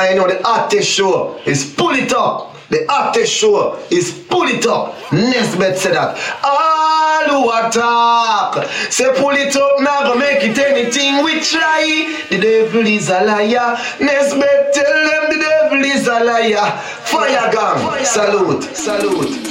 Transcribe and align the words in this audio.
I 0.00 0.14
know 0.14 0.26
the 0.26 0.40
hottest 0.42 0.88
show 0.88 1.38
is 1.44 1.74
Pull 1.74 1.90
It 1.90 2.12
Up. 2.14 2.56
The 2.70 2.86
hottest 2.88 3.34
show 3.34 3.78
is 3.90 4.10
Pull 4.30 4.48
It 4.48 4.66
Up. 4.66 4.94
Nesbeth 5.10 5.76
said 5.76 5.94
that. 5.94 6.16
All 6.42 7.10
who 7.28 7.50
attack, 7.50 8.66
say 8.90 9.12
pull 9.20 9.36
it 9.36 9.54
up, 9.54 9.80
now 9.80 10.14
make 10.14 10.42
it 10.42 10.58
anything 10.58 11.22
we 11.22 11.40
try. 11.40 12.16
The 12.30 12.38
devil 12.38 12.86
is 12.86 13.10
a 13.10 13.24
liar. 13.24 13.76
Nesbeth 13.98 14.72
tell 14.72 14.94
them 15.10 15.38
the 15.38 15.38
devil 15.38 15.84
is 15.84 16.06
a 16.08 16.24
liar. 16.24 16.70
Fire 17.04 17.52
gun, 17.52 18.04
salute, 18.04 18.64
salute. 18.74 19.49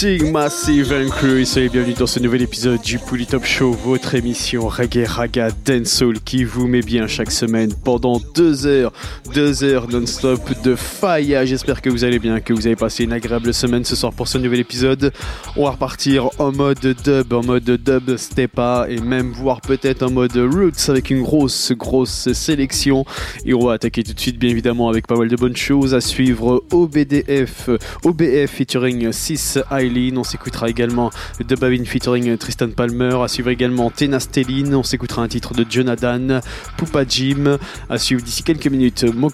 Greeting 0.00 0.32
Massive 0.32 0.92
and 0.94 1.10
Crew, 1.10 1.44
soyez 1.44 1.68
bienvenue 1.68 1.92
dans 1.92 2.06
ce 2.06 2.20
nouvel 2.20 2.40
épisode 2.40 2.80
du 2.80 2.98
Pouli 2.98 3.26
Top 3.26 3.44
Show, 3.44 3.72
votre 3.72 4.14
émission 4.14 4.66
Reggae 4.66 5.06
Raga 5.06 5.50
Dancehall 5.66 6.20
qui 6.20 6.42
vous 6.44 6.66
met 6.66 6.80
bien 6.80 7.06
chaque 7.06 7.30
semaine 7.30 7.74
pendant 7.84 8.18
deux 8.34 8.66
heures, 8.66 8.94
deux 9.34 9.62
heures 9.62 9.90
non-stop 9.90 10.40
de 10.62 10.74
faille. 10.74 11.38
J'espère 11.44 11.82
que 11.82 11.90
vous 11.90 12.04
allez 12.04 12.18
bien, 12.18 12.40
que 12.40 12.54
vous 12.54 12.66
avez 12.66 12.76
passé 12.76 13.04
une 13.04 13.12
agréable 13.12 13.52
semaine 13.52 13.84
ce 13.84 13.94
soir 13.94 14.14
pour 14.14 14.26
ce 14.26 14.38
nouvel 14.38 14.60
épisode. 14.60 15.12
On 15.54 15.64
va 15.64 15.72
repartir 15.72 16.30
en 16.38 16.50
mode 16.50 16.96
dub, 17.04 17.32
en 17.34 17.42
mode 17.42 17.64
dub 17.64 18.16
stepa 18.16 18.86
et 18.88 19.00
même 19.00 19.32
voir 19.32 19.60
peut-être 19.60 20.02
en 20.02 20.10
mode 20.10 20.34
roots 20.34 20.88
avec 20.88 21.10
une 21.10 21.22
grosse, 21.22 21.72
grosse 21.72 22.32
sélection. 22.32 23.04
Et 23.44 23.52
on 23.52 23.66
va 23.66 23.74
attaquer 23.74 24.02
tout 24.02 24.14
de 24.14 24.20
suite 24.20 24.38
bien 24.38 24.48
évidemment 24.48 24.88
avec 24.88 25.06
pas 25.06 25.16
mal 25.16 25.28
de 25.28 25.36
bonnes 25.36 25.56
choses 25.56 25.92
à 25.92 26.00
suivre. 26.00 26.64
OBDF, 26.70 27.68
OBF 28.02 28.50
featuring 28.50 29.12
6 29.12 29.58
On 30.16 30.24
s'écoutera 30.24 30.68
également 30.68 31.10
The 31.40 31.58
Babin 31.58 31.84
featuring 31.84 32.36
Tristan 32.36 32.70
Palmer. 32.70 33.16
À 33.22 33.28
suivre 33.28 33.50
également 33.50 33.90
Tena 33.90 34.20
Stelline. 34.20 34.74
On 34.74 34.84
s'écoutera 34.84 35.22
un 35.22 35.28
titre 35.28 35.52
de 35.52 35.66
Jonathan, 35.68 36.40
Poupa 36.76 37.04
Jim. 37.08 37.58
À 37.88 37.98
suivre 37.98 38.22
d'ici 38.22 38.44
quelques 38.44 38.68
minutes 38.68 39.04
Mo. 39.04 39.30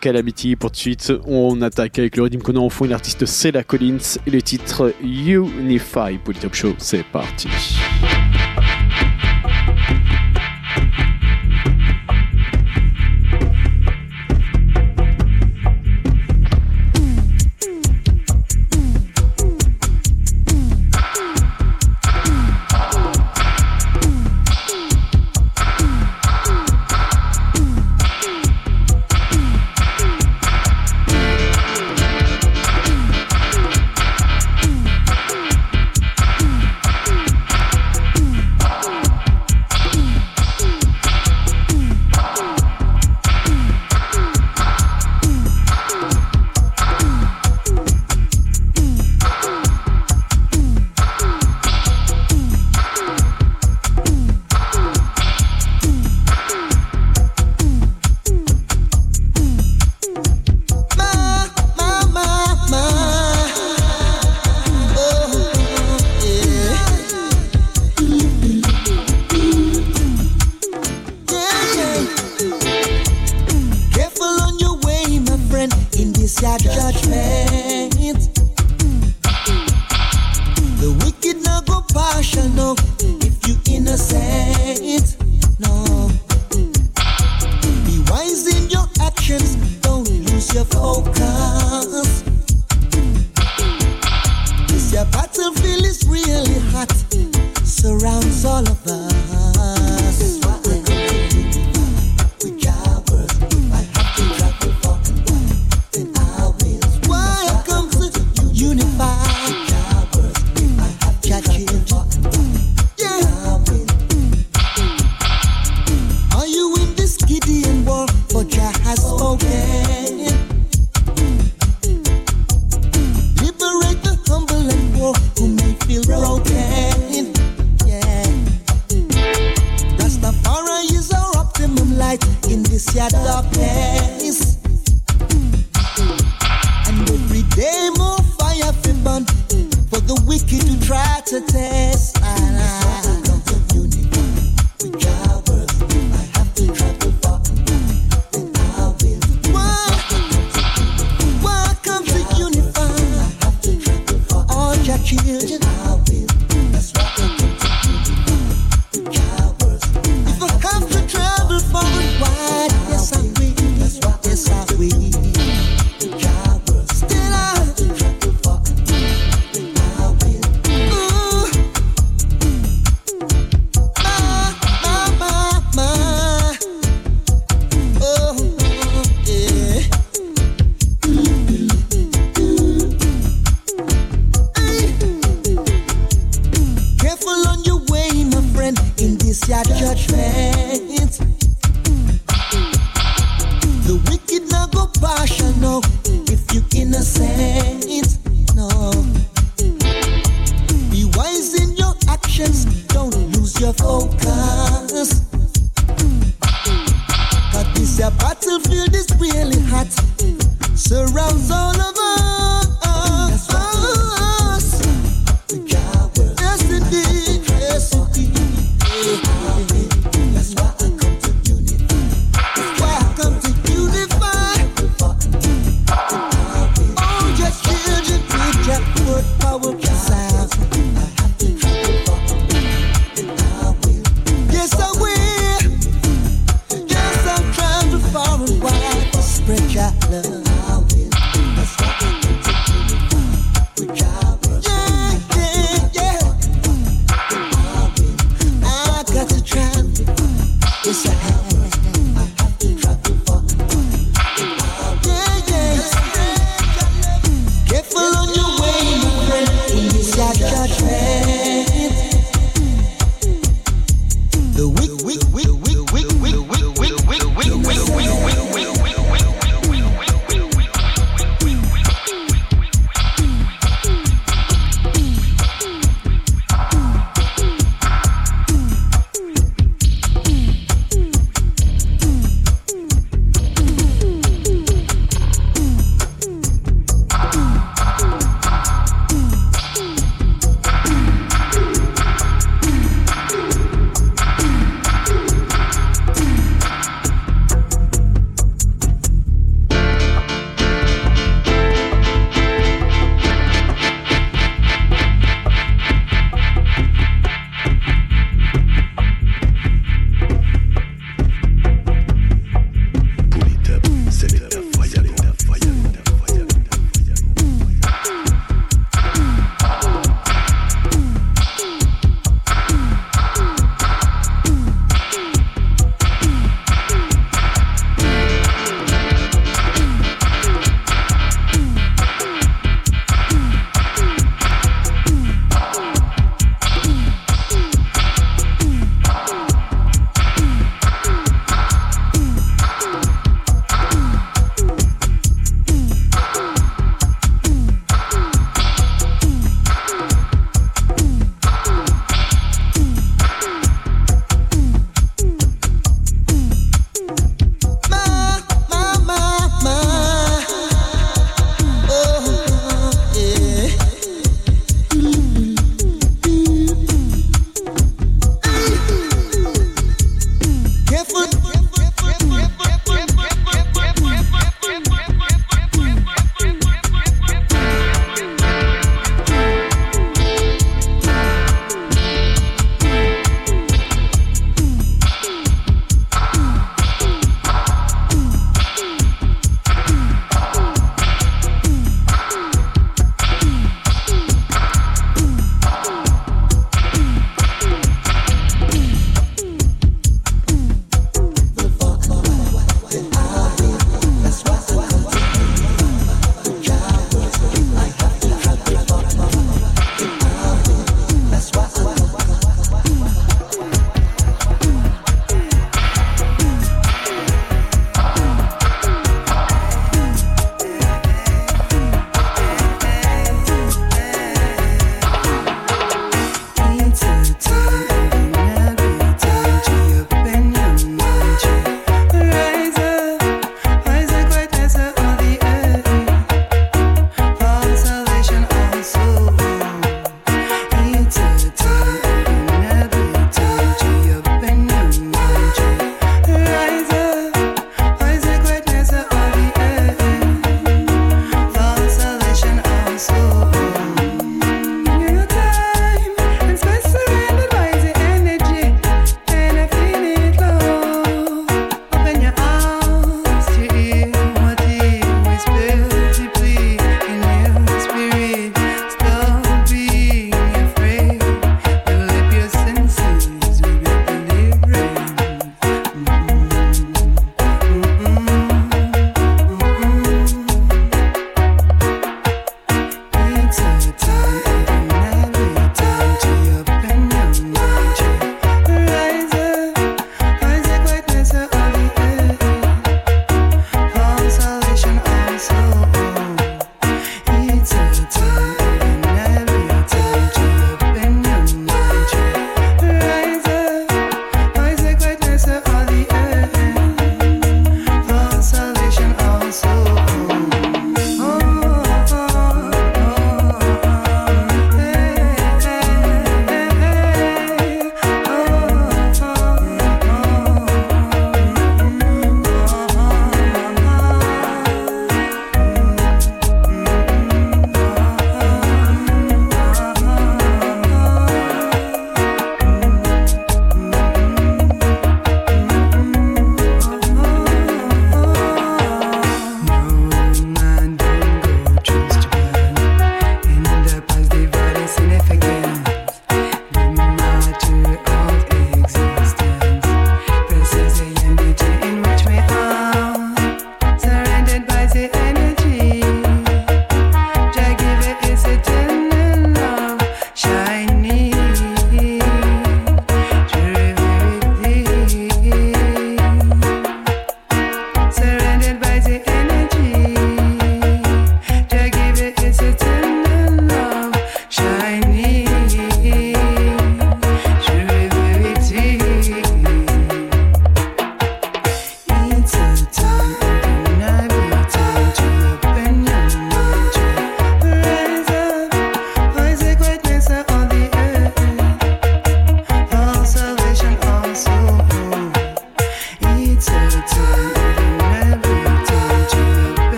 Pour 0.58 0.70
de 0.70 0.76
suite, 0.76 1.12
on 1.26 1.60
attaque 1.60 1.98
avec 1.98 2.16
le 2.16 2.22
rythme 2.22 2.40
qu'on 2.40 2.56
a 2.56 2.60
en 2.60 2.70
fond. 2.70 2.86
L'artiste 2.86 3.26
Cella 3.26 3.64
Collins 3.64 4.18
et 4.26 4.30
le 4.30 4.40
titre 4.40 4.94
Unify 5.02 6.18
pour 6.24 6.32
le 6.32 6.40
Top 6.40 6.54
Show. 6.54 6.74
C'est 6.78 7.04
parti. 7.04 7.48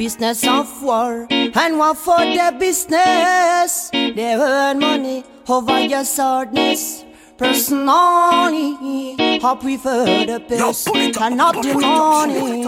Business 0.00 0.46
of 0.46 0.82
war 0.82 1.26
and 1.30 1.78
what 1.78 1.96
for 1.96 2.18
the 2.18 2.54
business. 2.58 3.90
They 3.92 4.34
earn 4.34 4.78
money 4.78 5.24
over 5.48 5.80
your 5.80 6.04
sadness. 6.04 7.04
Personally, 7.38 9.16
I 9.18 9.56
prefer 9.60 10.26
the 10.26 10.40
peace 10.40 10.86
and 11.18 11.36
not 11.36 11.62
the 11.62 11.74
money. 11.74 12.64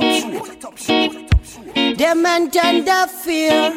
They 1.94 2.14
maintain 2.14 2.84
the 2.84 3.08
fear. 3.22 3.72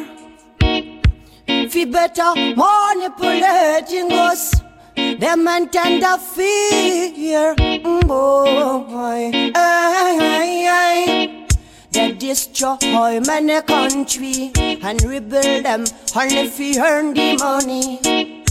Fi 1.68 1.84
better 1.84 2.34
manipulating 2.56 4.12
us. 4.12 4.55
They 5.18 5.34
maintain 5.34 6.00
the 6.00 6.18
fear. 6.34 7.54
Boy. 8.02 9.30
They 11.90 12.12
destroy 12.12 13.20
many 13.26 13.62
country 13.62 14.52
and 14.56 15.02
rebuild 15.02 15.64
them 15.64 15.84
only 16.14 16.48
fi 16.48 16.78
earn 16.78 17.14
the 17.14 17.36
money. 17.38 18.44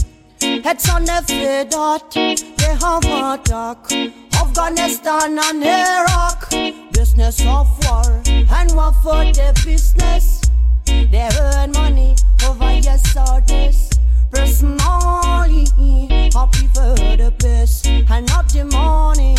Heads 0.64 0.88
on 0.88 1.04
the 1.04 1.22
feed 1.28 1.70
that 1.70 2.10
they 2.10 2.74
have 2.82 3.04
attack 3.04 3.92
Afghanistan 4.34 5.38
and 5.38 5.62
Iraq. 5.62 6.50
Business 6.92 7.40
of 7.42 7.68
war 7.86 8.22
and 8.26 8.74
war 8.74 8.92
for 9.04 9.24
the 9.38 9.52
business. 9.64 10.40
They 10.86 11.28
earn 11.40 11.70
money 11.70 12.16
over 12.44 12.72
your 12.72 12.98
sadness. 12.98 13.85
Personally, 14.36 15.66
I 16.34 16.48
prefer 16.52 16.94
the 17.16 17.32
peace 17.38 17.82
and 17.86 18.26
not 18.28 18.48
the 18.50 18.64
money 18.64 19.34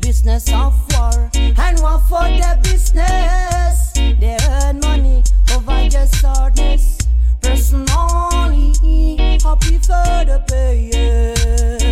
business 0.00 0.52
of 0.52 0.72
war 0.92 1.30
and 1.34 1.80
war 1.80 1.98
for 2.08 2.22
the 2.22 2.58
business. 2.62 3.92
They 3.94 4.36
earn 4.48 4.78
money 4.80 5.24
over 5.52 5.82
your 5.82 6.06
sadness. 6.06 6.98
Personally, 7.42 8.72
I 9.44 9.56
prefer 9.58 10.24
the 10.30 10.38
payers. 10.48 11.82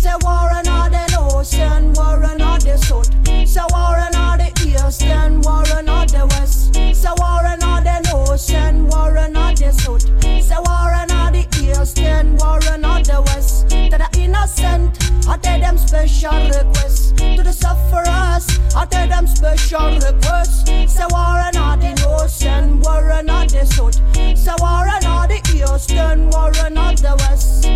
Say 0.00 0.16
war 0.22 0.50
and 0.54 0.68
all 0.68 0.88
the 0.88 1.04
ocean, 1.18 1.92
war 1.94 2.22
and 2.22 2.42
all 2.42 2.58
the 2.58 2.76
south. 2.78 3.10
Say 3.48 3.64
war 3.70 3.96
and 3.96 4.14
all 4.14 4.36
the 4.38 4.53
Houston, 4.74 5.40
Warren 5.42 5.88
or 5.88 6.04
the 6.06 6.26
West. 6.30 6.74
Say 6.74 7.10
Warren 7.18 7.62
or 7.62 7.80
the 7.80 7.96
Ocean, 8.14 8.88
Warren 8.88 9.36
or 9.36 9.54
the 9.54 9.70
South. 9.72 10.02
Say 10.22 10.60
Warren 10.66 11.10
or 11.10 11.30
the 11.30 11.46
east. 11.62 11.64
Houston, 11.64 12.36
Warren 12.36 12.84
or 12.84 13.00
the 13.02 13.22
West. 13.26 13.68
To 13.70 13.96
the 14.02 14.08
innocent, 14.18 14.98
I 15.28 15.36
tell 15.38 15.60
them 15.60 15.78
special 15.78 16.38
requests. 16.48 17.12
To 17.12 17.42
the 17.42 17.52
sufferers, 17.52 18.46
I 18.74 18.86
tell 18.90 19.08
them 19.08 19.26
special 19.26 19.94
requests. 19.94 20.64
Say 20.92 21.06
Warren 21.10 21.56
or 21.56 21.76
the 21.76 21.92
Ocean, 22.08 22.80
Warren 22.80 23.30
or 23.30 23.46
the 23.46 23.64
South. 23.64 23.94
Say 24.14 24.54
Warren 24.58 25.04
or 25.06 25.26
the 25.28 25.40
east. 25.54 25.64
Houston, 25.64 26.30
Warren 26.30 26.76
or 26.78 26.94
the 26.94 27.16
West. 27.20 27.66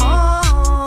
Ah. 0.00 0.83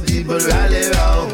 The 0.00 0.12
people 0.12 0.38
rally 0.38 0.88
round. 0.96 1.32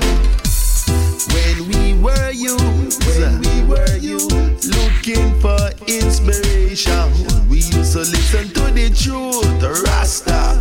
When 1.32 1.68
we 1.68 1.94
were 2.02 2.30
youth, 2.30 2.98
when 3.06 3.40
we 3.40 3.62
were 3.68 3.96
youth, 3.96 4.64
looking 4.64 5.38
for 5.40 5.70
inspiration, 5.86 7.12
we 7.48 7.58
used 7.58 7.92
to 7.92 8.00
listen 8.00 8.48
to 8.50 8.70
the 8.72 8.90
truth, 8.90 9.62
Rasta, 9.84 10.58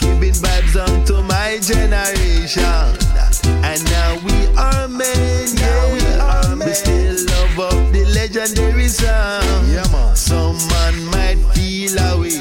giving 0.00 0.34
vibes 0.34 0.74
on 0.80 1.04
to 1.06 1.22
my 1.22 1.58
generation. 1.60 2.98
And 3.62 3.82
now 3.90 4.18
we 4.24 4.46
are 4.56 4.88
men, 4.88 5.48
yeah, 5.56 5.92
we 5.92 6.04
are 6.20 6.56
men. 6.56 6.68
We 6.68 6.74
still 6.74 7.16
love 7.26 7.72
up 7.72 7.92
the 7.92 8.04
legendary 8.14 8.88
sound. 8.88 9.68
Yeah, 9.68 9.86
man. 9.92 10.16
Some 10.16 10.56
man 10.68 11.04
might 11.06 11.38
feel 11.54 11.98
away, 11.98 12.33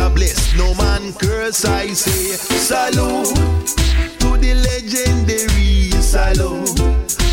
who 0.00 0.08
jobless, 0.08 0.56
no 0.56 0.74
man 0.74 1.12
curse. 1.14 1.64
I 1.64 1.88
say, 1.92 2.36
salute 2.56 3.34
to 4.20 4.36
the 4.38 4.54
legendary. 4.54 5.90
Salute. 6.00 6.78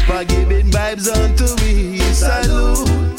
For 0.05 0.23
giving 0.25 0.69
vibes 0.71 1.07
unto 1.09 1.47
me. 1.63 1.99
Salute 2.13 3.17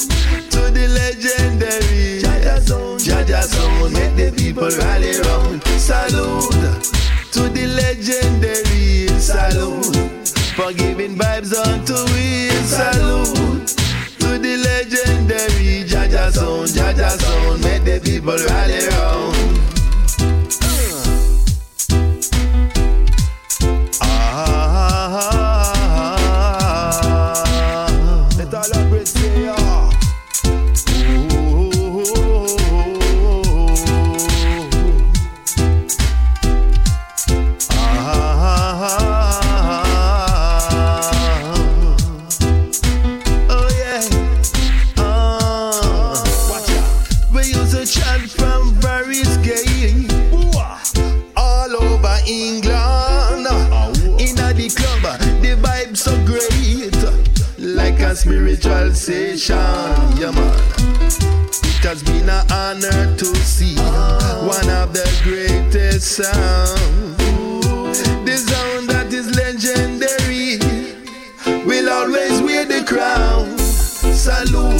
to 0.51 0.61
the 0.71 0.87
legendary. 0.87 2.21
Jaja 2.21 2.59
Zone, 2.61 2.97
Jaja 2.99 3.43
Zone, 3.43 3.93
make 3.93 4.15
the 4.15 4.31
people 4.35 4.69
rally 4.69 5.19
round. 5.21 5.63
Salute 5.79 6.51
to 7.31 7.49
the 7.49 7.67
legendary. 7.67 9.07
Salute. 9.19 10.27
For 10.55 10.73
giving 10.73 11.15
vibes 11.15 11.53
unto 11.55 11.95
me. 12.13 12.49
Salute 12.65 13.78
to 14.29 14.37
the 14.37 14.57
legendary 14.57 15.83
Jaja 15.85 16.31
Zone, 16.31 16.67
Jaja 16.67 17.17
Zone, 17.17 17.61
make 17.61 17.83
the 17.83 17.99
people 18.03 18.37
rally 18.37 18.87
round. 18.87 19.78
Spiritual 58.19 58.93
session. 58.93 59.55
Yeah, 60.19 60.31
man. 60.31 60.53
It 61.63 61.85
has 61.85 62.03
been 62.03 62.27
an 62.27 62.45
honor 62.51 63.15
to 63.15 63.25
see 63.37 63.77
one 63.77 64.69
of 64.69 64.91
the 64.91 65.07
greatest 65.23 66.17
sounds. 66.17 67.17
The 68.25 68.35
sound 68.35 68.89
that 68.89 69.13
is 69.13 69.33
legendary 69.37 70.59
will 71.65 71.89
always 71.89 72.41
wear 72.41 72.65
the 72.65 72.83
crown. 72.83 73.57
Salute 73.57 74.79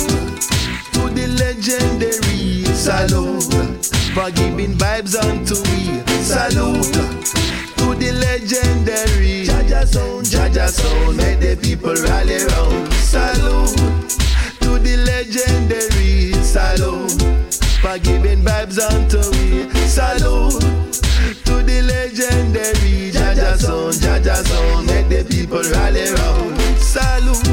to 0.91 1.09
the 1.15 1.27
legendary. 1.39 2.65
Salute 2.75 3.85
for 4.13 4.31
giving 4.31 4.73
vibes 4.73 5.15
unto 5.15 5.55
me. 5.71 6.03
Salute 6.23 7.38
to 7.93 7.99
the 7.99 8.11
legendary. 8.11 9.45
Jaja 9.45 9.85
sound, 9.87 10.25
Jaja 10.25 10.69
sound, 10.69 11.17
make 11.17 11.39
the 11.39 11.57
people 11.61 11.95
rally 11.95 12.37
round. 12.45 12.93
Salute 12.93 13.75
to 14.61 14.77
the 14.79 14.97
legendary. 15.09 16.33
Salute 16.43 17.11
for 17.81 17.97
giving 17.99 18.43
vibes 18.43 18.77
unto 18.79 19.17
me. 19.31 19.69
Salute 19.87 20.61
to 21.45 21.63
the 21.63 21.81
legendary. 21.81 23.11
Jaja 23.11 23.57
sound, 23.57 23.95
Jaja 23.95 24.35
sound, 24.45 24.87
make 24.87 25.09
the 25.09 25.25
people 25.27 25.63
rally 25.73 26.11
round. 26.13 26.59
Salute 26.77 27.43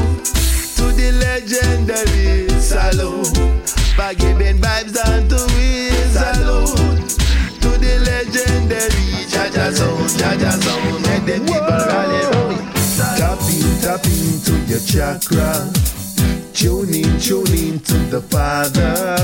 to 0.77 0.85
the 0.93 1.11
legendary. 1.17 2.49
Salute 2.61 3.37
for 3.95 4.13
giving 4.15 4.57
vibes 4.59 4.97
unto 5.07 5.39
me. 5.57 5.89
Salute 6.13 7.09
to 7.61 7.69
the 7.79 7.99
legendary. 8.05 9.16
Jaja 9.57 9.73
sound, 9.73 10.09
Jaja 10.19 10.51
sound, 10.51 11.01
make 11.01 11.25
the 11.25 11.39
people 11.43 11.81
rally 11.89 12.21
round. 12.29 12.75
Tap 13.17 13.41
in, 13.49 13.81
tap 13.81 14.05
into 14.05 14.53
your 14.69 14.79
chakra. 14.79 15.73
Tune 16.53 16.93
in, 16.93 17.19
tune 17.19 17.57
in 17.57 17.79
to 17.79 17.97
the 18.11 18.21
Father. 18.21 19.17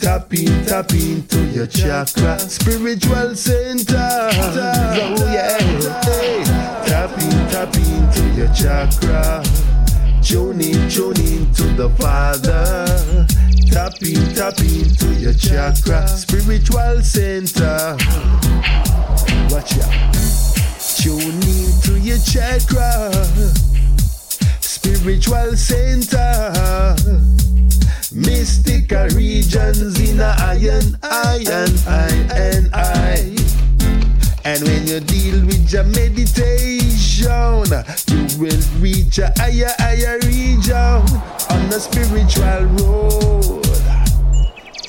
Tap 0.00 0.32
in, 0.32 0.64
tap 0.64 0.92
into 0.92 1.44
your 1.46 1.66
chakra. 1.66 2.38
Spiritual 2.38 3.34
center. 3.34 3.96
Oh 3.96 5.28
yeah. 5.32 5.58
Hey. 6.04 6.44
Tap 6.86 7.18
in, 7.18 7.50
tap 7.50 7.74
into 7.74 8.22
your 8.38 8.54
chakra. 8.54 9.42
Tune 10.22 10.60
in, 10.60 10.88
tune 10.88 11.20
in 11.20 11.52
to 11.54 11.64
the 11.74 11.90
Father. 11.98 13.26
Tap 13.70 14.02
in, 14.02 14.34
tap 14.34 14.58
into 14.60 15.14
your 15.20 15.34
chakra. 15.34 16.06
Spiritual 16.08 17.02
center. 17.02 17.96
Watch 19.50 19.78
out. 19.78 20.14
Tune 20.96 21.42
in 21.42 21.72
to 21.82 21.98
your 22.00 22.18
chakra. 22.18 23.12
Spiritual 24.60 25.56
center. 25.56 26.96
Mystical 28.12 29.08
regions 29.08 30.00
in 30.00 30.20
a 30.20 30.34
iron, 30.38 30.98
iron, 31.02 31.70
iron, 31.86 32.70
I. 32.72 33.67
And 34.48 34.62
when 34.62 34.86
you 34.86 35.00
deal 35.00 35.44
with 35.44 35.70
your 35.70 35.84
meditation, 35.84 37.68
you 38.08 38.40
will 38.40 38.62
reach 38.80 39.18
a 39.18 39.30
higher, 39.36 39.74
higher 39.76 40.18
region 40.20 40.74
on 40.74 41.68
the 41.68 41.78
spiritual 41.78 42.64
road. 42.80 43.66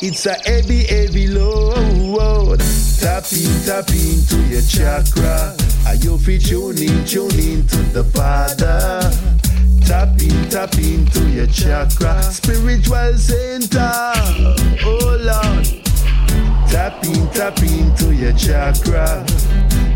It's 0.01 0.25
a 0.27 0.35
heavy, 0.49 0.85
heavy 0.85 1.27
load. 1.27 2.61
Tap 3.01 3.25
in, 3.33 3.51
tap 3.65 3.89
into 3.89 4.37
your 4.47 4.61
chakra. 4.61 5.53
Are 5.87 5.95
you 5.95 6.17
fit 6.17 6.45
tune 6.45 6.77
in, 6.77 7.03
tune 7.03 7.67
to 7.67 7.77
the 7.91 8.05
Father? 8.15 9.11
Tap 9.85 10.21
in, 10.21 10.49
tap 10.49 10.73
into 10.75 11.29
your 11.31 11.47
chakra. 11.47 12.23
Spiritual 12.23 13.17
center. 13.17 14.13
Oh 14.85 15.17
Lord. 15.19 15.88
Tap 16.71 17.03
in, 17.03 17.27
tap 17.29 17.57
into 17.59 18.13
your 18.13 18.33
chakra. 18.33 19.25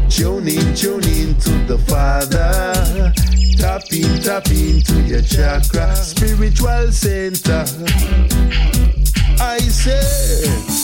Tune 0.09 0.47
in, 0.47 0.75
tune 0.75 1.03
in 1.03 1.35
to 1.35 1.51
the 1.67 1.77
Father. 1.87 3.13
Tap 3.57 3.83
in, 3.91 4.21
tap 4.21 4.47
into 4.47 5.01
your 5.03 5.21
chakra. 5.21 5.95
Spiritual 5.95 6.91
center. 6.91 7.65
I 9.39 9.59
say. 9.59 10.82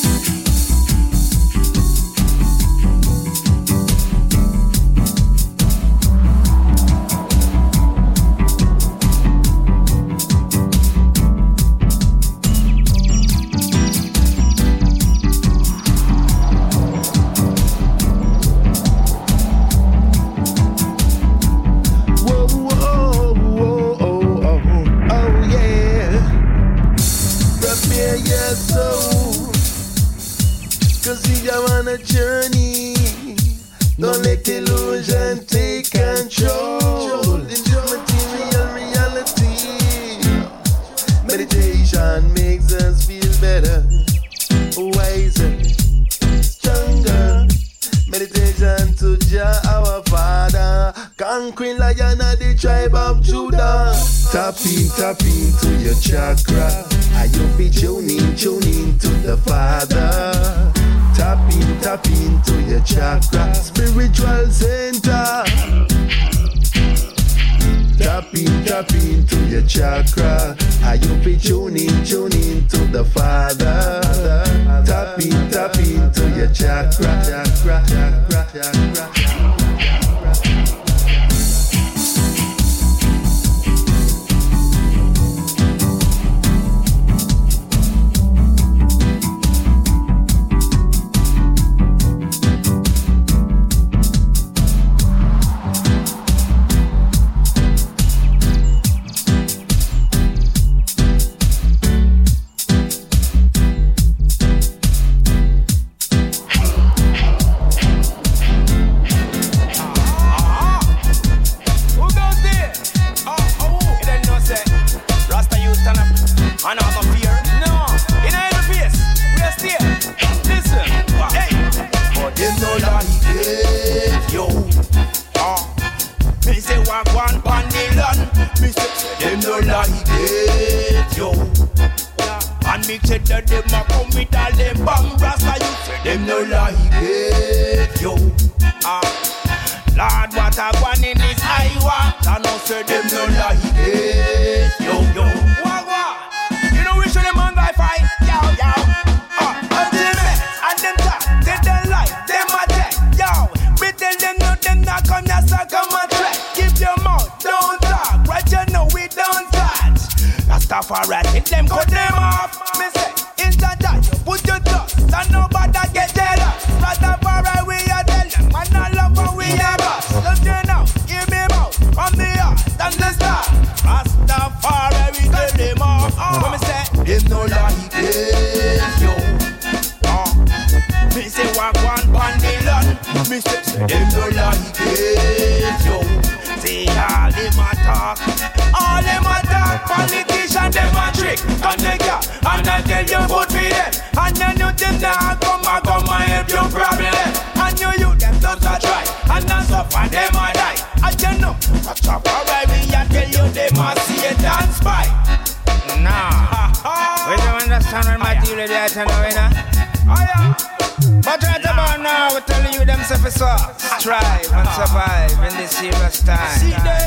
Pinta 54.62 55.15
pinto 55.15 55.69
your 55.80 55.95
jack. 55.95 56.49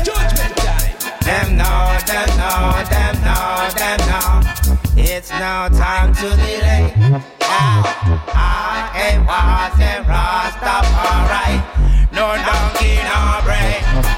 Judgment 0.03 0.55
time. 0.57 0.95
Them 1.21 1.57
know, 1.57 1.97
them 2.05 2.29
know, 2.37 2.83
them 2.89 3.15
know, 3.23 3.69
them 3.75 3.99
know. 4.09 4.41
It's 4.95 5.31
no 5.31 5.69
time 5.71 6.13
to 6.15 6.29
delay. 6.35 6.93
I, 7.41 8.11
I 8.33 8.99
am 9.09 9.25
was 9.25 9.79
a 9.79 10.03
Rastafari. 10.09 11.53
No 12.11 12.35
donkey, 12.45 12.95
no 13.03 13.41
brain. 13.43 14.12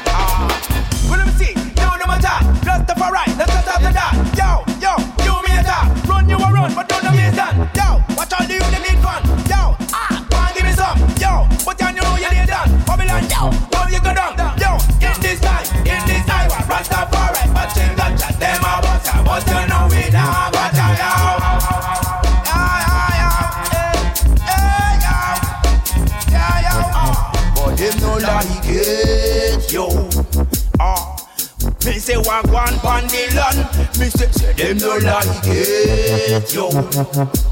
they 32.15 32.29
want 32.29 32.47
one 32.47 32.73
on 32.79 33.07
land. 33.35 33.59
Me 33.99 34.07
say, 34.09 34.31
say 34.31 34.53
them 34.53 34.77
no 34.77 34.97
like 34.97 35.27
it, 35.43 36.53
yo. 36.53 36.69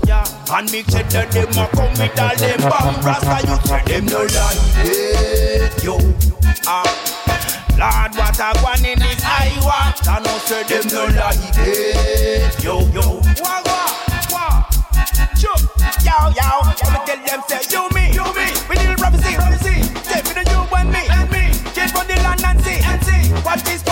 Yeah. 0.07 0.23
And 0.51 0.71
me 0.71 0.83
say 0.83 1.03
that 1.03 1.31
them 1.31 1.51
a 1.51 1.67
come 1.75 1.91
with 1.99 2.19
all 2.19 2.35
them 2.35 2.61
bomb 2.71 2.95
rasta. 3.03 3.43
You 3.43 3.57
say 3.67 3.83
them 3.91 4.05
no 4.05 4.21
like 4.23 4.63
it, 4.87 5.83
yo. 5.83 5.97
Ah. 6.65 6.87
Lord, 7.75 8.15
what 8.15 8.39
a 8.39 8.59
one 8.63 8.85
in 8.85 8.99
this 8.99 9.23
Iowa. 9.25 9.91
I 10.07 10.19
know 10.23 10.37
say 10.47 10.63
them 10.63 10.87
no 10.93 11.03
like 11.11 11.37
it, 11.67 12.63
yo, 12.63 12.79
yo. 12.95 13.19
Wah, 13.43 13.61
wah, 13.65 13.91
wah. 14.31 14.63
Chup, 15.35 15.59
yo, 16.07 16.15
yo. 16.39 16.47
Let 16.63 16.91
me 16.93 16.99
tell 17.03 17.19
them 17.19 17.41
say 17.49 17.63
you 17.67 17.83
me, 17.91 18.13
you 18.15 18.27
me. 18.31 18.47
We 18.69 18.75
need 18.79 18.93
a 18.93 18.95
prophecy, 18.95 19.35
prophecy. 19.35 19.75
Take 20.07 20.23
me 20.23 20.39
the 20.39 20.43
you 20.47 20.63
and 20.77 20.89
me, 20.91 21.03
and 21.09 21.29
me. 21.31 21.51
Get 21.75 21.91
from 21.91 22.07
the 22.07 22.15
land 22.23 22.43
and 22.45 22.61
see, 22.63 22.79
and 22.79 23.03
see. 23.03 23.33
What 23.43 23.59
is 23.69 23.82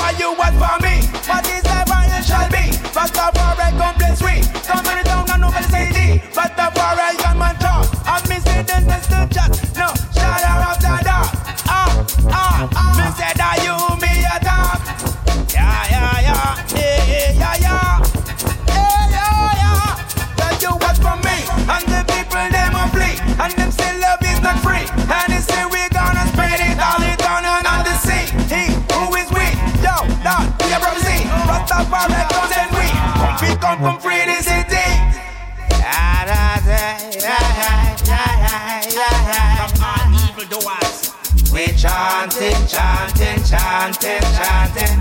chanting, 42.71 43.43
chanting, 43.43 44.23
chanting. 44.37 44.99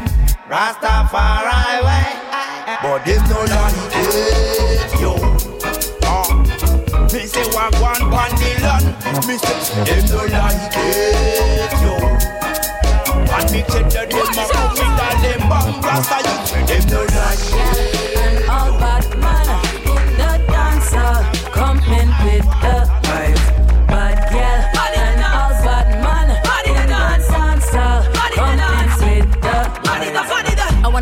Rastafari 0.51 1.85
way. 1.87 2.11
But 2.83 3.05
there's 3.05 3.23
no 3.31 3.41
land. 3.47 3.77
Yo. 5.01 5.15
Uh, 6.03 6.35
me 7.13 7.27
say 7.27 7.47
one 7.55 7.71
the 7.71 8.51
land, 8.63 8.87
Me 9.27 9.37
say 9.39 9.59
them 9.87 10.05
no 10.11 10.21
like 10.35 10.75
here. 10.75 11.71
Yo. 11.83 11.95
And 13.31 13.51
me 13.53 13.61
check 13.71 13.87
the 13.91 14.03
them 14.11 14.51
up, 14.57 14.73
me 14.75 14.87
tell 14.99 15.17
them 15.23 15.43
bang. 15.49 15.81
Rasta 15.81 16.19
them 16.67 16.85
no 16.91 17.01
like. 17.05 17.39
here. 17.39 18.00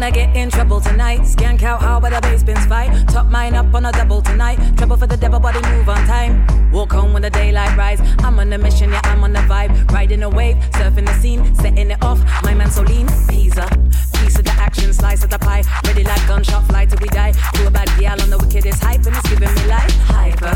Wanna 0.09 0.27
get 0.27 0.37
in 0.37 0.51
trouble 0.51 0.81
tonight. 0.81 1.21
Skank 1.21 1.63
out 1.63 1.81
how 1.81 2.01
where 2.01 2.11
the 2.11 2.21
bass 2.21 2.43
bins 2.43 2.65
fight. 2.67 2.91
Top 3.09 3.27
mine 3.27 3.55
up 3.55 3.75
on 3.75 3.85
a 3.85 3.93
double 3.93 4.23
tonight. 4.23 4.59
Trouble 4.77 4.97
for 4.97 5.07
the 5.07 5.17
devil, 5.17 5.41
body 5.41 5.61
move 5.69 5.89
on 5.89 6.07
time. 6.07 6.47
Walk 6.73 6.93
home 6.93 7.13
when 7.13 7.23
the 7.23 7.31
daylight 7.31 7.77
rise. 7.77 8.01
I'm 8.21 8.39
on 8.39 8.51
the 8.51 8.59
mission, 8.59 8.91
yeah, 8.91 9.01
I'm 9.05 9.23
on 9.25 9.33
the 9.33 9.41
vibe. 9.41 9.91
Riding 9.91 10.23
a 10.23 10.31
wave, 10.31 10.57
surfing 10.73 11.07
the 11.07 11.15
scene, 11.21 11.55
setting 11.55 11.91
it 11.91 12.03
off. 12.03 12.21
My 12.43 12.55
man 12.55 12.71
so 12.71 12.83
lean, 12.83 13.07
of 13.07 13.27
the 13.27 14.08
action, 14.69 14.93
slice 14.93 15.25
of 15.25 15.31
the 15.31 15.39
pie. 15.39 15.63
Ready 15.87 16.05
like 16.05 16.25
gunshot, 16.27 16.65
fly 16.69 16.85
till 16.85 16.99
we 17.01 17.09
die. 17.09 17.33
Do 17.55 17.67
a 17.67 17.71
bad 17.71 17.89
gal 17.99 18.21
on 18.21 18.29
the 18.29 18.39
wickedest 18.39 18.83
hype, 18.83 19.05
and 19.07 19.17
it's 19.17 19.29
giving 19.31 19.53
me 19.59 19.65
life. 19.67 19.95
Hyper, 20.13 20.55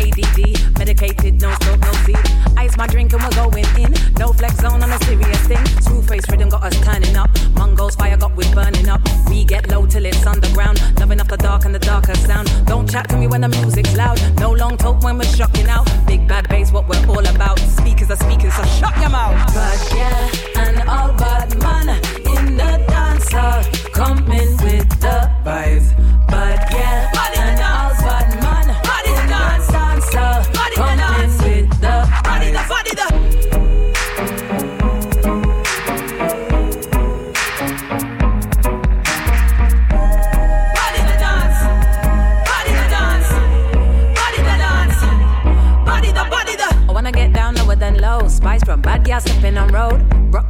ADD, 0.00 0.40
medicated, 0.78 1.40
no 1.40 1.50
smoke, 1.60 1.80
no 1.80 1.92
feed. 2.04 2.24
Ice 2.58 2.76
my 2.76 2.86
drink 2.86 3.12
and 3.14 3.22
we're 3.22 3.38
going 3.42 3.68
in. 3.82 3.92
No 4.18 4.28
flex 4.38 4.54
zone 4.56 4.82
on 4.82 4.90
a 4.90 4.98
serious 5.04 5.42
thing. 5.50 5.64
Smooth 5.86 6.06
face 6.08 6.26
rhythm 6.30 6.50
got 6.50 6.62
us 6.62 6.76
turning 6.80 7.16
up. 7.16 7.30
Mongols 7.54 7.96
fire 7.96 8.18
got 8.18 8.36
we 8.36 8.44
burning 8.52 8.88
up. 8.88 9.00
We 9.30 9.44
get 9.44 9.70
low 9.70 9.86
till 9.86 10.04
it's 10.04 10.26
underground. 10.26 10.76
Loving 11.00 11.20
up 11.20 11.28
the 11.28 11.38
dark 11.38 11.64
and 11.64 11.74
the 11.74 11.84
darker 11.92 12.14
sound. 12.16 12.48
Don't 12.66 12.88
chat 12.88 13.08
to 13.10 13.16
me 13.16 13.26
when 13.28 13.40
the 13.40 13.48
music's 13.48 13.96
loud. 13.96 14.18
No 14.38 14.52
long 14.52 14.76
talk 14.76 15.02
when 15.02 15.16
we're 15.16 15.34
shocking 15.40 15.68
out. 15.68 15.86
Big 16.06 16.28
bad 16.28 16.48
bass, 16.48 16.70
what 16.70 16.86
we're 16.88 17.06
all 17.08 17.26
about. 17.34 17.58
Speakers 17.78 18.10
are 18.10 18.20
speaking, 18.26 18.50
so 18.50 18.62
shut 18.78 18.94
your 19.00 19.10
mouth. 19.10 19.38
Bad 19.54 19.80
yeah, 19.96 20.62
and 20.62 20.88
all 20.88 21.12
bad 21.16 21.48
man 21.62 22.23
in 23.24 23.30
dancer. 23.30 23.88
Coming 23.90 24.56
with 24.58 24.88
the 25.00 25.30
vibes. 25.44 26.03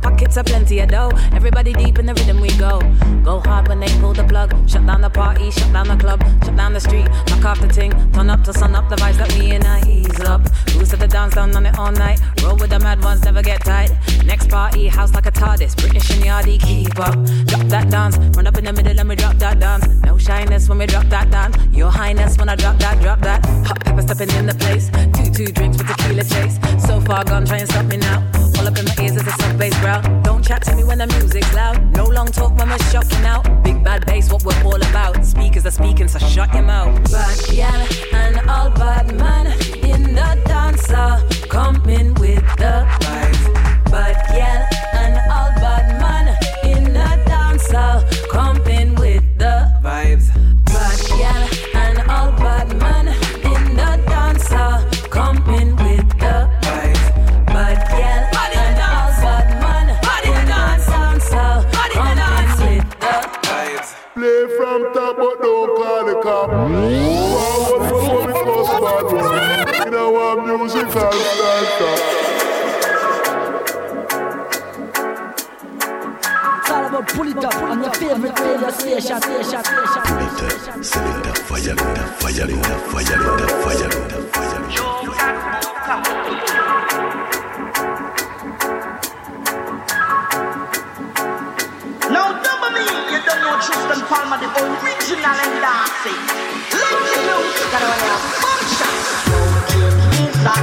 Pockets 0.04 0.36
are 0.36 0.44
plenty 0.44 0.80
of 0.80 0.88
dough. 0.90 1.10
Everybody 1.32 1.72
deep 1.72 1.98
in 1.98 2.06
the 2.06 2.14
rhythm 2.14 2.38
we 2.40 2.50
go. 2.58 2.78
Go 3.24 3.40
hard 3.40 3.68
when 3.68 3.80
they 3.80 3.92
pull 4.00 4.12
the 4.12 4.24
plug. 4.24 4.50
Shut 4.68 4.86
down 4.86 5.00
the 5.00 5.10
party, 5.10 5.50
shut 5.50 5.72
down 5.72 5.88
the 5.88 5.96
club, 5.96 6.20
shut 6.44 6.56
down 6.56 6.72
the 6.74 6.80
street, 6.80 7.08
knock 7.28 7.44
off 7.44 7.60
the 7.60 7.68
ting. 7.68 7.92
Turn 8.12 8.28
up 8.28 8.44
to 8.44 8.52
sun 8.52 8.74
up 8.74 8.88
the 8.90 8.96
vibes 8.96 9.16
that 9.16 9.32
we 9.34 9.52
in. 9.52 9.64
I 9.64 9.80
ease 9.88 10.20
up. 10.20 10.42
Who 10.72 10.84
set 10.84 11.00
the 11.00 11.08
dance 11.08 11.34
down 11.34 11.56
on 11.56 11.64
it 11.66 11.78
all 11.78 11.92
night? 11.92 12.20
Roll 12.42 12.56
with 12.56 12.70
the 12.70 12.78
mad 12.78 13.02
ones, 13.02 13.24
never 13.24 13.42
get 13.42 13.64
tight. 13.64 13.90
Next 14.26 14.50
party, 14.50 14.88
house 14.88 15.14
like 15.14 15.26
a 15.26 15.32
TARDIS. 15.32 15.74
British 15.76 16.10
and 16.10 16.22
yardy, 16.22 16.60
keep 16.60 16.98
up. 17.00 17.14
Drop 17.48 17.66
that 17.74 17.90
dance, 17.90 18.18
run 18.36 18.46
up 18.46 18.58
in 18.58 18.64
the 18.64 18.72
middle 18.72 19.00
and 19.00 19.08
we 19.08 19.16
drop 19.16 19.36
that 19.36 19.58
dance. 19.58 19.86
No 20.04 20.18
shyness 20.18 20.68
when 20.68 20.78
we 20.78 20.86
drop 20.86 21.06
that 21.06 21.30
dance. 21.30 21.56
Your 21.72 21.90
highness 21.90 22.36
when 22.36 22.48
I 22.50 22.56
drop 22.56 22.76
that, 22.78 23.00
drop 23.00 23.20
that. 23.20 23.44
Hot 23.68 23.80
pepper 23.80 24.02
stepping 24.02 24.30
in 24.36 24.46
the 24.46 24.54
place. 24.54 24.90
Two 25.16 25.30
two 25.32 25.50
drinks 25.52 25.78
with 25.78 25.88
tequila 25.88 26.24
chase. 26.24 26.58
So 26.86 27.00
far 27.00 27.24
gone, 27.24 27.46
try 27.46 27.58
and 27.58 27.68
stop 27.68 27.86
me 27.86 27.96
now. 27.96 28.53
All 28.64 28.70
up 28.70 28.78
in 28.78 28.86
my 28.86 28.94
ears 28.98 29.16
is 29.16 29.26
a 29.26 29.30
sub 29.30 29.58
bass 29.58 29.78
growl. 29.80 30.00
Don't 30.22 30.42
chat 30.42 30.62
to 30.62 30.74
me 30.74 30.84
when 30.84 30.96
the 30.96 31.06
music's 31.06 31.52
loud. 31.52 31.94
No 31.94 32.04
long 32.04 32.28
talk 32.28 32.56
when 32.56 32.70
we're 32.70 32.78
shocking 32.90 33.22
out. 33.26 33.44
Big 33.62 33.84
bad 33.84 34.06
bass, 34.06 34.32
what 34.32 34.42
we're 34.42 34.58
all 34.64 34.76
about. 34.76 35.22
Speakers 35.22 35.66
are 35.66 35.70
speaking, 35.70 36.08
so 36.08 36.18
shut 36.18 36.50
your 36.54 36.62
mouth. 36.62 36.94
Bad 37.12 37.52
yeah, 37.52 37.86
and 38.14 38.48
all 38.48 38.70
bad 38.70 39.14
man 39.16 39.48
in 39.84 40.14
the 40.14 40.42
dancer. 40.46 41.46
Coming 41.48 42.14
with 42.14 42.42
the 42.56 42.88
vibes. 43.00 43.90
Bad 43.90 44.16
yeah, 44.34 44.73
Now, 78.64 78.70
double 92.40 92.72
me, 92.72 92.88
you 93.12 93.20
don't 93.26 93.40
know 93.42 93.60
Tristan 93.60 94.00
Palmer, 94.08 94.38
the 94.40 94.48
original 94.48 95.24
and 95.24 95.60
dancing. 95.60 96.20
Let 96.72 97.04
you 97.12 97.20
know, 97.28 97.44
run 97.68 98.00
out. 98.08 98.24
Bunch 98.40 98.80
Smoking 99.24 100.24
is 100.24 100.40
a 100.40 100.56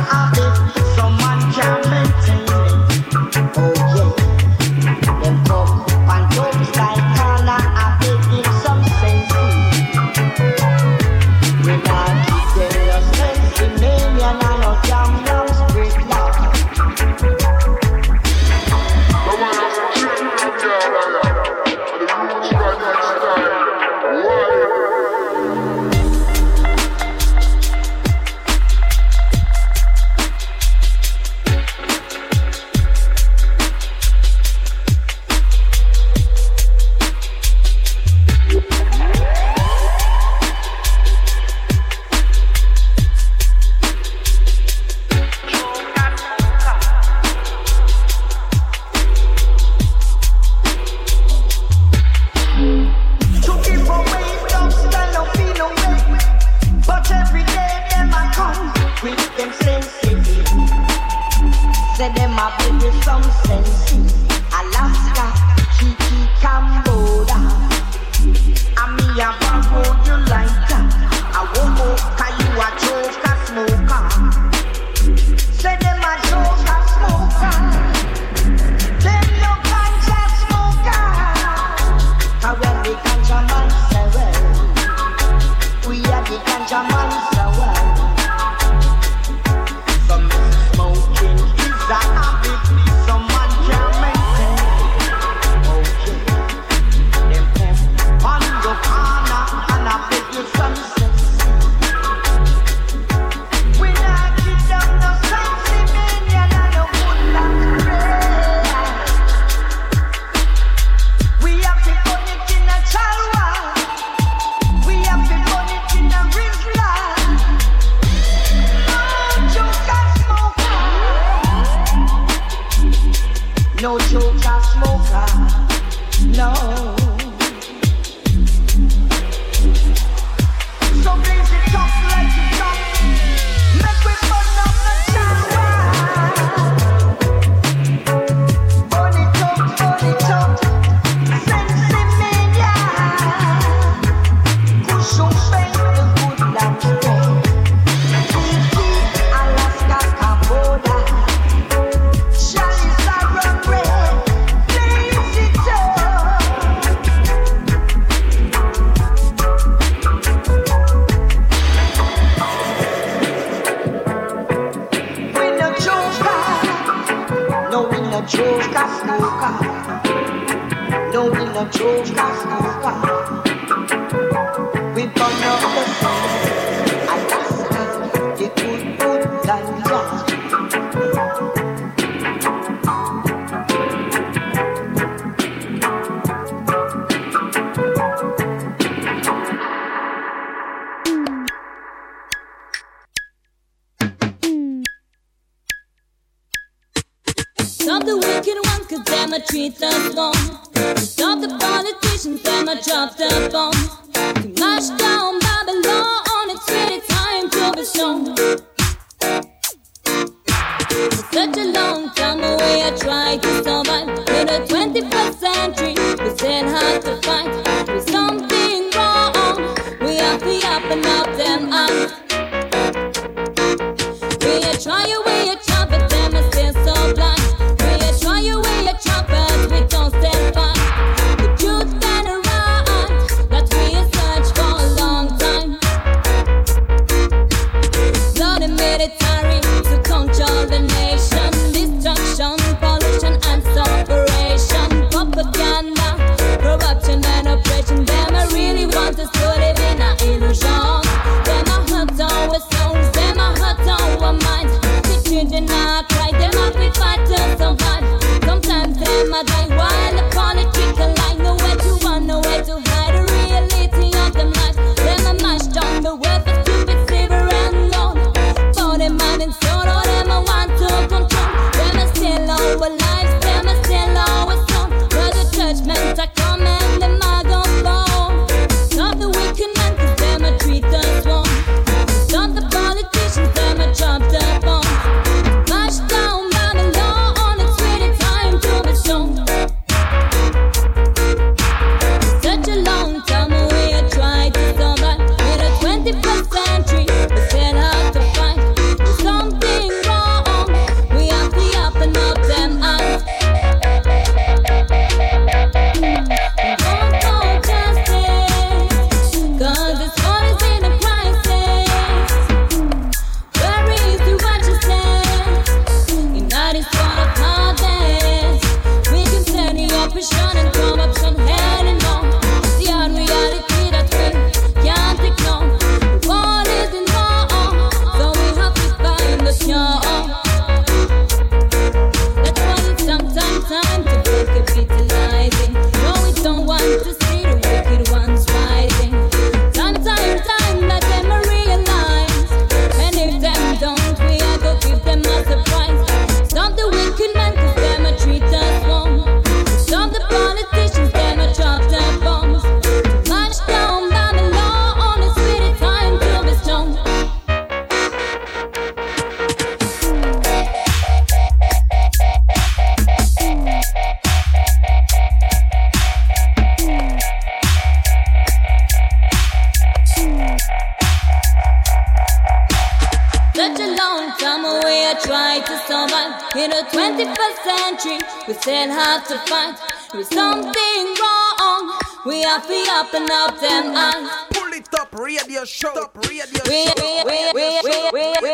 we 378.52 378.58
still 378.58 378.90
have 378.90 379.26
to 379.30 379.38
fight. 379.50 379.78
With 380.14 380.28
something 380.28 381.16
wrong, 381.22 382.00
we 382.26 382.42
have 382.42 382.68
to 382.68 382.86
open 383.00 383.32
up 383.32 383.58
them 383.62 383.96
eyes. 383.96 384.30
Pull 384.52 384.74
it 384.74 384.94
up, 385.00 385.14
radio 385.18 385.64
show. 385.64 385.94
Up, 386.04 386.18
radio 386.28 386.44
We, 386.68 386.92
we, 387.00 387.24
we, 387.24 387.52
we, 387.54 387.80
we, 388.12 388.36
we, 388.44 388.52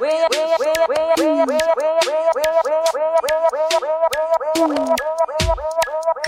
we, 0.00 0.26
we, 5.36 5.41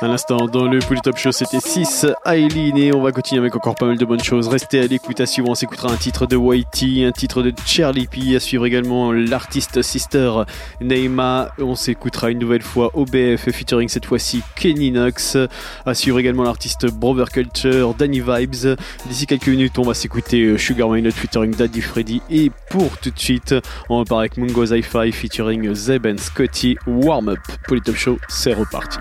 À 0.05 0.07
l'instant, 0.07 0.37
dans 0.49 0.67
le 0.67 0.81
Polytop 0.81 1.17
Show, 1.17 1.33
c'était 1.33 1.61
6 1.61 2.05
Aileen 2.27 2.77
et 2.77 2.95
on 2.95 3.01
va 3.01 3.11
continuer 3.11 3.41
avec 3.41 3.57
encore 3.57 3.75
pas 3.75 3.87
mal 3.87 3.97
de 3.97 4.05
bonnes 4.05 4.23
choses. 4.23 4.49
Restez 4.49 4.81
à 4.81 4.87
l'écoute, 4.87 5.19
à 5.19 5.25
suivre, 5.25 5.49
on 5.49 5.55
s'écoutera 5.55 5.91
un 5.91 5.97
titre 5.97 6.27
de 6.27 6.37
Whitey, 6.37 7.07
un 7.07 7.11
titre 7.11 7.41
de 7.41 7.55
Charlie 7.65 8.07
P, 8.07 8.37
à 8.37 8.41
suivre 8.41 8.67
également 8.67 9.13
l'artiste 9.13 9.81
sister 9.81 10.43
Neymar. 10.83 11.53
On 11.59 11.75
s'écoutera 11.75 12.31
une 12.31 12.39
nouvelle 12.39 12.61
fois 12.61 12.91
OBF 12.93 13.51
featuring 13.51 13.89
cette 13.89 14.05
fois-ci 14.05 14.43
Kenny 14.57 14.91
Knox, 14.91 15.39
à 15.87 15.95
suivre 15.95 16.19
également 16.19 16.43
l'artiste 16.43 16.85
Brother 16.93 17.31
Culture, 17.31 17.95
Danny 17.95 18.21
Vibes. 18.21 18.77
D'ici 19.07 19.27
quelques 19.27 19.49
minutes, 19.49 19.79
on 19.79 19.85
va 19.85 19.95
s'écouter 19.95 20.59
Sugar 20.59 20.91
Minot 20.91 21.13
featuring 21.13 21.57
Daddy 21.57 21.81
Freddy 21.81 22.21
et 22.29 22.51
pour 22.69 22.99
tout 22.99 23.11
de 23.11 23.19
suite, 23.19 23.55
on 23.89 24.01
repart 24.01 24.21
avec 24.21 24.37
Mungo 24.37 24.67
Hi-Fi 24.67 25.13
featuring 25.13 25.73
Zeb 25.73 26.05
and 26.05 26.19
Scotty 26.19 26.77
Warm 26.87 27.31
Up. 27.31 27.39
Polytop 27.67 27.97
Show, 27.97 28.19
c'est 28.29 28.53
reparti. 28.53 28.99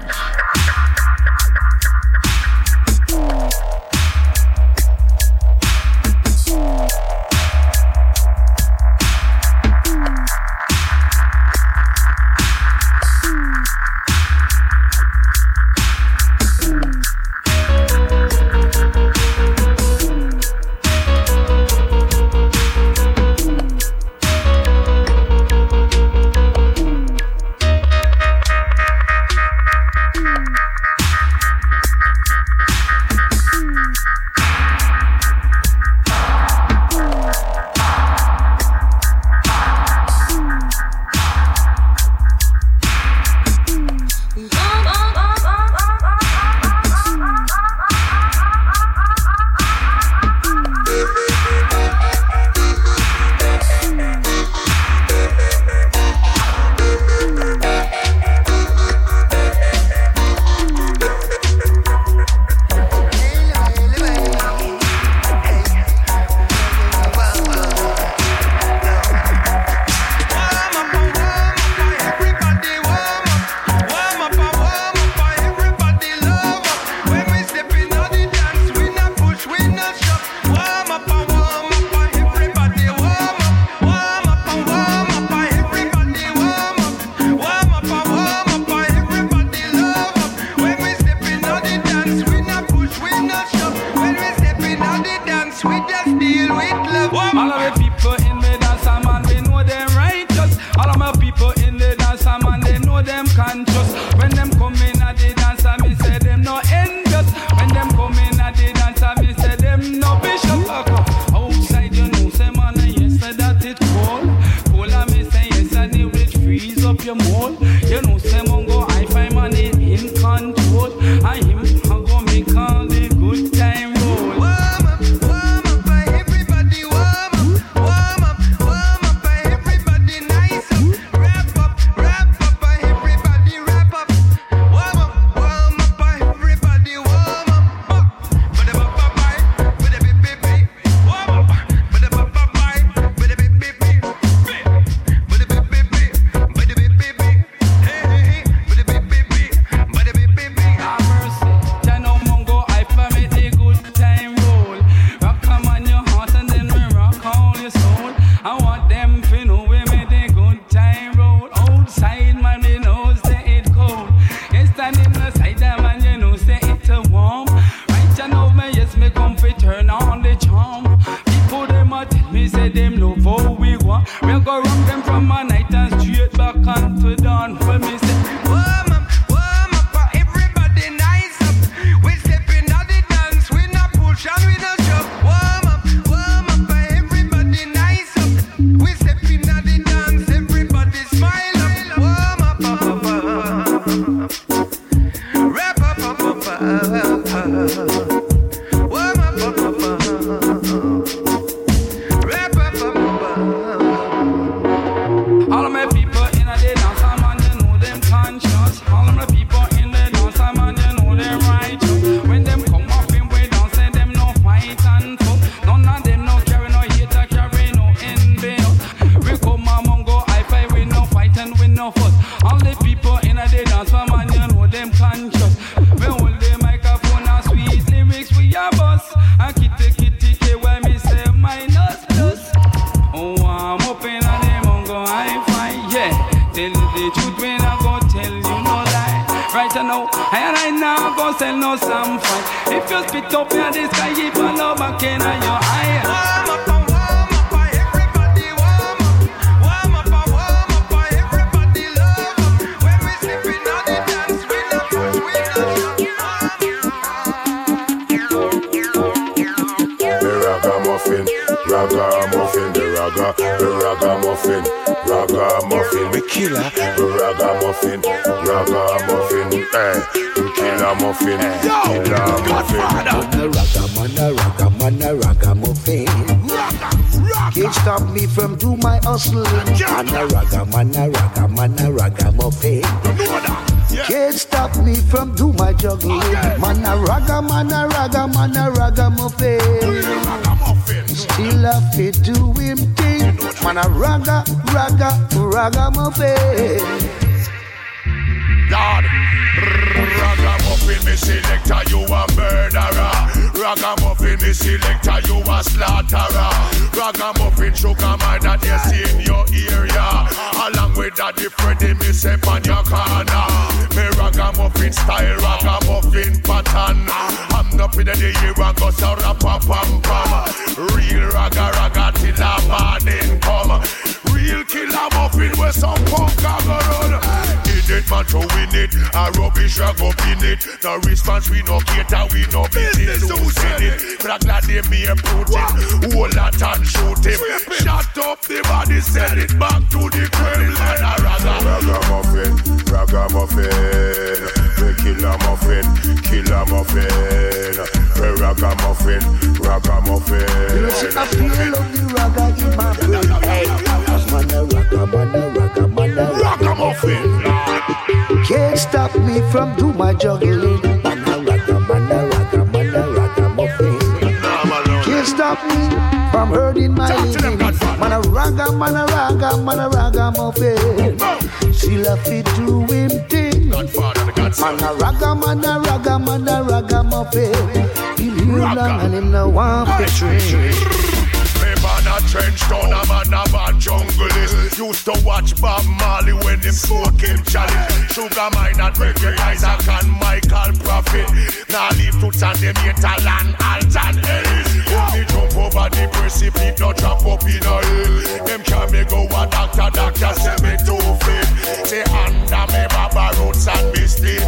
used 384.94 385.06
to 385.06 385.26
watch 385.26 385.60
Bob 385.60 385.84
Marley 386.00 386.34
when 386.34 386.60
him 386.60 386.72
smoke 386.72 387.20
him 387.20 387.42
jolly. 387.50 387.74
Sugar 388.14 388.50
mine 388.54 388.80
and 388.80 388.96
reggae 388.96 389.38
Isaac 389.40 389.88
and 389.88 390.10
Michael 390.22 390.74
Prophet. 390.86 391.28
Now 391.70 391.90
leave 391.98 392.14
to 392.22 392.46
and 392.46 392.58
them 392.60 392.76
hinterland, 392.76 393.56
alt 393.62 393.96
Alton 393.96 394.22
Ellis. 394.26 394.70
Only 394.94 395.26
jump 395.26 395.58
over 395.58 395.90
the 395.90 396.10
precipice, 396.14 396.80
no 396.80 396.94
drop 396.94 397.26
up 397.26 397.44
in 397.44 397.66
a 397.66 397.76
hill. 397.86 398.46
Them 398.46 398.62
can 398.64 398.92
me 398.92 399.04
go 399.06 399.26
a 399.26 399.48
doctor, 399.50 399.90
doctor 399.92 400.34
send 400.38 400.62
me 400.62 400.78
too 400.86 401.02
fit. 401.26 401.48
Say 401.88 402.04
under 402.04 402.66
me 402.72 402.86
Baba 402.94 403.34
Roots 403.40 403.68
and 403.68 403.92
me 403.94 404.06
Steve 404.06 404.46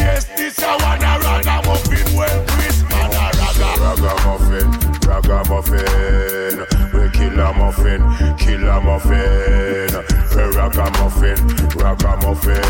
Yes, 0.00 0.24
this 0.36 0.58
a 0.58 0.72
one 0.80 1.02
a 1.04 1.18
run, 1.20 1.46
a 1.46 1.56
muffin. 1.66 2.00
up 2.00 2.16
well, 2.16 2.44
Chris, 2.48 2.82
man, 2.88 3.12
a 3.12 3.28
ragamuffin. 3.36 4.68
Ragamuffin, 5.04 5.88
ragamuffin 6.56 6.73
ragamuffin, 7.28 8.02
we 10.34 10.42
ragamuffin, 10.42 11.36
ragamuffin, 11.76 12.60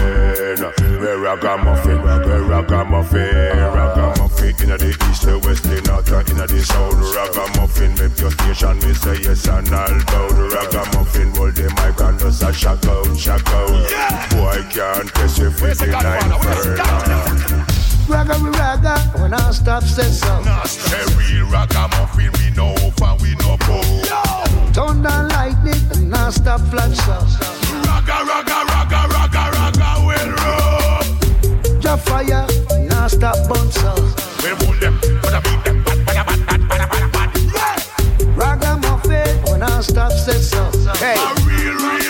we 1.00 1.08
ragamuffin, 1.08 2.02
we 2.02 2.34
ragamuffin, 2.48 3.34
ragamuffin. 3.74 4.54
Inna 4.64 4.78
the 4.78 4.88
east, 5.10 5.22
the 5.22 5.38
west, 5.40 5.64
the 5.64 5.80
north, 5.82 6.10
and 6.10 6.30
inna 6.30 6.46
the 6.46 6.60
south. 6.60 6.94
Ragamuffin, 7.14 7.90
make 7.98 8.18
your 8.18 8.30
station, 8.30 8.76
me 8.78 8.94
say 8.94 9.18
yes 9.22 9.46
and 9.48 9.68
all 9.68 9.90
loud. 9.90 10.52
Ragamuffin, 10.52 11.34
hold 11.34 11.54
the 11.54 11.68
mic 11.76 12.00
and 12.00 12.18
just 12.18 12.42
a 12.42 12.52
shock 12.52 12.84
out, 12.86 13.16
shock 13.16 13.46
out. 13.48 14.30
Boy 14.30 14.62
can't 14.70 15.08
test 15.14 15.40
if 15.40 15.60
the 15.60 15.86
nine 15.86 16.40
furlong. 16.40 17.73
Ragga 18.06 18.36
we 18.42 18.50
ragga, 18.50 18.96
when 19.20 19.32
I 19.32 19.50
stop 19.50 19.82
say 19.82 20.02
so. 20.10 20.42
Say 20.66 21.04
real 21.16 21.46
ragamuffin, 21.50 22.30
we 22.38 22.50
no 22.54 22.74
over, 22.84 23.16
we 23.22 23.34
no 23.36 23.56
bow. 23.64 24.44
Thunder 24.72 25.28
lightning, 25.30 25.80
and 25.92 26.14
I 26.14 26.30
stop 26.30 26.60
flat 26.68 26.92
so. 26.92 27.16
Ragga, 27.88 28.24
ragga, 28.28 28.58
ragga, 28.72 29.00
ragga, 29.14 29.44
ragga, 29.56 29.88
well 30.06 30.30
road. 30.40 31.80
Jah 31.82 31.96
fire, 31.96 32.46
now 32.88 33.06
stop 33.08 33.36
burn 33.48 33.70
so. 33.72 33.94
We 34.42 34.50
hold 34.60 34.78
them, 34.80 34.98
but 35.22 35.32
I 35.32 35.40
beat 35.40 35.64
them, 35.64 35.82
bad, 35.84 36.04
bad, 36.04 36.26
bad, 36.26 36.46
bad, 36.46 36.90
bad, 36.90 37.12
bad, 37.12 37.30
bad. 37.54 37.78
Ragamuffin, 38.36 39.32
when 39.50 39.62
I 39.62 39.80
stop 39.80 40.12
say 40.12 40.38
so. 40.40 40.70
Hey. 40.96 41.16
A 41.16 41.34
real, 41.46 41.74
real, 41.74 42.03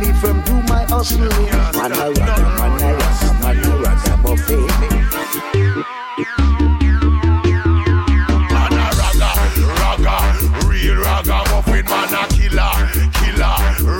me 0.00 0.12
from 0.12 0.40
do 0.42 0.54
my 0.62 0.84
hustling. 0.84 1.28
Man 1.28 1.92
a 1.92 2.10
ragga, 2.12 2.36
man 2.58 2.80
a 2.80 2.90
ragga, 2.98 3.30
man 3.40 3.58
a 3.58 3.70
ragamuffin. 3.82 4.66
Man 8.52 8.72
a 8.72 8.86
ragga, 8.98 9.30
ragga, 9.80 10.16
real 10.68 10.96
ragamuffin, 10.96 11.84
man 11.84 12.14
a 12.14 12.22
killer, 12.34 12.74
killer, 13.18 13.54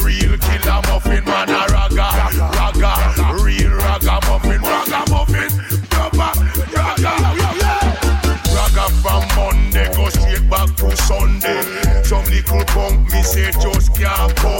real 0.04 0.34
killer 0.38 0.80
muffin, 0.88 1.24
man 1.24 1.50
a 1.50 1.66
ragga, 1.74 2.08
ragga, 2.56 2.92
real 3.42 3.72
ragamuffin, 3.72 4.60
ragamuffin, 4.62 5.50
ragga, 5.90 6.28
ragga, 6.74 7.12
ragga 8.54 8.84
from 9.02 9.22
Monday 9.36 9.88
go 9.94 10.08
straight 10.08 10.48
back 10.48 10.68
to 10.76 10.96
Sunday. 10.96 11.62
Some 12.02 12.24
little 12.24 12.64
punk 12.66 13.12
me 13.12 13.22
say 13.22 13.50
just 13.52 13.94
can't 13.94 14.34
come 14.36 14.57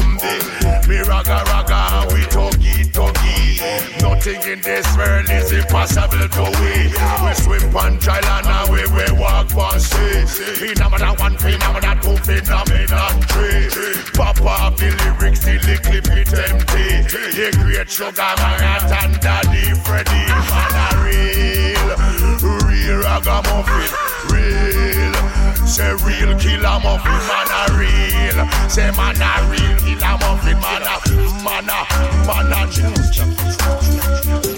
Nothing 4.29 4.53
in 4.53 4.61
this 4.61 4.87
world 4.95 5.31
is 5.31 5.53
impossible 5.53 6.29
to 6.29 6.43
we. 6.61 6.93
We 7.25 7.35
swim 7.35 7.75
on 7.75 7.97
dry 7.97 8.21
land 8.21 8.47
and 8.47 8.71
we 8.71 8.85
we 8.93 9.19
walk 9.19 9.55
on 9.57 9.81
sea. 9.81 10.27
Phenomena 10.27 11.15
one, 11.15 11.39
phenomena 11.39 11.99
two, 12.03 12.15
phenomena 12.19 13.09
three. 13.33 14.03
Pop 14.13 14.39
off 14.43 14.77
the 14.77 14.91
lyrics, 15.19 15.41
the 15.41 15.81
clip 15.83 16.09
it 16.09 16.29
empty. 16.35 17.09
The 17.09 17.57
great 17.57 17.89
sugar 17.89 18.35
man 18.37 18.93
and 19.01 19.19
daddy 19.21 19.73
Freddy. 19.81 20.29
Man 20.53 20.77
a 20.77 21.01
real, 21.05 21.89
real 22.69 23.01
ragamuffin, 23.01 23.89
real. 24.29 25.48
Say 25.69 25.93
real 26.03 26.35
killer 26.39 26.81
muffin, 26.83 27.13
man 27.29 27.49
a 27.53 27.73
real. 27.77 28.39
Say 28.71 28.91
man 28.97 29.21
a 29.21 29.51
real 29.51 29.77
killer 29.79 30.17
muffin, 30.19 30.59
man 30.61 30.83
a, 30.83 30.97
man 31.45 31.69
a, 31.69 31.79
man 32.27 32.53
a. 34.55 34.58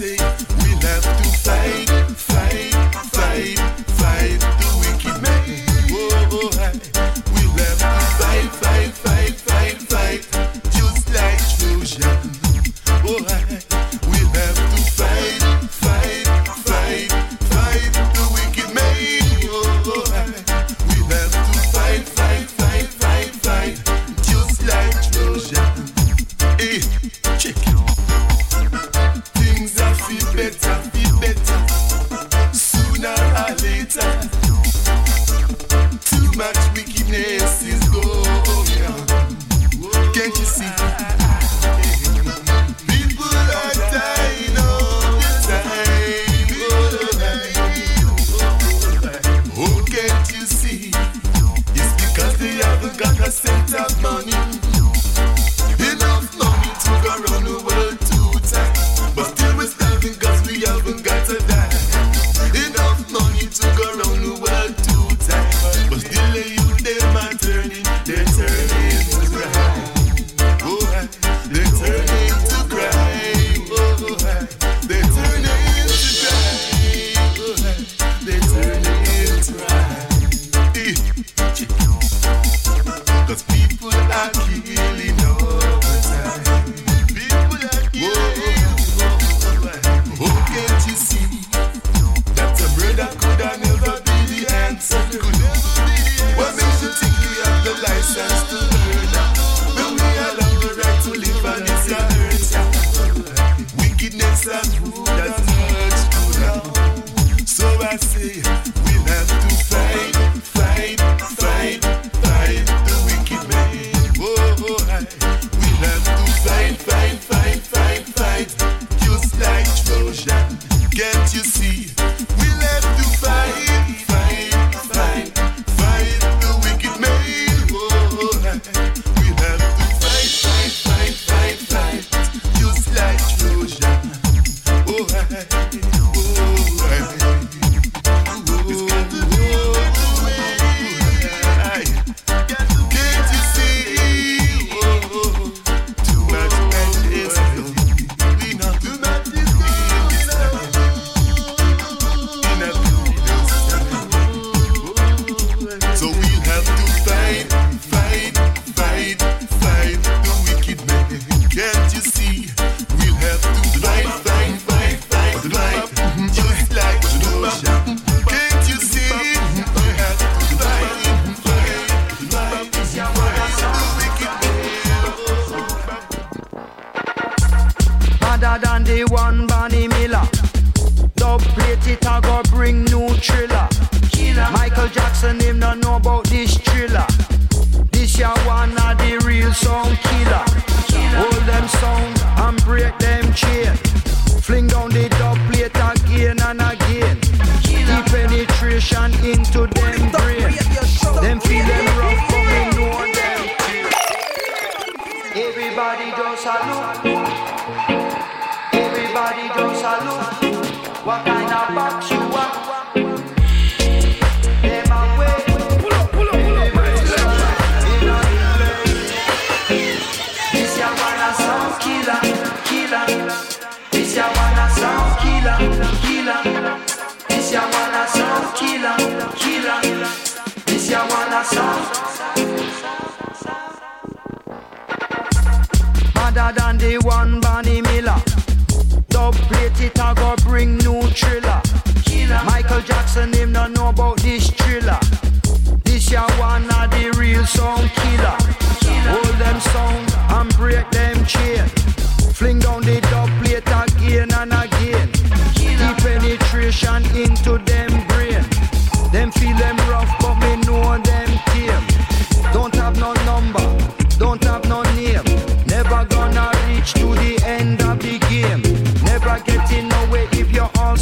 see 0.00 0.39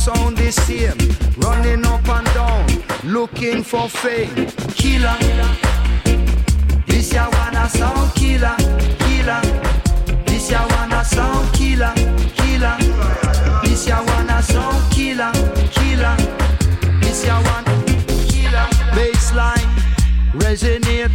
sound 0.09 0.39
the 0.39 0.51
same. 0.51 0.99
Running 1.39 1.85
up 1.85 2.09
and 2.09 2.27
down, 2.35 2.67
looking 3.05 3.63
for 3.63 3.89
fame. 3.89 4.35
Killer. 4.81 5.17
This 6.87 7.13
ya 7.13 7.29
wanna 7.35 7.69
sound 7.69 8.15
killer, 8.15 8.57
killer. 9.05 9.43
This 10.27 10.51
ya 10.51 10.63
wanna 10.73 11.05
sound 11.05 11.47
killer, 11.53 11.95
killer. 12.39 12.77
This 13.63 13.87
ya 13.87 13.99
wanna 14.09 14.43
sound 14.43 14.81
killer, 14.95 15.33
killer. 15.77 16.17
This 17.03 17.25
ya 17.27 17.37
wanna 17.47 17.75
killer. 18.31 18.67
Baseline, 18.97 19.71
resonate. 20.41 21.13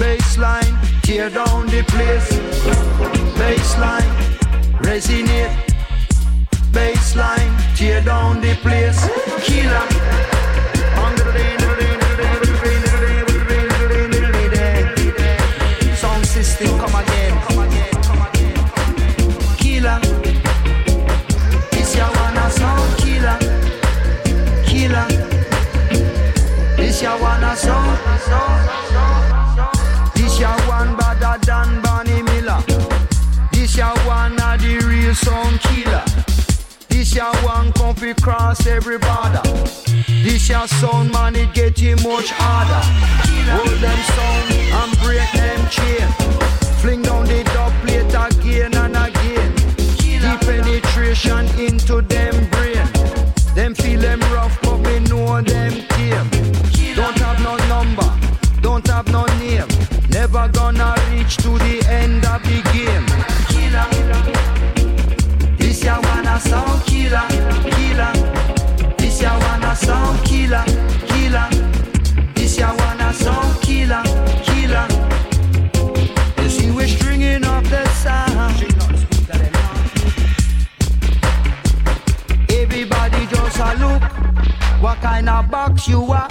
Baseline, 0.00 0.74
tear 1.02 1.28
down 1.30 1.66
the 1.66 1.82
place. 1.92 2.28
Baseline, 3.38 4.12
resonate. 4.86 5.65
Baseline, 6.76 7.56
tear 7.74 8.02
down 8.02 8.42
the 8.42 8.54
place. 8.56 9.00
Killer. 9.46 9.86
Sound 15.96 16.26
system, 16.26 16.78
come 16.78 16.94
again. 17.00 17.34
Killer. 19.56 19.98
This 21.70 21.96
ya 21.96 22.10
wanna 22.16 22.50
sound 22.50 22.92
killer. 22.98 23.38
Killer. 24.66 25.06
This 26.76 27.00
ya 27.00 27.16
wanna 27.16 27.56
sound. 27.56 27.98
This 30.14 30.38
ya 30.38 30.52
one 30.68 30.94
better 30.94 31.38
than 31.46 31.80
Bonnie 31.80 32.22
Miller. 32.22 32.60
This 33.50 33.76
ya 33.78 33.94
one 34.04 34.38
of 34.38 34.60
the 34.60 34.78
real 34.86 35.14
sound 35.14 35.58
killer. 35.60 36.25
This 36.96 37.14
ya 37.14 37.30
one 37.44 37.72
come 37.74 37.94
fi 37.94 38.14
cross 38.14 38.66
every 38.66 38.96
border. 38.96 39.42
This 40.24 40.48
ya 40.48 40.64
sound 40.64 41.12
man 41.12 41.36
it 41.36 41.52
get 41.52 41.78
you 41.78 41.94
much 41.96 42.30
harder. 42.30 42.84
Hold 43.52 43.78
them 43.84 44.00
sound 44.16 44.48
and 44.80 44.98
break 45.04 45.30
them 45.32 45.60
chain. 45.68 46.08
Fling 46.80 47.02
down 47.02 47.26
the 47.26 47.44
dub 47.52 47.74
plate 47.82 48.14
again 48.26 48.74
and 48.74 48.96
again. 48.96 49.52
Deep 49.98 50.40
penetration 50.40 51.44
into 51.60 52.00
them 52.00 52.48
brain. 52.48 52.88
Them 53.54 53.74
feel 53.74 54.00
them 54.00 54.20
rough, 54.32 54.58
but 54.62 54.78
me 54.78 55.00
know 55.00 55.42
them 55.42 55.72
tame. 55.92 56.30
Don't 56.96 57.18
have 57.18 57.38
no 57.42 57.56
number, 57.68 58.10
don't 58.62 58.86
have 58.86 59.06
no 59.12 59.26
name. 59.38 59.68
Never 60.08 60.48
gonna 60.48 60.94
reach 61.10 61.36
to 61.44 61.58
the 61.58 61.84
end 61.90 62.24
of 62.24 62.42
the 62.42 62.62
game. 62.72 62.85
This. 66.36 66.52
This. 66.52 66.66
You 76.38 76.50
see 76.50 76.70
we're 76.72 76.88
stringing 76.88 77.44
up 77.44 77.64
the 77.64 77.88
sound. 77.88 78.62
Everybody 82.50 83.26
just 83.26 83.58
a 83.58 83.74
look. 83.80 84.02
What 84.82 84.98
kind 84.98 85.30
of 85.30 85.50
box 85.50 85.88
you 85.88 86.02
are? 86.12 86.28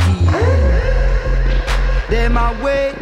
Them 2.09 2.37
a 2.37 2.55
wait 2.63 2.93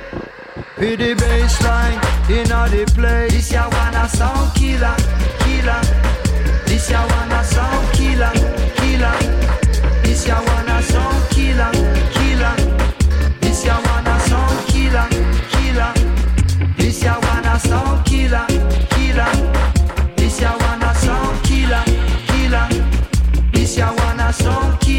for 0.76 0.96
the 0.96 1.16
baseline 1.16 2.00
in 2.30 2.52
all 2.52 2.70
the 2.70 2.86
place. 2.96 3.34
This 3.34 3.52
ya 3.52 3.68
wanna 3.70 4.08
sound 4.08 4.56
killer, 4.56 4.96
killer, 5.40 5.82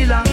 killer. 0.05 0.24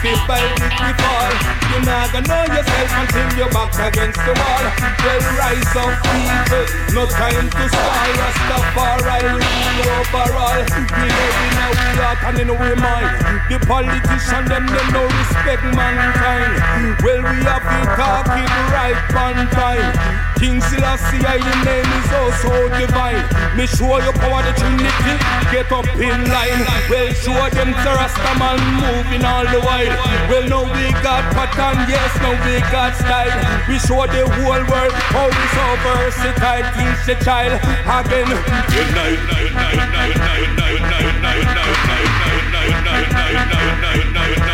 people 0.05 0.35
with 0.61 0.81
we 0.81 0.93
fall 1.01 1.54
not 1.85 2.13
gonna 2.13 2.27
know 2.27 2.45
yourself 2.49 2.91
until 2.97 3.29
you're 3.37 3.53
back 3.53 3.77
against 3.77 4.17
the 4.25 4.33
wall. 4.33 4.65
Well, 5.05 5.21
rise 5.37 5.77
up, 5.77 5.93
people. 6.01 6.65
No 6.97 7.05
time 7.05 7.51
to 7.51 7.65
stall. 7.69 8.09
Rastafari 8.17 9.21
rule 9.37 9.89
over 10.01 10.33
all. 10.33 10.65
We 10.65 11.09
live 11.13 11.39
in 11.45 11.61
a 11.61 11.69
we 11.77 11.91
heart 12.01 12.21
and 12.25 12.39
in 12.41 12.51
our 12.51 12.77
mind. 12.77 13.13
The 13.51 13.59
politician 13.67 14.45
them 14.49 14.67
them 14.67 14.89
no 14.97 15.05
respect 15.05 15.65
mankind. 15.77 16.97
Well, 17.05 17.21
we 17.21 17.37
have 17.45 17.65
been 17.69 17.89
talking 18.01 18.49
right 18.73 18.97
on 19.15 19.47
time. 19.53 20.34
King 20.45 20.61
Selassie, 20.61 21.25
your 21.25 21.41
name 21.65 21.89
is 22.05 22.13
also 22.13 22.53
divine. 22.77 23.25
Me 23.57 23.65
show 23.65 23.97
you 23.97 24.13
power 24.21 24.45
the 24.45 24.53
Trinity. 24.53 25.17
Get 25.49 25.73
up 25.73 25.89
in 25.97 26.21
line. 26.29 26.61
Well, 26.93 27.09
show 27.17 27.33
them 27.49 27.73
the 27.73 27.93
Rastaman 27.97 28.61
moving 28.77 29.25
all 29.25 29.49
the 29.49 29.61
while. 29.65 29.89
Well, 30.29 30.45
now 30.45 30.65
we 30.69 30.93
got 31.01 31.25
pattern, 31.33 31.89
yes, 31.89 32.13
now 32.21 32.37
we 32.45 32.61
got 32.69 32.93
style. 32.93 33.33
We 33.69 33.79
show 33.89 34.05
the 34.05 34.29
whole 34.37 34.65
world 34.69 34.93
how 35.17 35.33
we 35.33 35.45
so 35.57 35.65
versatile. 35.81 36.69
Teach 36.77 37.01
the 37.09 37.17
child 37.25 37.57
again. 37.89 38.29
Unite, 38.29 39.17
unite, 39.25 39.81
unite, 39.81 40.13
unite, 40.13 40.85
unite, 40.85 41.25
unite, 41.25 41.49
unite, 42.45 42.85
unite, 42.85 43.49
unite, 44.13 44.54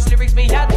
his 0.00 0.10
lyrics 0.10 0.34
me 0.34 0.48
have 0.48 0.69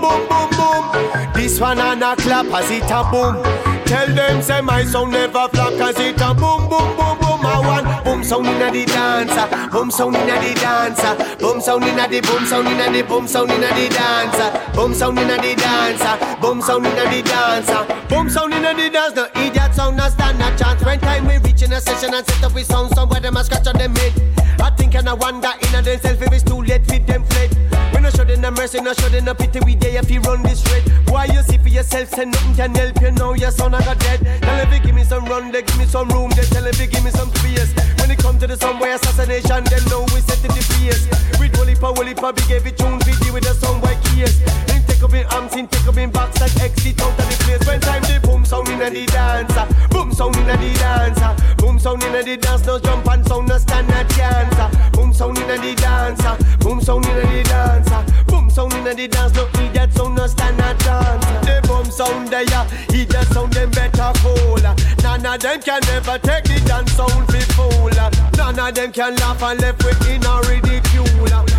boom, 0.00 0.28
boom, 0.28 0.50
boom. 0.50 1.32
This 1.34 1.60
one 1.60 1.78
and 1.78 2.02
a 2.02 2.16
clap 2.16 2.46
as 2.46 2.70
it 2.70 2.90
a 2.90 3.02
boom. 3.10 3.42
Tell 3.86 4.08
them 4.14 4.42
say 4.42 4.60
my 4.60 4.84
sound 4.84 5.12
never 5.12 5.48
flop 5.48 5.72
cause 5.78 5.98
it 5.98 6.20
a 6.20 6.34
boom, 6.34 6.68
boom, 6.68 6.96
boom, 6.96 7.18
boom. 7.18 7.40
I 7.46 7.58
want 7.64 8.04
boom 8.04 8.22
sound 8.24 8.46
inna 8.46 8.70
the 8.70 8.84
dancer, 8.84 9.46
boom 9.70 9.90
sound 9.90 10.16
inna 10.16 10.36
the 10.40 10.54
dancer, 10.60 11.14
boom 11.38 11.60
sound 11.60 11.84
inna 11.84 12.06
the 12.08 12.20
boom 12.20 12.44
sound 12.44 12.68
inna 12.68 12.92
the 12.92 13.02
boom 13.02 13.26
sound 13.26 13.50
inna 13.50 13.68
the 13.68 13.88
dancer, 13.88 14.72
boom 14.74 14.92
sound 14.92 15.18
inna 15.18 15.36
the 15.40 15.54
dancer, 15.54 16.36
boom 16.40 16.60
sound 16.60 16.86
inna 16.86 17.04
the 17.08 17.22
dancer, 17.22 18.06
boom 18.08 18.28
sound 18.28 18.52
inna 18.52 18.74
the 18.74 18.90
dance. 18.90 19.14
No 19.14 19.26
idiot 19.40 19.74
sound, 19.74 19.96
no 19.96 20.08
stand 20.08 20.42
a 20.42 20.56
chance. 20.58 20.84
When 20.84 21.00
time 21.00 21.26
we 21.26 21.38
reach 21.38 21.62
in 21.62 21.72
a 21.72 21.80
session 21.80 22.12
and 22.12 22.26
set 22.26 22.44
up 22.44 22.52
we 22.54 22.64
sound 22.64 22.94
somewhere 22.94 23.20
them 23.20 23.36
a 23.36 23.44
scratch 23.44 23.66
on 23.66 23.76
them 23.76 23.94
head. 23.96 24.12
I 24.60 24.70
think 24.70 24.94
and 24.94 25.08
I 25.08 25.14
wonder 25.14 25.50
in 25.62 25.72
themselves 25.72 26.22
if 26.22 26.32
it's 26.32 26.42
too 26.42 26.62
late 26.62 26.84
for 26.86 26.98
them 26.98 27.24
fled. 27.24 27.56
We 27.94 28.00
no 28.00 28.10
show 28.10 28.24
them 28.24 28.40
no 28.40 28.50
mercy, 28.50 28.80
no 28.80 28.92
show 28.92 29.08
them 29.08 29.24
no 29.24 29.34
pity, 29.34 29.60
we 29.64 29.74
there 29.74 30.00
if 30.00 30.10
you 30.10 30.20
run 30.20 30.42
this 30.42 30.64
red. 30.70 30.82
Why 31.08 31.26
you 31.26 31.42
see 31.42 31.58
for 31.58 31.68
yourself, 31.68 32.08
say 32.10 32.24
nothing 32.24 32.54
can 32.54 32.74
help 32.74 33.00
you 33.00 33.10
now, 33.12 33.32
your 33.32 33.50
son 33.50 33.74
I 33.74 33.84
got 33.84 33.98
dead. 33.98 34.20
Tell 34.42 34.58
if 34.60 34.72
you 34.72 34.80
give 34.80 34.94
me 34.94 35.04
some 35.04 35.24
run, 35.26 35.50
they 35.52 35.62
give 35.62 35.78
me 35.78 35.86
some 35.86 36.08
room, 36.08 36.30
they 36.30 36.44
tell 36.44 36.66
if 36.66 36.80
you 36.80 36.86
give 36.86 37.04
me 37.04 37.10
some 37.10 37.30
space. 37.36 37.72
When 37.98 38.10
it 38.10 38.18
come 38.18 38.38
to 38.38 38.46
the 38.46 38.56
somewhere 38.56 38.94
assassination, 38.94 39.64
they 39.64 39.80
know 39.90 40.02
we 40.14 40.20
set 40.20 40.44
in 40.44 40.52
the 40.52 40.62
place. 40.76 41.08
With 41.40 41.56
Wally 41.56 41.74
Pa, 41.74 41.92
Wally 41.92 42.14
Pa, 42.14 42.32
big 42.32 42.50
every 42.50 42.72
tune, 42.72 43.00
video 43.00 43.32
with 43.32 43.46
a 43.46 43.54
somewhere 43.54 43.94
keys. 44.02 44.08
Kias. 44.18 44.66
Then 44.66 44.82
take 44.86 45.02
up 45.02 45.14
in 45.14 45.26
arms, 45.26 45.54
in 45.56 45.68
take 45.68 45.86
up 45.86 45.96
in 45.96 46.10
box, 46.10 46.40
like 46.40 46.56
exit 46.60 47.00
out 47.00 47.10
of 47.10 47.16
the 47.16 47.44
place. 47.44 47.66
When 47.66 47.80
time 47.80 48.02
the 48.02 48.20
boom 48.22 48.44
sound 48.44 48.68
in 48.68 48.78
the 48.78 49.06
dancer, 49.06 49.66
boom 49.90 50.12
sound 50.12 50.36
in 50.36 50.46
the 50.46 50.56
dancer, 50.78 51.54
boom 51.56 51.78
sound 51.78 52.02
in 52.02 52.12
the 52.12 52.36
dance, 52.36 52.66
no 52.66 52.78
jump 52.78 53.06
and 53.06 53.26
sound, 53.26 53.48
no 53.48 53.58
stand 53.58 53.90
a 53.90 54.04
chance 54.14 54.47
dancer. 54.50 54.90
Boom 54.92 55.12
sound 55.12 55.38
inna 55.38 55.56
the 55.58 55.74
dancer. 55.74 56.36
Boom 56.58 56.80
sound 56.80 57.06
inna 57.06 57.20
the 57.20 57.42
dancer. 57.44 58.24
Boom 58.26 58.50
sound 58.50 58.72
inna 58.74 58.94
the 58.94 59.08
dance. 59.08 59.34
No 59.34 59.44
need 59.58 59.74
that 59.74 59.92
sound 59.92 60.16
no 60.16 60.26
stand 60.26 60.60
a 60.60 60.74
chance. 60.84 61.24
The 61.46 61.60
boom 61.66 61.90
sound 61.90 62.28
there, 62.28 62.64
he 62.90 63.04
just 63.04 63.32
sound 63.32 63.52
them 63.52 63.70
better 63.70 64.12
cooler. 64.20 64.74
None 65.02 65.26
of 65.26 65.40
them 65.40 65.60
can 65.60 65.80
never 65.86 66.18
take 66.18 66.44
the 66.44 66.60
dance 66.66 66.92
sound 66.92 67.26
fi 67.28 67.40
fool. 67.56 67.90
None 68.36 68.58
of 68.58 68.74
them 68.74 68.92
can 68.92 69.14
laugh 69.16 69.42
and 69.42 69.60
left 69.60 69.84
with 69.84 70.08
in 70.08 70.24
a 70.24 70.40
ridicule. 70.48 71.06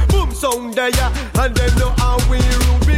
Boom 0.09 0.31
sound 0.33 0.73
there, 0.73 0.91
and 1.35 1.55
them 1.55 1.75
know 1.77 1.93
how 1.97 2.17
we 2.29 2.37
rule 2.37 2.88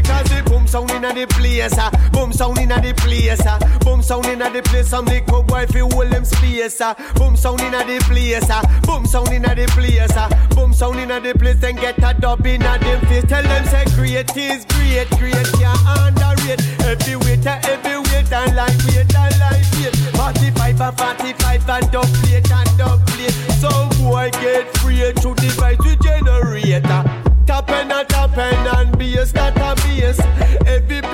sound 0.72 0.91
inna 0.91 1.14
the 1.14 1.26
place. 1.27 1.73
ah. 1.77 1.91
Boom 2.14 2.31
sound 2.31 2.57
inna 2.57 2.80
the 2.81 2.93
place. 2.93 3.41
ah. 3.45 3.60
Boom 3.81 4.02
sound 4.02 4.26
inna 4.27 4.49
the 4.49 4.61
place. 4.61 4.88
Some 4.88 5.06
little 5.06 5.43
boy 5.43 5.65
fi 5.68 5.80
hold 5.80 6.10
them 6.10 6.23
space. 6.23 6.80
ah. 6.80 6.95
Boom 7.15 7.35
sound 7.35 7.60
inna 7.61 7.84
the 7.84 7.99
place. 8.07 8.49
ah. 8.49 8.64
Boom 8.84 9.06
sound 9.06 9.30
inna 9.30 9.53
the 9.53 9.65
place. 9.76 10.15
ah. 10.15 10.30
Boom 10.56 10.73
sound 10.73 10.99
inna 10.99 11.19
the 11.19 11.34
place. 11.38 11.57
Then 11.60 11.76
get 11.76 11.98
a 11.99 12.14
dub 12.19 12.45
inna 12.48 12.80
them 12.80 13.02
face. 13.07 13.26
Tell 13.27 13.43
them 13.43 13.65
say 13.65 13.84
great 13.95 14.35
is 14.38 14.65
great, 14.65 15.10
great 15.19 15.48
can't 15.60 15.81
underrate. 15.99 16.61
Heavyweight, 16.80 17.45
a 17.45 17.52
heavyweight, 17.68 18.31
and 18.31 18.56
lightweight, 18.56 19.15
and 19.15 19.39
lightweight. 19.39 19.95
45 20.15 20.81
and 20.81 20.98
45 20.98 21.69
and 21.69 21.91
dub 21.91 22.06
plate 22.23 22.52
and 22.52 22.77
dub 22.77 23.06
plate. 23.07 23.35
Some 23.60 23.89
boy 23.99 24.30
get 24.39 24.65
free 24.77 25.11
to 25.22 25.35
device 25.35 25.77
we 25.84 25.95
generator. 25.98 27.03
Top 27.45 27.69
and 27.72 27.91
a 27.91 28.06
top 28.06 28.38
and 28.38 28.98
bass, 28.98 29.31
that 29.34 29.57
a 29.57 29.76
bass. 29.84 30.19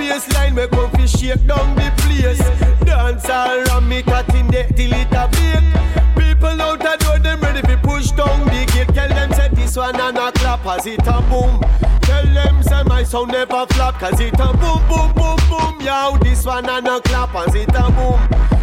Every 0.10 0.20
bass 0.20 0.34
line 0.34 0.56
we 0.98 1.08
shake 1.08 1.46
down 1.46 1.76
the 1.76 1.92
place. 1.98 2.40
Dance 2.86 3.30
all 3.30 3.60
around 3.60 3.90
me, 3.90 4.02
cutting 4.04 4.48
the 4.48 4.64
till 4.74 4.94
it 4.94 5.12
a 5.12 5.28
break. 5.28 6.28
People 6.38 6.62
out 6.62 6.80
the 6.80 6.98
door, 7.04 7.20
them 7.20 7.42
ready 7.42 7.62
fi 7.62 7.76
push 7.76 8.12
down 8.12 8.46
the 8.46 8.66
gate. 8.74 8.94
Tell 8.96 9.10
them 9.10 9.34
say 9.34 9.50
this 9.50 9.76
one 9.76 10.00
and 10.00 10.18
a 10.18 10.32
clap 10.32 10.66
as 10.66 10.86
it 10.86 11.06
a 11.08 11.22
boom. 11.30 11.60
Tell 12.02 12.26
them 12.26 12.64
say 12.64 12.84
my 12.84 13.04
sound 13.04 13.32
never 13.32 13.66
flop 13.68 14.00
cause 14.00 14.20
it 14.20 14.34
a 14.40 14.54
boom 14.58 14.82
boom 14.88 15.12
boom 15.14 15.38
boom. 15.50 15.82
Yow, 15.82 16.18
this 16.22 16.46
one 16.46 16.70
and 16.70 16.88
a 16.88 17.02
clap 17.02 17.36
as 17.36 17.56
it 17.56 17.70
a 17.76 17.92
boom. 17.92 18.57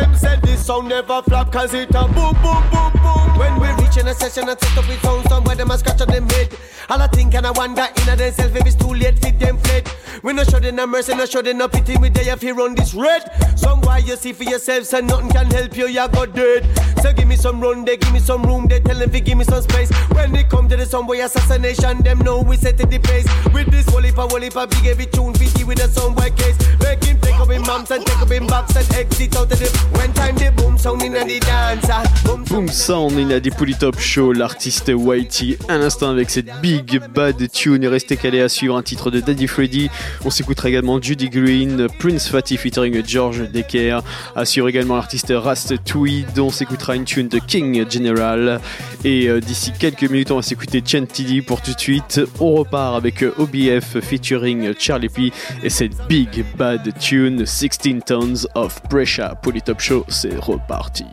Them 0.00 0.14
say 0.16 0.36
this 0.42 0.66
sound 0.66 0.88
never 0.88 1.22
flop 1.22 1.52
cause 1.52 1.74
it 1.74 1.90
a 1.90 2.04
boom 2.08 2.34
boom 2.42 2.62
boom 2.70 2.92
boom. 3.02 3.38
When 3.38 3.60
we 3.60 3.68
reach 3.82 3.96
in 3.96 4.08
a 4.08 4.14
session 4.14 4.48
and 4.48 4.58
set 4.58 4.78
up 4.78 4.88
with 4.88 5.00
sound 5.02 5.28
somewhere 5.28 5.54
them 5.54 5.70
a 5.70 5.78
scratch 5.78 6.00
on 6.00 6.08
them 6.08 6.28
head. 6.28 6.56
All 6.88 7.00
I 7.00 7.06
think 7.06 7.34
and 7.34 7.46
I 7.46 7.50
wonder 7.52 7.86
in 8.02 8.08
a 8.08 8.16
themself 8.16 8.56
if 8.56 8.66
it's 8.66 8.74
too 8.74 8.92
late 8.92 9.18
fit 9.18 9.38
them 9.38 9.58
fled. 9.58 9.88
We 10.22 10.32
no 10.32 10.42
show 10.44 10.58
them 10.58 10.76
no 10.76 10.86
mercy, 10.86 11.14
no 11.14 11.26
show 11.26 11.42
them 11.42 11.58
no 11.58 11.68
pity. 11.68 11.96
We 11.96 12.08
there 12.08 12.32
if 12.32 12.42
you 12.42 12.54
run 12.54 12.74
this 12.74 12.94
red. 12.94 13.22
Some 13.56 13.80
why 13.82 13.98
you 13.98 14.16
see 14.16 14.32
for 14.32 14.44
yourself, 14.44 14.84
so 14.84 15.00
nothing 15.00 15.30
can 15.30 15.46
help 15.46 15.76
you, 15.76 15.86
you 15.86 16.08
got 16.08 16.34
dead. 16.34 16.66
So 17.00 17.12
give 17.12 17.28
me 17.28 17.36
some 17.36 17.60
run, 17.60 17.84
they 17.84 17.96
give 17.96 18.12
me 18.12 18.18
some 18.18 18.42
room, 18.42 18.66
they 18.66 18.80
tell 18.80 18.98
them 18.98 19.10
fi 19.10 19.20
give 19.20 19.38
me 19.38 19.44
some 19.44 19.62
space. 19.62 19.92
When 20.12 20.32
they 20.32 20.44
come 20.44 20.68
to 20.68 20.76
the 20.76 20.86
somewhere 20.86 21.24
assassination, 21.24 22.02
them 22.02 22.18
know 22.18 22.42
we 22.42 22.56
set 22.56 22.80
it 22.80 22.90
the 22.90 22.98
pace. 22.98 23.28
With 23.52 23.70
this 23.70 23.88
whole 23.88 24.02
heap, 24.02 24.18
a 24.18 24.26
whole 24.26 24.40
heap, 24.40 24.56
a 24.56 24.66
big 24.66 24.78
heavy 24.78 25.06
tune, 25.06 25.34
fitty 25.34 25.64
with 25.64 25.78
a 25.80 25.88
soundboy 25.88 26.36
case. 26.36 26.56
Him 27.04 27.18
take 27.34 27.40
up 27.40 27.50
him 27.50 27.62
mumps 27.62 27.90
and 27.90 28.06
take 28.06 28.22
up 28.22 28.30
him 28.30 28.46
box 28.46 28.76
and 28.76 28.94
exit 28.94 29.36
out 29.36 29.50
of 29.50 29.58
the. 29.58 29.68
When 29.98 30.12
time 30.12 30.36
the 30.36 30.52
boom 30.56 30.78
sound 30.78 31.02
in 31.02 31.12
the 31.12 31.40
dancer. 31.40 32.02
Boom 32.48 32.68
Sound, 32.68 33.12
Polytop 33.56 33.98
Show, 33.98 34.32
l'artiste 34.32 34.92
Whitey, 34.94 35.58
à 35.68 35.78
l'instant 35.78 36.10
avec 36.10 36.30
cette 36.30 36.48
big 36.60 37.00
bad 37.14 37.50
tune. 37.50 37.86
Restez 37.86 38.16
calé 38.16 38.40
à 38.40 38.48
suivre 38.48 38.76
un 38.76 38.82
titre 38.82 39.10
de 39.10 39.20
Daddy 39.20 39.46
Freddy. 39.46 39.90
On 40.24 40.30
s'écoutera 40.30 40.68
également 40.68 41.00
Judy 41.00 41.28
Green, 41.28 41.88
Prince 41.98 42.28
Fatty 42.28 42.56
featuring 42.56 43.02
George 43.06 43.50
Decker. 43.50 44.00
À 44.36 44.44
suivre 44.44 44.68
également 44.68 44.96
l'artiste 44.96 45.32
Rast 45.34 45.74
Tweed. 45.84 46.38
On 46.38 46.50
s'écoutera 46.50 46.96
une 46.96 47.04
tune 47.04 47.28
de 47.28 47.38
King 47.38 47.84
General. 47.90 48.60
Et 49.04 49.28
euh, 49.28 49.40
d'ici 49.40 49.72
quelques 49.78 50.08
minutes, 50.08 50.30
on 50.30 50.36
va 50.36 50.42
s'écouter 50.42 50.82
Chen 50.84 51.06
TD 51.06 51.42
pour 51.42 51.60
tout 51.60 51.74
de 51.74 51.80
suite. 51.80 52.20
On 52.40 52.52
repart 52.52 52.96
avec 52.96 53.22
euh, 53.22 53.34
OBF 53.38 54.00
featuring 54.00 54.74
Charlie 54.78 55.08
P. 55.08 55.32
Et 55.62 55.70
cette 55.70 55.96
big 56.08 56.44
bad 56.56 56.92
tune 57.00 57.23
16 57.24 58.02
Tons 58.02 58.44
of 58.54 58.82
Pressure. 58.90 59.34
Polytop 59.42 59.80
Show, 59.80 60.04
c'est 60.08 60.34
reparti. 60.34 61.06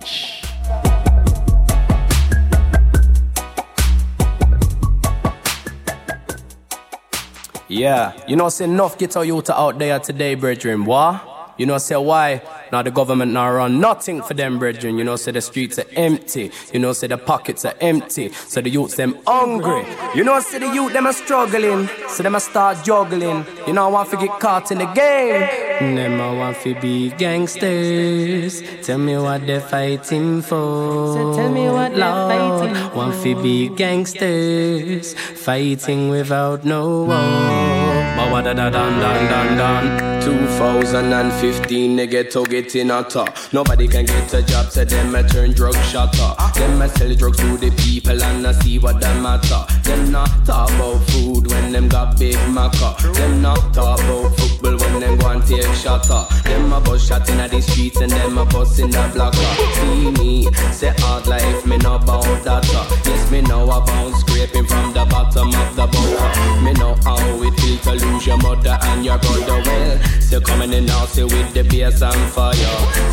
Yeah, 7.69 8.11
you 8.27 8.35
know, 8.35 8.49
say 8.49 8.65
enough 8.65 8.97
get 8.97 9.15
our 9.15 9.23
youth 9.23 9.49
out 9.49 9.79
there 9.79 9.97
today, 9.99 10.35
brethren. 10.35 10.83
What? 10.83 11.53
You 11.57 11.65
know, 11.65 11.77
say 11.77 11.95
why? 11.95 12.41
Now 12.71 12.81
the 12.81 12.91
government 12.91 13.31
now 13.33 13.51
run 13.51 13.79
nothing 13.79 14.21
for 14.21 14.33
them, 14.33 14.59
brethren. 14.59 14.97
You 14.97 15.03
know, 15.03 15.15
say 15.15 15.31
the 15.31 15.41
streets 15.41 15.77
are 15.79 15.85
empty. 15.95 16.51
You 16.73 16.79
know, 16.79 16.93
say 16.93 17.07
the 17.07 17.17
pockets 17.17 17.65
are 17.65 17.75
empty. 17.81 18.29
So 18.29 18.61
the 18.61 18.69
youths 18.69 18.95
them 18.95 19.17
hungry. 19.27 19.85
You 20.15 20.23
know, 20.23 20.39
say 20.39 20.59
the 20.59 20.73
youth 20.73 20.93
them 20.93 21.07
are 21.07 21.13
struggling. 21.13 21.89
So 22.09 22.23
them 22.23 22.35
a 22.35 22.39
start 22.39 22.83
juggling. 22.83 23.45
You 23.67 23.73
know, 23.73 23.85
I 23.85 23.91
want 23.91 24.09
to 24.11 24.17
get 24.17 24.39
caught 24.39 24.71
in 24.71 24.77
the 24.77 24.85
game. 24.85 25.95
Them 25.95 26.21
I 26.21 26.33
want 26.33 26.57
to 26.61 26.79
be 26.79 27.09
gangsters. 27.11 28.61
Tell 28.85 28.97
me 28.97 29.17
what 29.17 29.45
they're 29.45 29.59
fighting 29.59 30.41
for. 30.41 31.13
So 31.13 31.35
tell 31.35 31.51
me 31.51 31.67
what 31.69 31.93
they're 31.95 31.99
Lord, 31.99 32.71
fighting 32.71 32.97
Want 32.97 33.23
to 33.23 33.41
be 33.41 33.69
gangsters. 33.69 35.13
Fighting 35.13 36.09
without 36.09 36.63
no 36.63 37.03
war. 37.03 37.90
But 38.29 38.43
da 38.43 38.53
da 38.53 38.69
dan 38.69 38.99
dan 38.99 39.27
dan 39.29 39.57
dan. 39.57 40.11
2015, 40.21 41.95
they 41.95 42.07
get 42.07 42.29
to 42.31 42.45
get 42.45 42.75
in 42.75 42.91
a 42.91 43.03
top. 43.03 43.35
Nobody 43.51 43.87
can 43.87 44.05
get 44.05 44.33
a 44.33 44.41
job, 44.43 44.67
so 44.67 44.85
them 44.85 45.15
a 45.15 45.27
turn 45.27 45.51
drug 45.51 45.75
shotter. 45.85 46.35
Them 46.53 46.81
a 46.81 46.89
sell 46.89 47.13
drugs 47.15 47.37
to 47.37 47.57
the 47.57 47.71
people 47.81 48.21
and 48.21 48.45
I 48.45 48.51
see 48.51 48.77
what 48.77 48.99
them 49.01 49.23
matter. 49.23 49.65
Them 49.83 50.11
not 50.11 50.29
talk 50.45 50.69
about 50.69 50.99
food 51.09 51.47
when 51.47 51.71
them 51.71 51.89
got 51.89 52.19
big 52.19 52.35
maca. 52.53 52.95
Them 53.15 53.41
not 53.41 53.73
talk 53.73 53.99
about 53.99 54.37
football 54.37 54.77
when 54.77 54.99
them 54.99 55.17
go 55.17 55.29
and 55.29 55.45
take 55.45 55.73
shotter. 55.73 56.23
Them 56.43 56.71
a 56.71 56.79
bus 56.79 57.07
shot 57.07 57.27
in 57.29 57.37
the 57.37 57.61
streets 57.61 57.99
and 57.99 58.11
them 58.11 58.37
a 58.37 58.45
bus 58.45 58.77
in 58.79 58.91
the 58.91 59.09
blocker. 59.13 59.53
See 59.79 60.11
me, 60.11 60.51
say 60.71 60.93
hard 60.99 61.25
life, 61.27 61.65
me 61.65 61.77
know 61.77 61.95
about 61.95 62.43
that. 62.43 62.65
Yes, 63.05 63.31
me 63.31 63.41
know 63.41 63.63
about 63.63 64.13
scraping 64.19 64.65
from 64.65 64.93
the 64.93 65.05
bottom 65.05 65.49
of 65.49 65.75
the 65.75 65.87
boat. 65.87 66.63
Me 66.63 66.73
know 66.73 66.95
how 67.03 67.17
it 67.41 67.59
feels 67.59 67.81
to 67.81 67.93
lose 67.93 68.10
your 68.19 68.37
mother 68.37 68.77
and 68.81 69.05
your 69.05 69.17
brother. 69.19 69.61
Well, 69.65 69.99
still 70.19 70.41
coming 70.41 70.73
in 70.73 70.85
now, 70.85 71.05
say 71.05 71.23
with 71.23 71.53
the 71.53 71.63
bass 71.63 72.01
and 72.01 72.31
fire. 72.31 72.55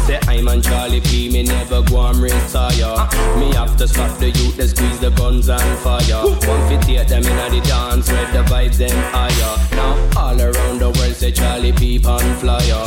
Say 0.06 0.18
I'm 0.28 0.48
on 0.48 0.62
Charlie 0.62 1.00
P, 1.00 1.30
me 1.30 1.42
never 1.42 1.82
go 1.82 2.06
and 2.06 2.18
retire. 2.18 3.08
Me 3.38 3.52
have 3.54 3.76
to 3.76 3.88
stop 3.88 4.18
the 4.18 4.30
youth, 4.30 4.56
they 4.56 4.66
squeeze 4.66 4.98
the 4.98 5.10
guns 5.10 5.48
and 5.48 5.78
fire. 5.78 6.22
One 6.24 6.68
fit 6.68 6.82
take 6.82 7.08
them 7.08 7.24
in 7.24 7.52
the 7.52 7.60
dance, 7.66 8.10
where 8.10 8.32
the 8.32 8.42
vibes 8.50 8.78
them 8.78 8.96
higher. 9.12 9.54
Now 9.76 9.94
all 10.16 10.40
around 10.40 10.78
the 10.78 10.90
world 10.90 11.14
say 11.14 11.32
Charlie 11.32 11.72
P 11.72 12.04
on 12.04 12.34
flyer. 12.36 12.86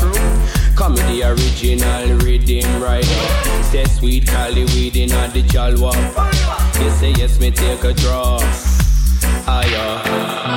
Come 0.76 0.96
the 0.96 1.24
original 1.24 2.18
rhythm 2.20 2.82
rider. 2.82 3.08
Say 3.72 3.86
sweet 3.86 4.28
Cali 4.28 4.66
weed 4.66 4.96
in 4.96 5.10
the 5.10 5.44
jalwa. 5.48 5.94
You 6.82 6.90
say 6.92 7.12
yes, 7.12 7.40
me 7.40 7.52
take 7.52 7.84
a 7.84 7.94
draw. 7.94 8.40
Higher. 9.46 10.51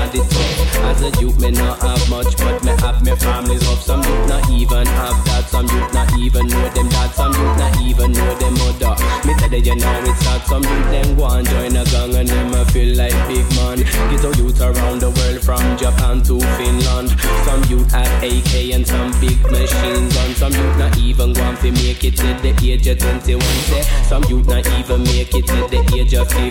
A 0.00 0.49
As 0.90 1.02
a 1.02 1.20
youth 1.20 1.38
me 1.38 1.52
not 1.52 1.78
have 1.78 2.10
much, 2.10 2.36
but 2.36 2.64
me 2.64 2.72
have 2.82 3.04
me 3.04 3.14
family's 3.14 3.62
love. 3.68 3.80
Some 3.80 4.02
youth 4.02 4.28
not 4.28 4.50
even 4.50 4.86
have 4.86 5.24
that. 5.26 5.44
Some 5.48 5.68
youth 5.68 5.94
not 5.94 6.10
even 6.18 6.48
know 6.48 6.68
them 6.74 6.88
dad. 6.88 7.14
Some 7.14 7.32
youth 7.32 7.56
not 7.62 7.80
even 7.80 8.10
know 8.10 8.34
them 8.34 8.54
mother. 8.58 8.94
Me 9.24 9.32
tell 9.38 9.54
you 9.54 9.76
now 9.76 10.02
it's 10.02 10.18
sad. 10.24 10.42
Some 10.50 10.64
youth 10.64 10.90
them 10.90 11.14
go 11.14 11.26
and 11.30 11.46
join 11.46 11.76
a 11.76 11.84
gang 11.84 12.14
and 12.16 12.28
them 12.28 12.54
a 12.54 12.64
feel 12.66 12.96
like 12.96 13.14
big 13.30 13.46
man. 13.54 13.78
Get 14.10 14.24
our 14.24 14.34
youth 14.34 14.60
around 14.60 14.98
the 14.98 15.10
world 15.14 15.38
from 15.46 15.62
Japan 15.78 16.22
to 16.26 16.40
Finland. 16.58 17.14
Some 17.46 17.62
youth 17.70 17.90
have 17.92 18.10
AK 18.26 18.74
and 18.74 18.84
some 18.84 19.12
big 19.22 19.38
machine 19.46 20.10
guns. 20.10 20.36
Some 20.42 20.52
youth 20.52 20.76
not 20.76 20.98
even 20.98 21.32
go 21.32 21.42
and 21.42 21.58
fi 21.58 21.70
make 21.70 22.02
it 22.02 22.16
to 22.18 22.28
the 22.42 22.50
age 22.66 22.88
of 22.88 22.98
21. 22.98 23.40
Say 23.70 23.82
some 24.10 24.24
youth 24.24 24.46
not 24.48 24.66
even 24.74 25.04
make 25.04 25.32
it 25.38 25.46
to 25.46 25.58
the 25.70 25.80
age 25.94 26.14
of 26.14 26.26
15. 26.26 26.50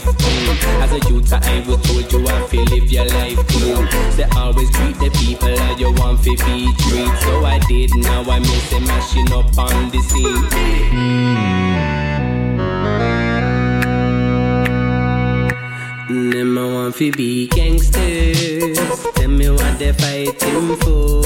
As 0.80 0.92
a 0.96 1.00
youth, 1.12 1.28
I 1.34 1.60
was 1.68 1.82
told 1.84 2.08
you 2.08 2.24
have 2.28 2.50
to 2.50 2.62
live 2.72 2.90
your 2.90 3.06
life 3.06 3.42
clean. 3.52 3.84
They 4.16 4.29
always 4.38 4.70
treat 4.72 4.96
the 5.00 5.10
people 5.20 5.50
as 5.50 5.80
you 5.80 5.92
want 5.94 6.24
to 6.24 6.32
be 6.46 6.74
treated. 6.78 7.18
So 7.20 7.46
I 7.46 7.60
did, 7.68 7.96
now 7.96 8.22
I 8.24 8.40
miss 8.40 8.70
them 8.70 8.86
mashing 8.86 9.32
up 9.32 9.58
on 9.58 9.90
the 9.92 10.02
scene. 10.02 10.44
Hmm. 10.92 12.10
Them 16.10 16.58
I 16.58 16.66
want 16.66 16.96
to 16.96 17.12
be 17.12 17.48
gangsters. 17.48 18.78
Tell 19.14 19.28
me 19.28 19.50
what 19.50 19.78
they 19.78 19.94
fighting 19.94 20.76
for. 20.78 21.22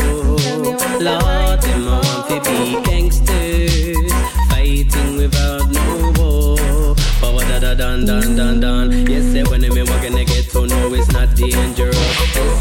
Lord, 0.99 1.61
them 1.61 1.88
I 1.88 2.01
want 2.03 2.27
to 2.30 2.41
be 2.49 2.81
gangsters. 2.84 4.11
Fighting 4.49 5.17
without 5.17 5.69
no 5.71 6.13
war. 6.17 6.95
But 7.21 7.34
what 7.34 7.45
I 7.45 7.75
dun 7.75 8.05
dun 8.05 8.35
dun 8.35 8.59
dun. 8.59 8.91
Yes, 9.07 9.49
when 9.49 9.61
me 9.61 9.84
walk 9.84 10.03
in 10.03 10.13
the 10.13 10.25
ghetto, 10.25 10.65
no, 10.65 10.93
it's 10.93 11.11
not 11.11 11.34
dangerous. 11.35 11.93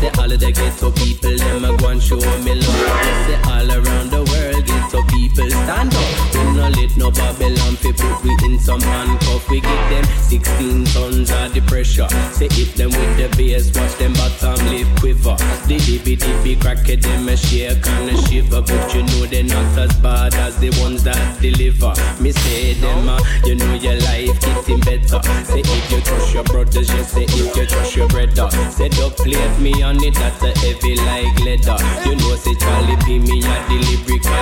Say 0.03 0.11
all 0.19 0.33
of 0.33 0.41
the 0.41 0.51
ghetto 0.51 0.91
people, 0.91 1.37
them 1.39 1.65
a 1.65 1.77
go 1.77 1.87
and 1.87 2.03
show 2.03 2.17
me 2.17 2.55
love. 2.57 2.75
Yes, 3.07 3.27
say 3.29 3.39
all 3.49 3.71
around 3.71 4.11
the 4.11 4.17
world, 4.17 4.32
ghetto 4.61 5.03
people 5.09 5.51
stand 5.51 5.95
up. 5.95 6.35
We 6.35 6.43
no 6.53 6.69
let 6.69 6.97
no 6.97 7.11
Babylon 7.11 7.77
fi 7.77 7.93
put 7.93 8.23
we 8.25 8.33
in 8.45 8.59
some 8.59 8.81
handcuff. 8.81 9.49
We 9.49 9.61
give 9.61 9.85
them 9.91 10.05
16 10.05 10.85
tons 10.87 11.31
of 11.31 11.55
the 11.55 11.63
pressure. 11.67 12.09
Say 12.33 12.49
hit 12.51 12.75
them 12.75 12.91
with 12.91 13.17
the 13.17 13.29
bass, 13.37 13.73
watch 13.77 13.95
them 13.97 14.13
bottom 14.15 14.59
lip 14.69 14.89
quiver. 15.01 15.37
The 15.67 15.77
dibby 15.79 16.17
dibby 16.19 16.61
crack 16.61 16.89
it, 16.89 17.03
them 17.03 17.29
a 17.29 17.37
shake 17.37 17.87
and 17.87 18.11
a 18.11 18.17
shiver, 18.27 18.63
but 18.63 18.95
you 18.95 19.03
know 19.03 19.27
they're 19.27 19.45
not 19.45 19.79
as 19.79 19.95
bad 20.01 20.35
as 20.35 20.59
the 20.59 20.71
ones 20.81 21.03
that 21.05 21.41
deliver. 21.41 21.95
Me 22.21 22.33
say 22.33 22.75
them, 22.75 23.09
uh, 23.09 23.21
you 23.45 23.55
know 23.55 23.75
your 23.75 23.97
life 24.01 24.39
getting 24.41 24.81
better. 24.81 25.23
Say 25.45 25.63
if 25.65 25.91
you 25.91 26.01
trust 26.01 26.35
your 26.35 26.45
brothers, 26.45 26.89
you 26.93 27.05
say 27.05 27.25
if 27.25 27.57
you 27.57 27.67
trust 27.67 27.97
your 27.97 28.09
brother. 28.09 28.51
Say 28.71 28.89
don't 28.89 29.17
me 29.61 29.83
on 29.83 30.03
it, 30.03 30.15
that's 30.15 30.43
a 30.43 30.51
heavy 30.59 30.97
like 30.97 31.39
leather. 31.41 31.79
You 32.05 32.17
know 32.17 32.37
say 32.37 32.55
Charlie 32.55 32.97
P 33.05 33.19
me 33.19 33.43
a 33.43 33.55
lyrical 33.69 34.42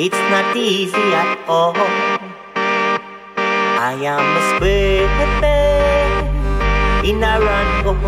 it's 0.00 0.22
not 0.30 0.56
easy 0.56 1.10
at 1.10 1.36
all. 1.48 1.74
I 2.54 3.98
am 3.98 4.22
a 4.22 4.42
square 4.54 5.10
in 7.02 7.18
a 7.18 7.34
run 7.42 7.68
home. 7.82 8.04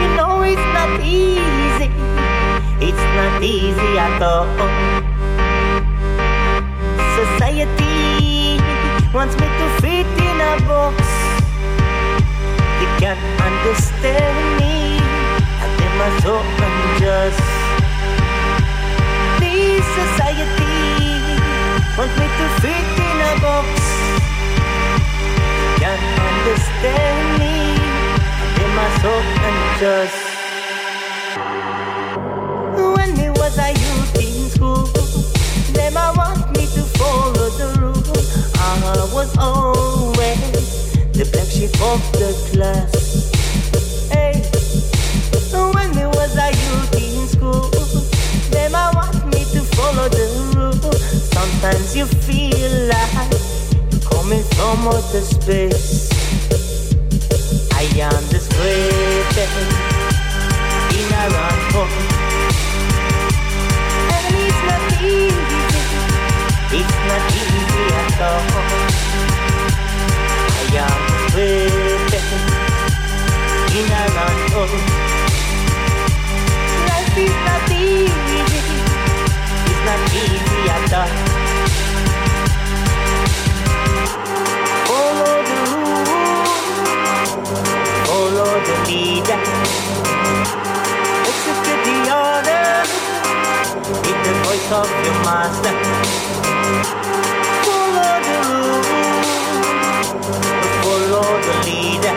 You 0.00 0.08
know 0.16 0.40
it's 0.48 0.68
not 0.72 0.96
easy, 1.04 1.92
it's 2.80 3.04
not 3.18 3.42
easy 3.42 3.92
at 4.00 4.22
all. 4.22 4.48
Society 7.20 8.56
wants 9.12 9.36
me 9.36 9.46
to 9.60 9.66
fit 9.82 10.08
in 10.28 10.36
a 10.40 10.56
box. 10.64 10.96
They 12.80 12.88
can't 12.96 13.20
understand 13.44 14.21
unjust. 29.04 30.14
When 32.76 33.34
was 33.34 33.58
a 33.58 33.72
youth 33.72 34.18
in 34.18 34.48
school, 34.50 34.86
them 35.72 35.96
I 35.96 36.12
want 36.16 36.56
me 36.56 36.66
to 36.66 36.82
follow 36.98 37.50
the 37.58 37.68
rule. 37.80 37.92
I 38.58 39.08
was 39.12 39.36
always 39.38 40.92
the 41.12 41.28
black 41.32 41.48
sheep 41.48 41.74
of 41.82 42.00
the 42.12 42.32
class. 42.52 42.92
Hey, 44.12 44.40
when 45.74 45.90
was 46.10 46.36
a 46.36 46.50
youth 46.62 46.94
in 46.94 47.26
school, 47.26 47.70
them 48.50 48.74
I 48.74 48.92
want 48.94 49.26
me 49.34 49.44
to 49.52 49.62
follow 49.74 50.08
the 50.08 50.26
rule. 50.54 50.92
Sometimes 51.34 51.96
you 51.96 52.06
feel 52.06 52.86
like 52.86 54.02
coming 54.04 54.44
from 54.54 54.86
outer 54.86 55.20
space. 55.22 56.12
I 57.74 57.86
greatest 58.56 59.56
in 60.98 61.08
a 61.12 61.24
run 61.34 61.58
home. 61.72 61.94
And 64.14 64.34
it's 64.44 64.60
not 64.68 64.84
easy, 65.02 65.60
it's 66.78 66.96
not 67.08 67.24
easy 67.40 67.84
at 68.00 68.20
all. 68.28 68.44
I 70.54 70.76
am 70.86 71.00
in 73.78 73.88
a 73.90 74.04
run 74.16 74.38
home. 74.54 74.76
Life 76.88 77.16
is 77.24 77.36
not 77.46 77.70
easy, 77.72 78.38
it's 79.70 79.82
not 79.88 80.02
easy 80.22 80.62
at 80.70 80.92
all. 81.00 81.31
Master. 95.42 95.74
Follow 97.66 98.14
the 98.26 98.36
rules, 98.48 98.90
follow 100.84 101.30
the 101.46 101.54
leader. 101.66 102.16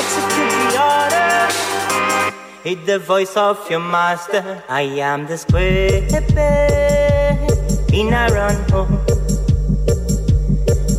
Execute 0.00 0.54
the 0.58 0.68
order 0.90 1.38
with 2.64 2.82
the 2.86 2.98
voice 2.98 3.34
of 3.36 3.56
your 3.70 3.84
master. 3.96 4.42
I 4.68 4.82
am 5.10 5.26
the 5.26 5.38
square 5.38 6.02
in 7.92 8.12
a 8.12 8.24
run 8.36 8.56
home. 8.70 8.98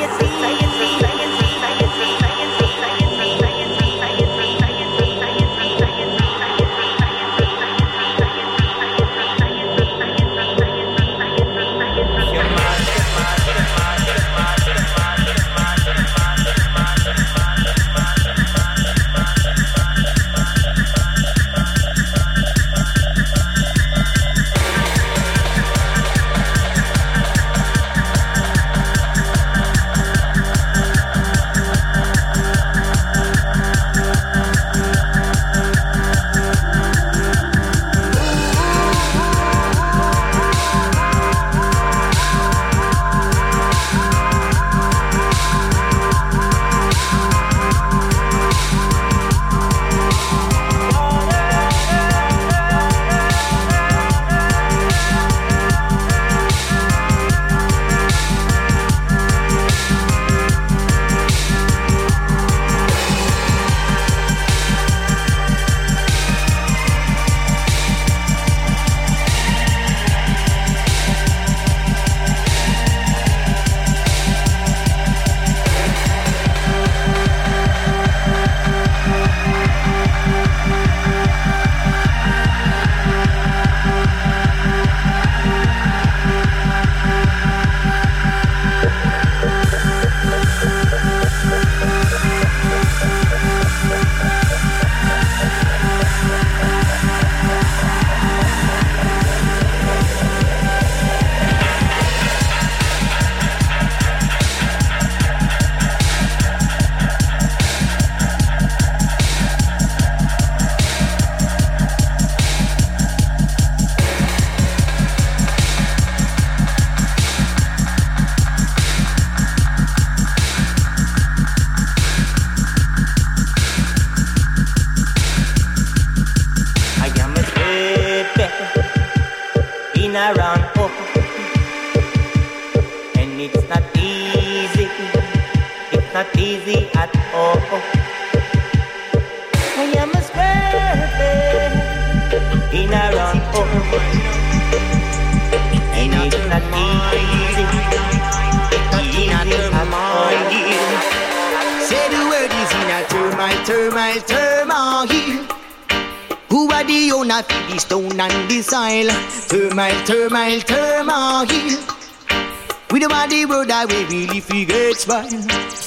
we 164.38 164.66
really 164.66 164.66
figure 164.66 164.94
spoil. 164.94 165.24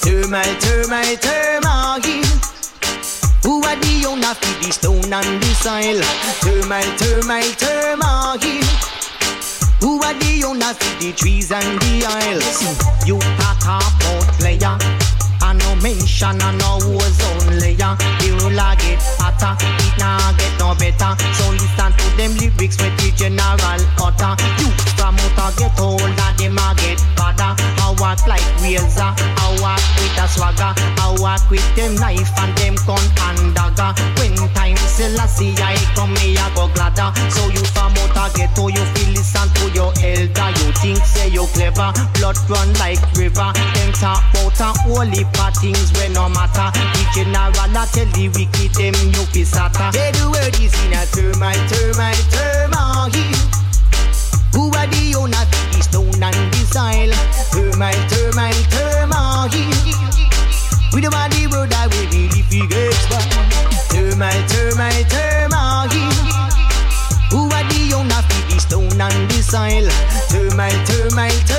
Termite, 0.01 0.59
termite, 0.59 1.21
termite. 1.21 2.25
Who 3.43 3.63
are 3.63 3.75
the 3.75 4.05
owner 4.07 4.33
for 4.35 4.55
the 4.63 4.71
stone 4.71 5.13
and 5.13 5.41
the 5.41 5.51
soil? 5.61 6.01
Termite, 6.41 6.97
termite, 6.97 7.57
termite. 7.57 8.43
Who 9.81 10.01
are 10.01 10.13
the 10.13 10.43
owner 10.45 10.73
for 10.73 10.99
the 10.99 11.13
trees 11.13 11.51
and 11.51 11.79
the 11.81 12.05
isles? 12.05 12.61
You 13.05 13.19
talk 13.39 13.61
about 13.63 14.23
player. 14.39 14.77
I 15.41 15.53
no 15.53 15.75
mention 15.81 16.41
I 16.41 16.51
no 16.55 16.77
ozone 16.77 17.59
layer. 17.59 17.95
The 18.21 18.29
roller 18.39 18.75
get 18.77 19.01
hotter, 19.17 19.57
it 19.59 19.97
nah 19.97 20.33
get 20.37 20.53
no 20.59 20.75
better. 20.75 21.17
So 21.33 21.49
listen 21.51 21.91
to 21.91 22.07
them 22.17 22.31
lyrics 22.37 22.77
with 22.77 22.95
the 23.01 23.11
general 23.15 23.81
utter. 23.99 24.35
You 24.61 24.69
from 24.95 25.17
out 25.41 25.57
get 25.57 25.79
older, 25.79 26.31
them 26.37 26.57
a 26.57 26.75
get 26.77 27.10
I 27.41 27.95
walk 27.99 28.25
like 28.27 28.45
razor, 28.61 29.11
I 29.17 29.57
walk 29.61 29.81
with 29.97 30.17
a 30.21 30.27
swagger. 30.27 30.73
I 30.77 31.15
walk 31.19 31.49
with 31.49 31.65
them 31.75 31.95
knife 31.95 32.29
and 32.39 32.53
them 32.57 32.75
gun 32.85 33.01
and 33.29 33.55
dagger. 33.55 33.91
When 34.21 34.35
time 34.53 34.77
Selassie 34.77 35.55
I 35.57 35.75
come 35.95 36.13
me 36.21 36.37
I 36.37 36.53
go 36.55 36.69
gladder. 36.73 37.09
So 37.29 37.49
you 37.49 37.63
from 37.73 37.93
out 37.97 38.17
a 38.17 38.25
ghetto, 38.37 38.67
you 38.67 38.85
feel 38.93 39.11
listen 39.17 39.47
to 39.57 39.65
your 39.73 39.91
elder. 40.01 40.49
You 40.59 40.67
think 40.81 41.01
say 41.05 41.29
you 41.29 41.45
clever, 41.53 41.91
blood 42.19 42.37
run 42.49 42.73
like 42.77 43.01
river. 43.17 43.51
Them 43.73 43.91
talk 43.93 44.21
about 44.33 44.59
a 44.59 44.69
holy 44.85 45.23
for 45.33 45.51
things 45.59 45.91
when 45.97 46.13
no 46.13 46.29
matter. 46.29 46.69
The 46.73 47.03
general 47.13 47.75
a 47.75 47.83
tell 47.89 48.09
the 48.13 48.29
wicked 48.29 48.73
them 48.77 48.95
you 49.13 49.23
be 49.33 49.43
sata. 49.45 49.93
Say 49.93 50.11
the 50.11 50.29
word 50.29 50.55
is 50.61 50.73
in 50.85 50.93
a 50.93 51.05
termite, 51.09 51.57
termite, 51.69 52.21
termite. 52.29 53.61
Who 54.53 54.67
are 54.75 54.87
the 54.87 55.15
owner 55.17 55.45
stone 55.91 56.23
and 56.23 56.53
the 56.53 56.63
soil? 56.71 57.11
Termite, 57.51 58.09
termite, 58.09 58.71
want 61.11 61.33
the 61.33 61.47
word 61.51 61.69
that 61.71 61.91
we 61.91 62.07
really 62.15 62.41
figure 62.47 62.91
spoil. 63.03 63.19
Termite, 63.91 64.47
termite, 64.47 65.09
termite. 65.11 65.91
Who 67.31 67.51
are 67.51 67.65
the 67.67 67.91
owner 67.95 68.21
for 68.23 68.41
the 68.47 68.57
stone 68.59 69.01
and 69.01 69.29
the 69.29 69.39
soil? 69.43 69.87
Termite, 70.31 70.79
termite. 70.87 71.51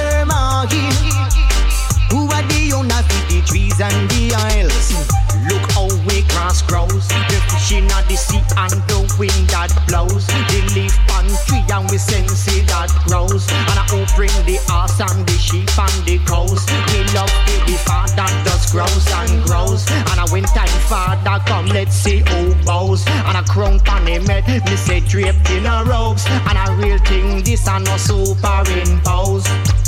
Who 2.10 2.30
are 2.32 2.44
the 2.48 2.72
owner 2.74 3.02
for 3.04 3.22
the 3.28 3.42
trees 3.46 3.78
and 3.80 4.10
the 4.10 4.32
isles? 4.34 5.31
Look 5.48 5.64
how 5.72 5.88
we 6.06 6.22
grass 6.30 6.62
grows. 6.62 7.08
The 7.08 7.38
fish 7.50 7.72
in 7.72 7.88
the 7.88 8.16
sea 8.16 8.42
and 8.56 8.78
the 8.86 9.02
wind 9.18 9.48
that 9.50 9.72
blows. 9.88 10.26
The 10.26 10.60
leaf 10.74 10.94
on 11.16 11.26
tree 11.46 11.64
and 11.72 11.90
we 11.90 11.98
sense 11.98 12.46
it 12.48 12.66
that 12.68 12.90
grows. 13.06 13.48
And 13.50 13.78
I 13.78 13.84
bring 14.14 14.32
the 14.46 14.58
ass 14.70 15.00
and 15.00 15.26
the 15.26 15.36
sheep 15.38 15.70
and 15.78 15.98
the 16.06 16.18
cows. 16.26 16.62
We 16.92 17.02
love 17.14 17.32
the 17.66 17.76
father 17.82 18.16
that 18.16 18.32
just 18.44 18.72
grows 18.72 19.06
and 19.10 19.42
grows. 19.44 19.88
And 19.90 20.20
I 20.20 20.26
when 20.30 20.44
time 20.44 20.68
father 20.86 21.42
come, 21.46 21.66
let's 21.66 21.94
see 21.94 22.22
who 22.28 22.54
bows. 22.64 23.06
And 23.06 23.36
a 23.36 23.42
crown 23.42 23.80
on 23.88 24.06
him 24.06 24.26
head, 24.26 24.46
me 24.46 24.76
say 24.76 25.00
draped 25.00 25.50
in 25.50 25.66
a 25.66 25.84
robes. 25.84 26.24
And 26.26 26.58
a 26.58 26.70
real 26.78 26.98
thing, 26.98 27.42
this 27.42 27.66
and 27.66 27.84
no 27.84 27.96
super. 27.96 28.62
Say 28.64 29.81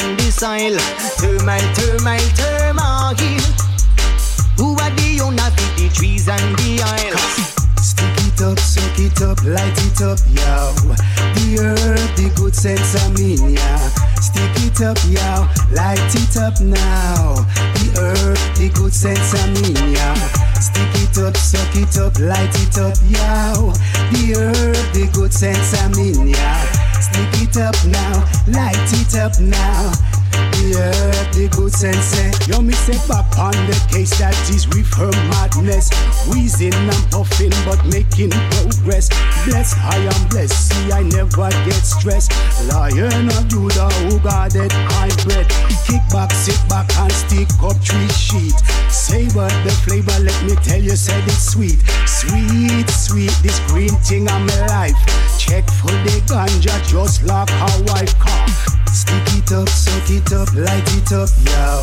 and 0.00 0.18
the 0.18 0.30
soil? 0.30 0.74
Termite, 1.20 1.70
termite, 1.76 2.34
termite. 2.34 3.20
Who 4.58 4.72
are 4.78 4.90
the 4.90 5.20
owner 5.22 5.50
for 5.54 5.70
the 5.78 5.88
trees 5.94 6.28
and 6.28 6.56
the 6.58 6.82
isles? 6.82 7.54
Stick 7.82 8.16
it 8.26 8.40
up, 8.40 8.58
suck 8.58 8.98
it 8.98 9.20
up, 9.22 9.42
light 9.44 9.76
it 9.86 10.00
up, 10.02 10.18
yo. 10.34 10.72
The 11.34 11.58
earth, 11.60 12.16
the 12.16 12.32
good 12.34 12.54
sense 12.54 12.96
I 12.96 13.10
mean, 13.10 13.54
yeah. 13.54 13.78
Stick 14.18 14.56
it 14.66 14.80
up, 14.80 14.98
yo, 15.06 15.46
light 15.74 16.14
it 16.14 16.36
up 16.38 16.58
now. 16.60 17.46
The 17.78 17.86
earth, 18.00 18.58
the 18.58 18.70
good 18.74 18.94
sense 18.94 19.34
I 19.34 19.46
mean, 19.50 19.94
yeah. 19.94 20.14
Stick 20.58 20.94
it 21.02 21.18
up, 21.18 21.36
suck 21.36 21.74
it 21.76 21.96
up, 21.98 22.18
light 22.18 22.54
it 22.62 22.78
up, 22.78 22.96
yo. 23.06 23.70
The 24.10 24.34
earth, 24.38 24.92
the 24.92 25.10
good 25.12 25.32
sense 25.32 25.74
I 25.80 25.88
mean, 25.88 26.28
yeah. 26.28 26.73
Stick 27.14 27.42
it 27.42 27.56
up 27.58 27.76
now, 27.86 28.24
light 28.48 28.74
it 28.92 29.14
up 29.14 29.38
now. 29.38 30.13
Yeah, 30.64 30.90
the 31.36 31.48
good 31.52 31.72
sense. 31.72 32.16
eh. 32.18 32.32
Yo, 32.48 32.60
me 32.60 32.72
say 32.72 32.96
back 33.06 33.28
on 33.38 33.52
the 33.68 33.76
case 33.92 34.16
that 34.18 34.34
is 34.50 34.66
with 34.68 34.88
her 34.94 35.12
madness. 35.30 35.90
Wheezing 36.26 36.72
and 36.74 37.04
puffing, 37.12 37.52
but 37.68 37.78
making 37.86 38.30
progress. 38.50 39.12
Blessed, 39.44 39.76
I 39.78 39.96
am 40.00 40.20
blessed. 40.28 40.56
See, 40.72 40.92
I 40.92 41.02
never 41.02 41.50
get 41.68 41.84
stressed. 41.84 42.32
Lion 42.72 43.28
of 43.28 43.46
Judah, 43.48 43.92
who 44.08 44.16
it 44.16 44.72
high 44.96 45.14
bread. 45.22 45.46
Kick 45.86 46.02
back, 46.10 46.32
sit 46.32 46.58
back, 46.68 46.88
and 46.98 47.12
stick 47.12 47.48
up 47.62 47.76
tree 47.84 48.08
sheet. 48.08 48.56
Savor 48.88 49.48
the 49.62 49.74
flavor, 49.84 50.18
let 50.24 50.38
me 50.44 50.56
tell 50.64 50.80
you, 50.80 50.96
said 50.96 51.22
it's 51.24 51.52
sweet. 51.52 51.78
Sweet, 52.06 52.88
sweet, 52.88 53.34
this 53.42 53.60
green 53.68 53.94
thing 54.02 54.28
I'm 54.28 54.48
alive. 54.64 54.96
Check 55.38 55.68
for 55.70 55.92
the 56.02 56.22
ganja, 56.26 56.74
just 56.88 57.22
like 57.24 57.50
how 57.50 57.94
I 57.94 58.06
come. 58.18 58.73
Stick 58.94 59.26
it 59.34 59.50
up, 59.50 59.68
suck 59.68 60.08
it 60.08 60.32
up, 60.32 60.54
light 60.54 60.86
it 60.94 61.10
up, 61.10 61.28
yo. 61.42 61.82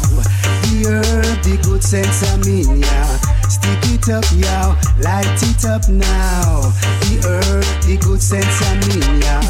The 0.64 0.88
herb, 0.88 1.44
the 1.44 1.60
good 1.62 1.84
sense 1.84 2.24
I 2.24 2.38
mean, 2.38 2.80
yeah. 2.80 3.20
Stick 3.52 3.84
it 3.92 4.08
up, 4.08 4.24
yo, 4.32 4.80
light 5.04 5.28
it 5.44 5.66
up 5.66 5.84
now. 5.90 6.72
The 7.04 7.20
herb, 7.28 7.68
the 7.84 7.98
good 8.00 8.22
sense 8.22 8.64
I 8.64 8.80
mean, 8.88 9.22
yeah. 9.22 9.42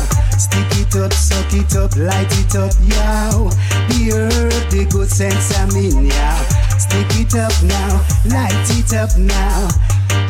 Stick 0.41 0.73
it 0.81 0.95
up, 0.95 1.13
suck 1.13 1.53
it 1.53 1.75
up, 1.75 1.95
light 1.95 2.33
it 2.33 2.55
up, 2.55 2.73
yo. 2.81 3.53
The 3.93 4.09
herb, 4.09 4.71
the 4.71 4.87
good 4.89 5.09
sense 5.11 5.55
I 5.59 5.67
mean, 5.69 6.07
yeah. 6.07 6.41
Stick 6.81 7.13
it 7.13 7.35
up 7.35 7.53
now, 7.61 8.01
light 8.25 8.57
it 8.73 8.91
up 8.97 9.15
now. 9.15 9.69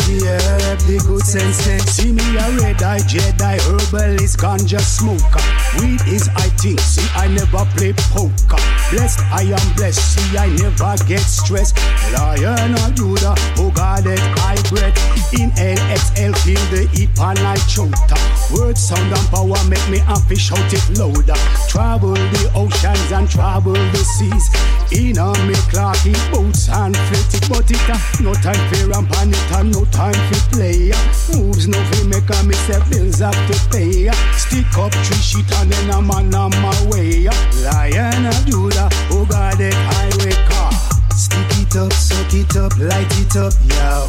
The 0.07 0.27
herb, 0.27 0.79
the 0.87 0.97
good 1.07 1.23
sense. 1.25 1.67
eh. 1.67 1.77
See 1.79 2.11
me 2.11 2.23
a 2.37 2.49
red 2.59 2.81
eye 2.83 2.99
Jedi 2.99 3.57
herbalist 3.63 4.37
ganja 4.39 4.79
smoker. 4.79 5.43
Weed 5.79 6.01
is 6.07 6.27
I 6.35 6.49
think. 6.59 6.79
See 6.79 7.07
I 7.15 7.27
never 7.27 7.63
play 7.75 7.93
poker. 8.11 8.59
Blessed 8.91 9.19
I 9.31 9.43
am 9.55 9.67
blessed. 9.75 10.01
See 10.13 10.37
I 10.37 10.47
never 10.57 10.95
get 11.05 11.21
stressed. 11.21 11.77
Lion 12.13 12.73
of 12.75 12.95
Judah, 12.95 13.35
who 13.55 13.71
got 13.71 14.05
it 14.05 14.19
high 14.41 14.59
breath. 14.69 14.97
Inhale, 15.33 15.79
exhale, 15.93 16.33
feel 16.43 16.59
the 16.71 16.87
heat 16.93 17.13
pan 17.15 17.35
like 17.43 17.63
chota. 17.67 18.17
Word, 18.51 18.77
sound 18.77 19.13
and 19.13 19.27
power 19.31 19.55
make 19.69 19.87
me 19.89 19.99
happy 19.99 20.35
shout 20.35 20.59
it 20.73 20.83
louder. 20.99 21.39
Travel 21.69 22.13
the 22.15 22.51
oceans 22.53 23.11
and 23.11 23.29
travel 23.29 23.73
the 23.73 24.03
seas. 24.17 24.49
In 24.91 25.17
a 25.17 25.31
me 25.47 25.55
clarky 25.71 26.11
boots 26.31 26.67
and 26.67 26.95
flit 27.07 27.31
it, 27.33 27.47
but 27.47 27.71
it 27.71 27.79
uh, 27.87 27.97
no 28.19 28.33
time 28.43 28.59
for 28.67 28.87
ramp 28.91 29.09
and 29.23 29.31
it 29.33 29.51
and 29.55 29.71
no 29.71 29.85
time 29.91 30.17
for 30.31 30.41
play. 30.55 30.91
Moves 31.35 31.67
no 31.67 31.77
fi 31.91 32.03
make 32.07 32.29
a 32.29 32.43
me 32.43 32.55
say 32.65 32.79
bills 32.89 33.19
have 33.19 33.35
to 33.47 33.55
pay. 33.69 34.09
Stick 34.35 34.71
up 34.77 34.91
tree 34.91 35.21
sheet 35.21 35.51
and 35.59 35.71
then 35.71 36.07
man 36.07 36.33
on 36.33 36.51
my 36.61 36.75
way. 36.89 37.27
Lion 37.63 38.25
of 38.25 38.45
Judah, 38.45 38.89
oh 39.11 39.25
God, 39.29 39.57
that 39.59 39.75
highway 39.75 40.35
car. 40.49 40.71
Stick 41.15 41.51
it 41.61 41.75
up, 41.75 41.93
suck 41.93 42.33
it 42.33 42.55
up, 42.55 42.75
light 42.79 43.11
it 43.19 43.35
up, 43.35 43.53
yo. 43.69 44.07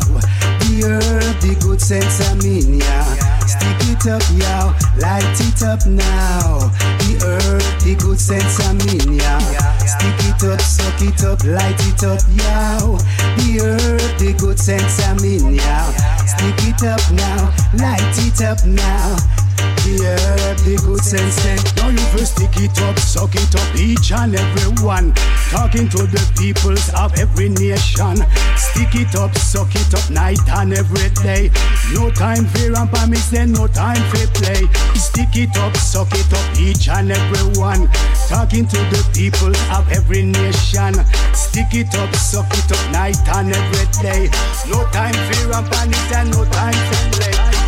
The 0.62 0.86
herb, 0.86 1.40
the 1.42 1.56
good 1.60 1.80
sense 1.80 2.20
I 2.28 2.34
mean, 2.36 2.80
yeah. 2.80 3.04
Stick 3.46 3.82
it 3.90 4.06
up, 4.06 4.22
yo, 4.32 4.72
light 5.00 5.38
it 5.40 5.62
up 5.62 5.84
now. 5.86 6.70
The 7.02 7.20
herb, 7.26 7.62
the 7.84 7.94
good 7.96 8.18
sense 8.18 8.58
I 8.66 8.72
mean, 8.72 9.18
yeah. 9.18 9.71
Stick 9.86 10.18
it 10.28 10.42
up, 10.44 10.60
suck 10.60 11.00
it 11.02 11.24
up, 11.24 11.44
light 11.44 11.80
it 11.86 12.04
up, 12.04 12.22
yo. 12.30 12.96
The 13.36 13.58
herb, 13.62 14.18
the 14.18 14.34
good 14.38 14.58
sense 14.58 15.00
I 15.06 15.14
mean, 15.14 15.54
yeah. 15.54 15.90
Stick 16.24 16.68
it 16.68 16.82
up 16.84 17.02
now, 17.12 17.52
light 17.74 18.18
it 18.18 18.40
up 18.42 18.64
now. 18.64 19.41
The 19.82 19.98
herb, 20.04 20.58
the 20.64 20.76
good 20.86 21.02
sense 21.02 21.36
then 21.42 21.58
Now 21.76 21.88
you 21.90 22.04
first 22.14 22.36
stick 22.36 22.54
it 22.56 22.78
up, 22.82 22.98
suck 22.98 23.34
it 23.34 23.54
up 23.54 23.68
Each 23.74 24.12
and 24.12 24.34
every 24.34 24.84
one. 24.84 25.12
Talking 25.50 25.88
to 25.90 26.06
the 26.06 26.22
peoples 26.38 26.88
of 26.94 27.12
every 27.18 27.48
nation. 27.48 28.22
Stick 28.56 28.94
it 28.94 29.14
up, 29.14 29.34
suck 29.36 29.74
it 29.74 29.92
up 29.94 30.08
Night 30.10 30.42
and 30.60 30.72
every 30.72 31.10
day. 31.22 31.50
No 31.94 32.10
time 32.10 32.46
for 32.46 32.72
ramp 32.72 32.94
and 32.98 33.14
then 33.14 33.54
eh? 33.54 33.58
No 33.58 33.66
time 33.66 34.02
for 34.10 34.26
play. 34.38 34.64
Stick 34.94 35.34
it 35.34 35.56
up, 35.58 35.76
suck 35.76 36.12
it 36.12 36.32
up 36.32 36.46
Each 36.58 36.88
and 36.88 37.12
every 37.12 37.60
one. 37.60 37.90
Talking 38.28 38.66
to 38.66 38.78
the 38.90 39.02
peoples 39.12 39.60
of 39.70 39.90
every 39.92 40.22
nation. 40.22 40.94
Stick 41.34 41.74
it 41.74 41.94
up, 41.96 42.14
suck 42.14 42.50
it 42.54 42.70
up 42.70 42.82
Night 42.92 43.18
and 43.36 43.52
every 43.52 43.86
day. 44.00 44.30
No 44.70 44.86
time 44.90 45.14
for 45.14 45.48
ramp 45.50 45.72
and 45.82 45.92
and 45.94 46.12
eh? 46.12 46.36
no 46.36 46.44
time 46.50 46.72
for 46.72 47.18
play 47.18 47.61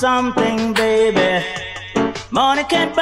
something, 0.00 0.72
baby. 0.72 1.44
Money 2.30 2.64
can't 2.64 2.94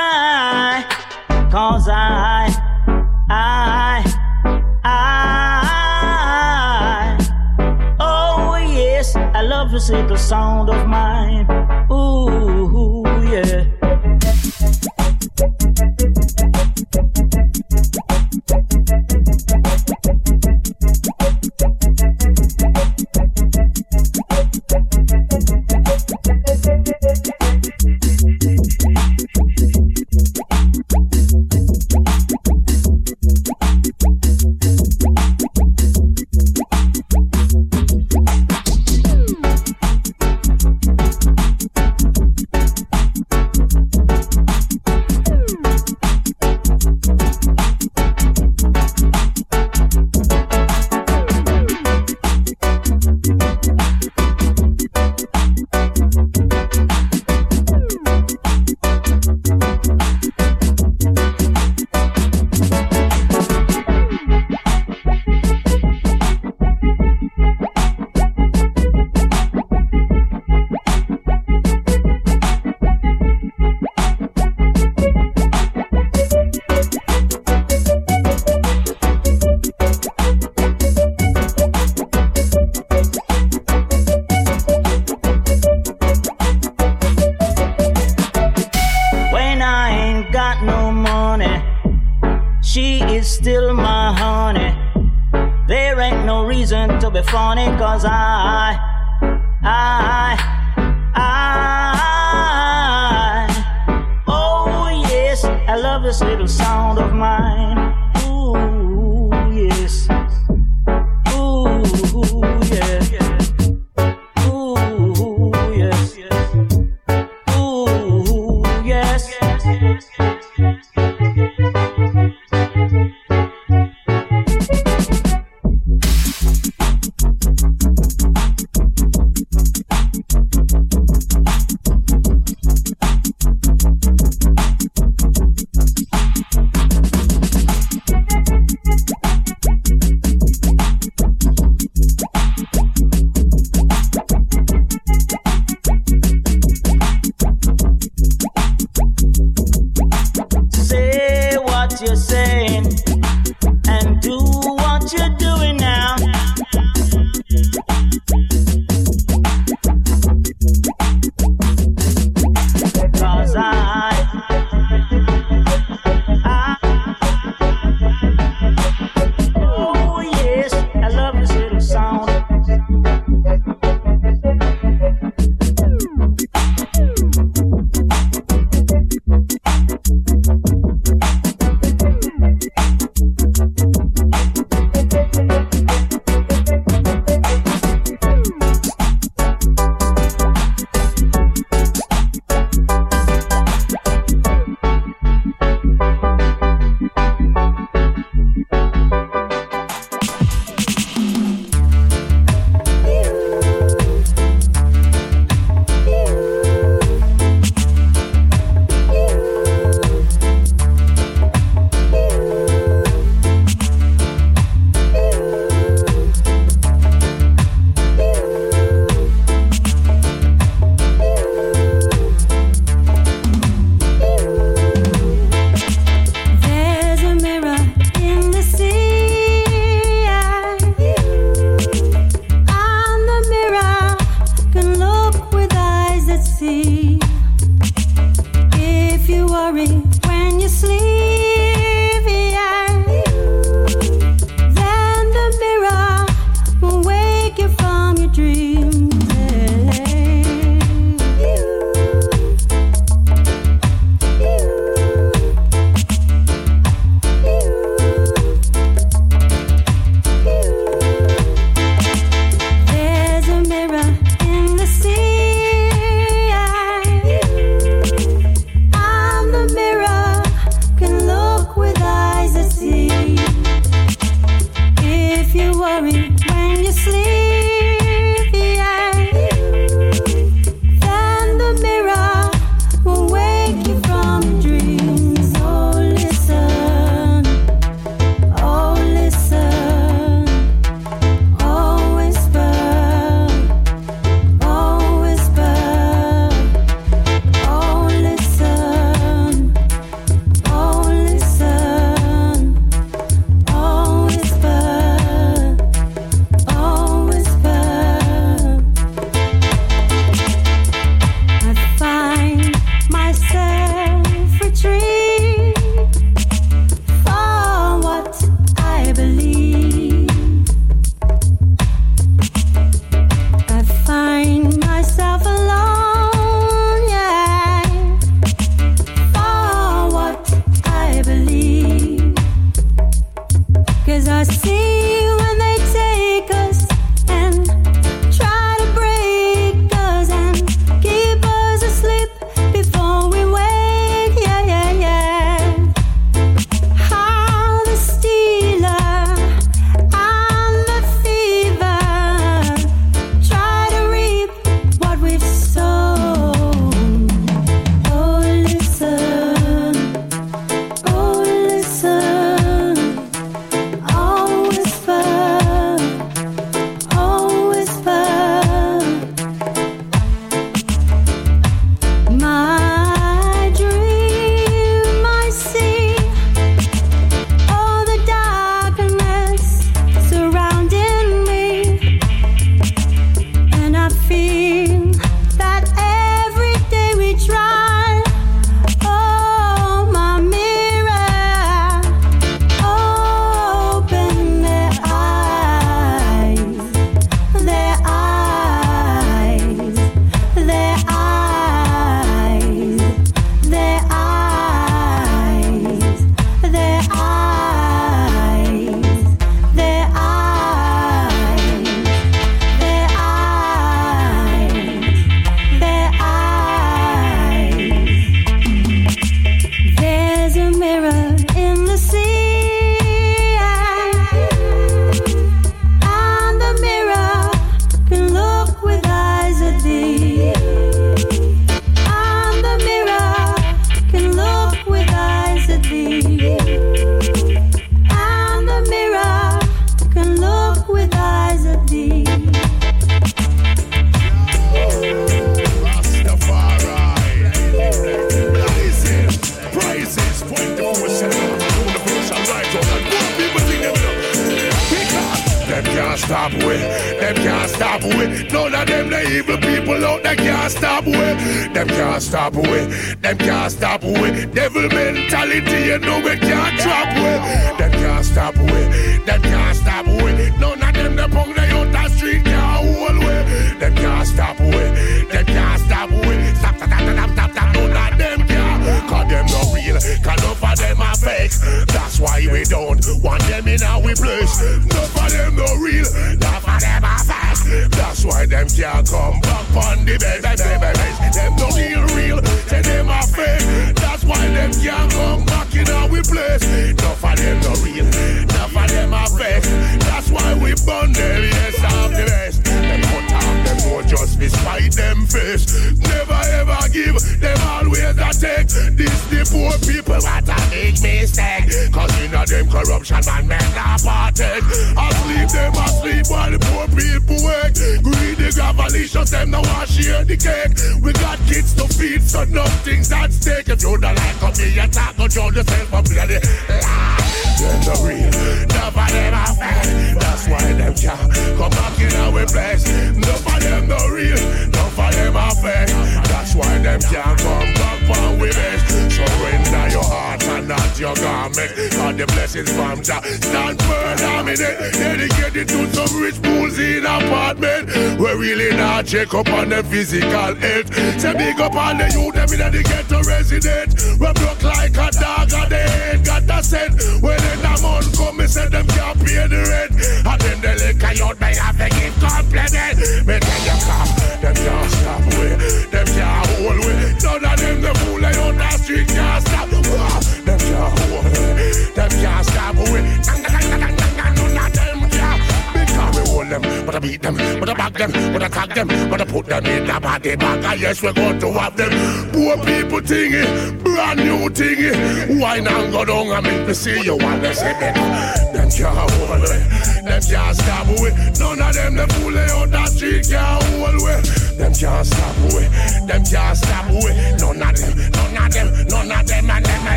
see 586.79 587.01
you. 587.03 587.17
Wanna 587.17 587.53
see 587.53 587.75
me 587.81 587.98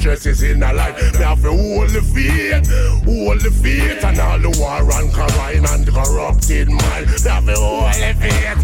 stresses 0.00 0.42
in 0.42 0.62
her 0.62 0.72
life. 0.72 0.96
Me 1.12 1.18
have 1.20 1.42
to 1.42 1.52
hold 1.52 1.90
the 1.90 2.00
faith, 2.00 2.64
hold 3.04 3.40
the 3.40 3.50
faith, 3.50 4.02
and 4.02 4.18
all 4.18 4.38
the 4.40 4.48
war 4.56 4.80
and 4.80 5.12
crime 5.12 5.64
and 5.68 5.86
corrupted 5.86 6.68
mind. 6.72 7.06
Me 7.06 7.28
have 7.28 7.44
to 7.44 7.54
hold 7.60 7.92
the 7.92 8.12
faith, 8.16 8.60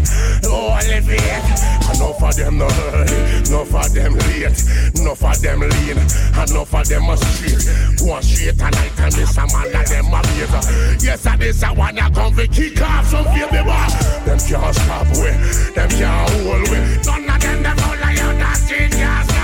hold 0.49 0.81
the 0.81 0.97
faith. 1.05 1.77
Enough 1.93 2.23
of 2.23 2.35
them 2.35 2.57
no 2.57 2.67
early, 2.89 3.21
enough 3.45 3.73
of 3.73 3.93
them 3.93 4.13
late, 4.17 4.57
enough 4.97 5.23
of 5.23 5.37
them 5.41 5.61
lean, 5.61 5.97
enough 6.41 6.73
of 6.73 6.85
them 6.89 7.09
a 7.09 7.15
street. 7.17 7.61
Go 8.01 8.19
straight 8.21 8.57
tonight 8.57 8.97
and 8.97 9.13
this 9.13 9.37
a 9.37 9.45
man 9.53 9.69
that 9.71 9.85
them 9.87 10.09
a 10.09 10.19
favor. 10.33 10.61
Yes, 11.05 11.25
I 11.25 11.37
this 11.37 11.61
a 11.61 11.69
one 11.69 11.95
that 11.95 12.13
come 12.13 12.33
to 12.33 12.47
kick 12.47 12.81
off 12.81 13.05
some 13.05 13.25
baby 13.29 13.61
bar. 13.61 13.89
Them 14.25 14.41
can't 14.41 14.73
stop 14.73 15.07
way, 15.21 15.37
them 15.77 15.89
can't 16.01 16.29
hold 16.33 16.65
way. 16.73 16.97
None 17.05 17.29
of 17.29 17.41
them 17.41 17.61
them 17.61 17.77
out 17.77 17.99
like 18.01 18.19
out 18.25 18.35
that 18.41 18.57
street 18.57 18.91
can't 18.91 19.36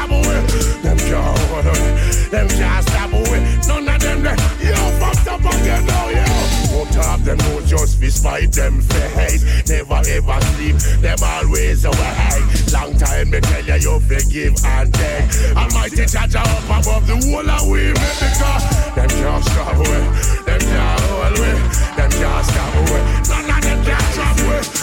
for 1.54 1.64
none. 1.64 2.30
Them 2.32 2.48
can't 2.50 2.86
stop 2.88 3.12
with 3.12 3.68
none 3.68 3.88
of 3.88 4.02
them. 4.02 4.24
They, 4.24 4.38
you 4.66 4.76
fucked 4.98 5.28
up 5.28 5.42
again 5.42 5.86
now, 5.86 6.10
yo. 6.10 6.26
No 6.74 6.86
top 6.92 7.20
them, 7.22 7.38
no 7.38 7.62
just 7.62 8.02
be 8.02 8.10
spite 8.10 8.52
them 8.52 8.82
face. 8.82 9.70
Never 9.70 10.02
ever 10.02 10.42
sleep, 10.54 10.76
them 11.02 11.20
always 11.22 11.86
awake. 11.86 12.46
Long 12.74 12.98
time 12.98 13.30
me 13.30 13.40
tell 13.42 13.66
you 13.66 13.78
you 13.86 14.00
forgive 14.00 14.56
and 14.66 14.94
take. 14.94 15.30
Almighty 15.56 16.06
Jah 16.06 16.42
up 16.42 16.66
above 16.66 17.06
the 17.06 17.18
wall 17.30 17.48
and 17.48 17.72
we 17.72 17.94
make 17.94 18.18
because 18.18 18.66
them 18.96 19.10
can't 19.10 19.44
stop 19.46 19.78
with, 19.78 20.46
them 20.46 20.60
can't 20.60 21.00
hold 21.02 21.40
with, 21.40 21.96
them 21.98 22.12
can't 22.12 22.46
stop 22.46 22.76
with. 22.90 23.06
None 23.30 23.50
of 23.50 23.62
them 23.64 23.86
can't 23.86 24.14
stop 24.14 24.38
with. 24.48 24.83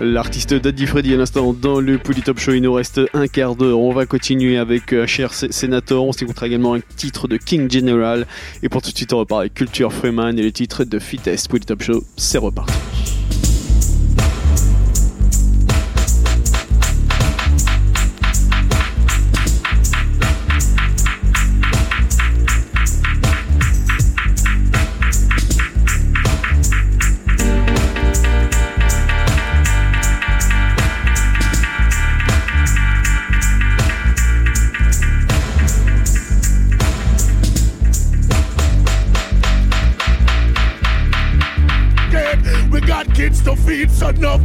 L'artiste 0.00 0.54
Daddy 0.54 0.86
Freddy 0.86 1.14
à 1.14 1.16
l'instant 1.16 1.52
dans 1.52 1.80
le 1.80 1.98
Polytop 1.98 2.38
Show. 2.38 2.52
Il 2.52 2.62
nous 2.62 2.72
reste 2.72 3.00
un 3.14 3.26
quart 3.26 3.56
d'heure. 3.56 3.80
On 3.80 3.92
va 3.92 4.06
continuer 4.06 4.56
avec 4.56 4.92
euh, 4.92 5.06
HR 5.06 5.32
Senator. 5.32 6.06
On 6.06 6.12
s'écoutera 6.12 6.46
également 6.46 6.74
un 6.74 6.80
titre 6.96 7.26
de 7.26 7.36
King 7.36 7.68
General. 7.68 8.24
Et 8.62 8.68
pour 8.68 8.80
tout 8.80 8.92
de 8.92 8.96
suite, 8.96 9.12
on 9.12 9.18
repart 9.18 9.40
avec 9.40 9.54
Culture 9.54 9.92
Freeman 9.92 10.38
et 10.38 10.42
le 10.42 10.52
titre 10.52 10.84
de 10.84 10.98
Fitness 11.00 11.48
Polytop 11.48 11.82
Show. 11.82 12.04
C'est 12.16 12.38
reparti. 12.38 12.72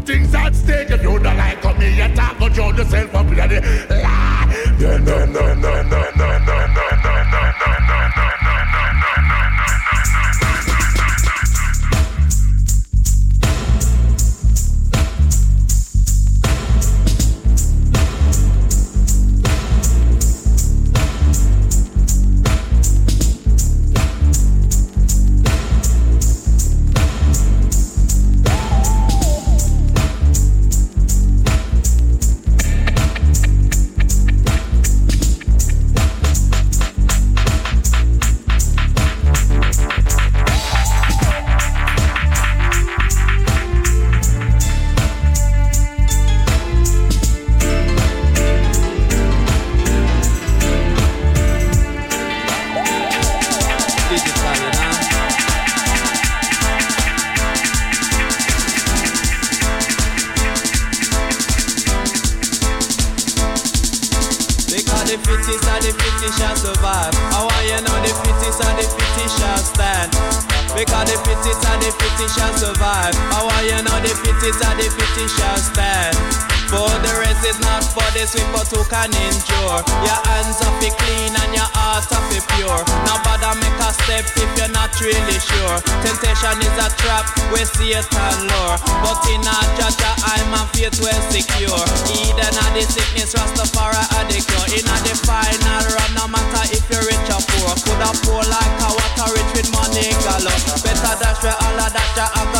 Things 0.06 0.36
at 0.36 0.54
stake, 0.54 0.92
if 0.92 1.02
you 1.02 1.18
don't 1.18 1.38
like 1.38 1.80
me, 1.80 1.96
you 1.96 2.14
talk, 2.14 2.38
go 2.38 2.50
drown 2.50 2.76
yourself 2.76 3.16
up 3.16 3.26
in 3.26 3.93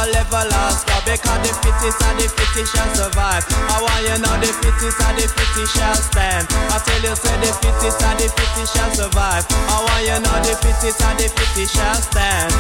will 0.04 0.16
ever 0.16 0.44
last 0.52 0.88
far 0.88 1.02
Because 1.04 1.40
the 1.44 1.52
fittest 1.64 2.00
and 2.04 2.20
the 2.20 2.28
fittest 2.28 2.76
shall 2.76 2.90
survive. 2.96 3.44
I 3.72 3.78
want 3.80 4.04
you 4.04 4.18
know 4.20 4.36
the 4.40 4.52
fittest 4.60 5.00
and 5.00 5.16
the 5.20 5.26
fittest 5.28 5.76
shall 5.76 5.96
stand. 5.96 6.48
I 6.72 6.78
tell 6.84 7.04
you 7.04 7.16
say 7.16 7.36
the 7.40 7.52
fittest 7.60 8.04
and 8.04 8.20
the 8.20 8.28
fittest 8.32 8.72
shall 8.76 8.92
survive. 8.92 9.46
I 9.50 9.78
want 9.84 10.04
you 10.04 10.18
know 10.20 10.38
the 10.44 10.54
fittest 10.60 11.00
and 11.04 11.20
the 11.20 11.28
fittest 11.32 11.76
shall 11.76 12.00
stand. 12.00 12.52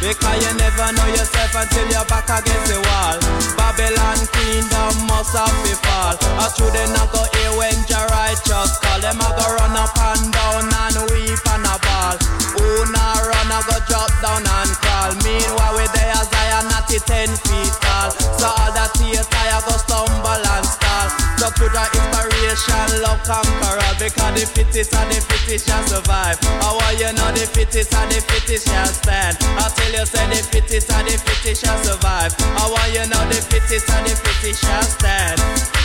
Because 0.00 0.40
you 0.40 0.52
never 0.56 0.88
know 0.96 1.08
yourself 1.12 1.52
until 1.52 1.84
you're 1.92 2.08
back 2.08 2.24
against 2.24 2.72
the 2.72 2.80
wall. 2.80 3.16
Babylon 3.52 4.16
kingdom 4.32 5.04
must 5.04 5.36
have 5.36 5.52
be 5.60 5.76
fall. 5.84 6.16
I 6.40 6.48
through 6.56 6.72
them 6.72 6.88
I 6.96 7.04
go 7.12 7.20
here 7.36 7.52
when 7.60 7.76
your 7.84 8.08
righteous 8.08 8.80
call 8.80 8.96
Them 9.04 9.20
I 9.20 9.28
go 9.36 9.44
run 9.60 9.76
up 9.76 9.92
and 9.92 10.32
down 10.32 10.72
and 10.72 10.96
weep 11.12 11.44
and 11.52 11.68
a 11.68 11.76
ball. 11.84 12.16
Who 12.56 12.88
not 12.88 13.20
run 13.28 13.52
I 13.52 13.60
go 13.68 13.76
drop 13.92 14.08
down 14.24 14.40
and 14.40 14.72
crawl. 14.80 15.12
Meanwhile 15.20 15.76
we 15.76 15.84
as 16.08 16.28
I 16.32 16.58
am 16.58 16.66
not 16.68 16.88
ten 16.88 17.28
feet 17.28 17.74
tall 17.84 18.10
So 18.40 18.48
all 18.48 18.72
that 18.72 18.92
hate 18.96 19.20
I 19.20 19.60
go 19.66 19.74
stumble 19.76 20.40
and 20.40 20.66
stall 20.66 21.06
So 21.40 21.48
put 21.56 21.72
the 21.72 21.84
inspiration, 21.92 23.02
love 23.04 23.20
conquer 23.24 23.76
all. 23.76 23.94
Because 24.00 24.32
the 24.32 24.44
fittest 24.48 24.94
and 24.96 25.12
the 25.12 25.20
fittest 25.20 25.68
shall 25.68 25.84
survive. 25.84 26.40
I 26.64 26.72
want 26.72 26.96
you 26.96 27.12
know 27.12 27.28
the 27.36 27.44
fittest 27.44 27.92
and 27.92 28.08
the 28.08 28.20
fittest 28.24 28.68
shall 28.68 28.88
stand? 28.88 29.36
I 29.60 29.68
tell 29.68 29.92
you 29.92 30.06
say 30.08 30.24
the 30.28 30.40
fittest 30.48 30.88
and 30.88 31.08
the 31.08 31.16
fittest 31.20 31.64
shall 31.64 31.76
survive. 31.84 32.32
I 32.56 32.64
want 32.64 32.88
you 32.96 33.04
know 33.08 33.24
the 33.28 33.40
fittest 33.52 33.88
and 33.92 34.06
the 34.08 34.16
fittest 34.16 34.64
shall 34.64 34.84
stand? 34.84 35.36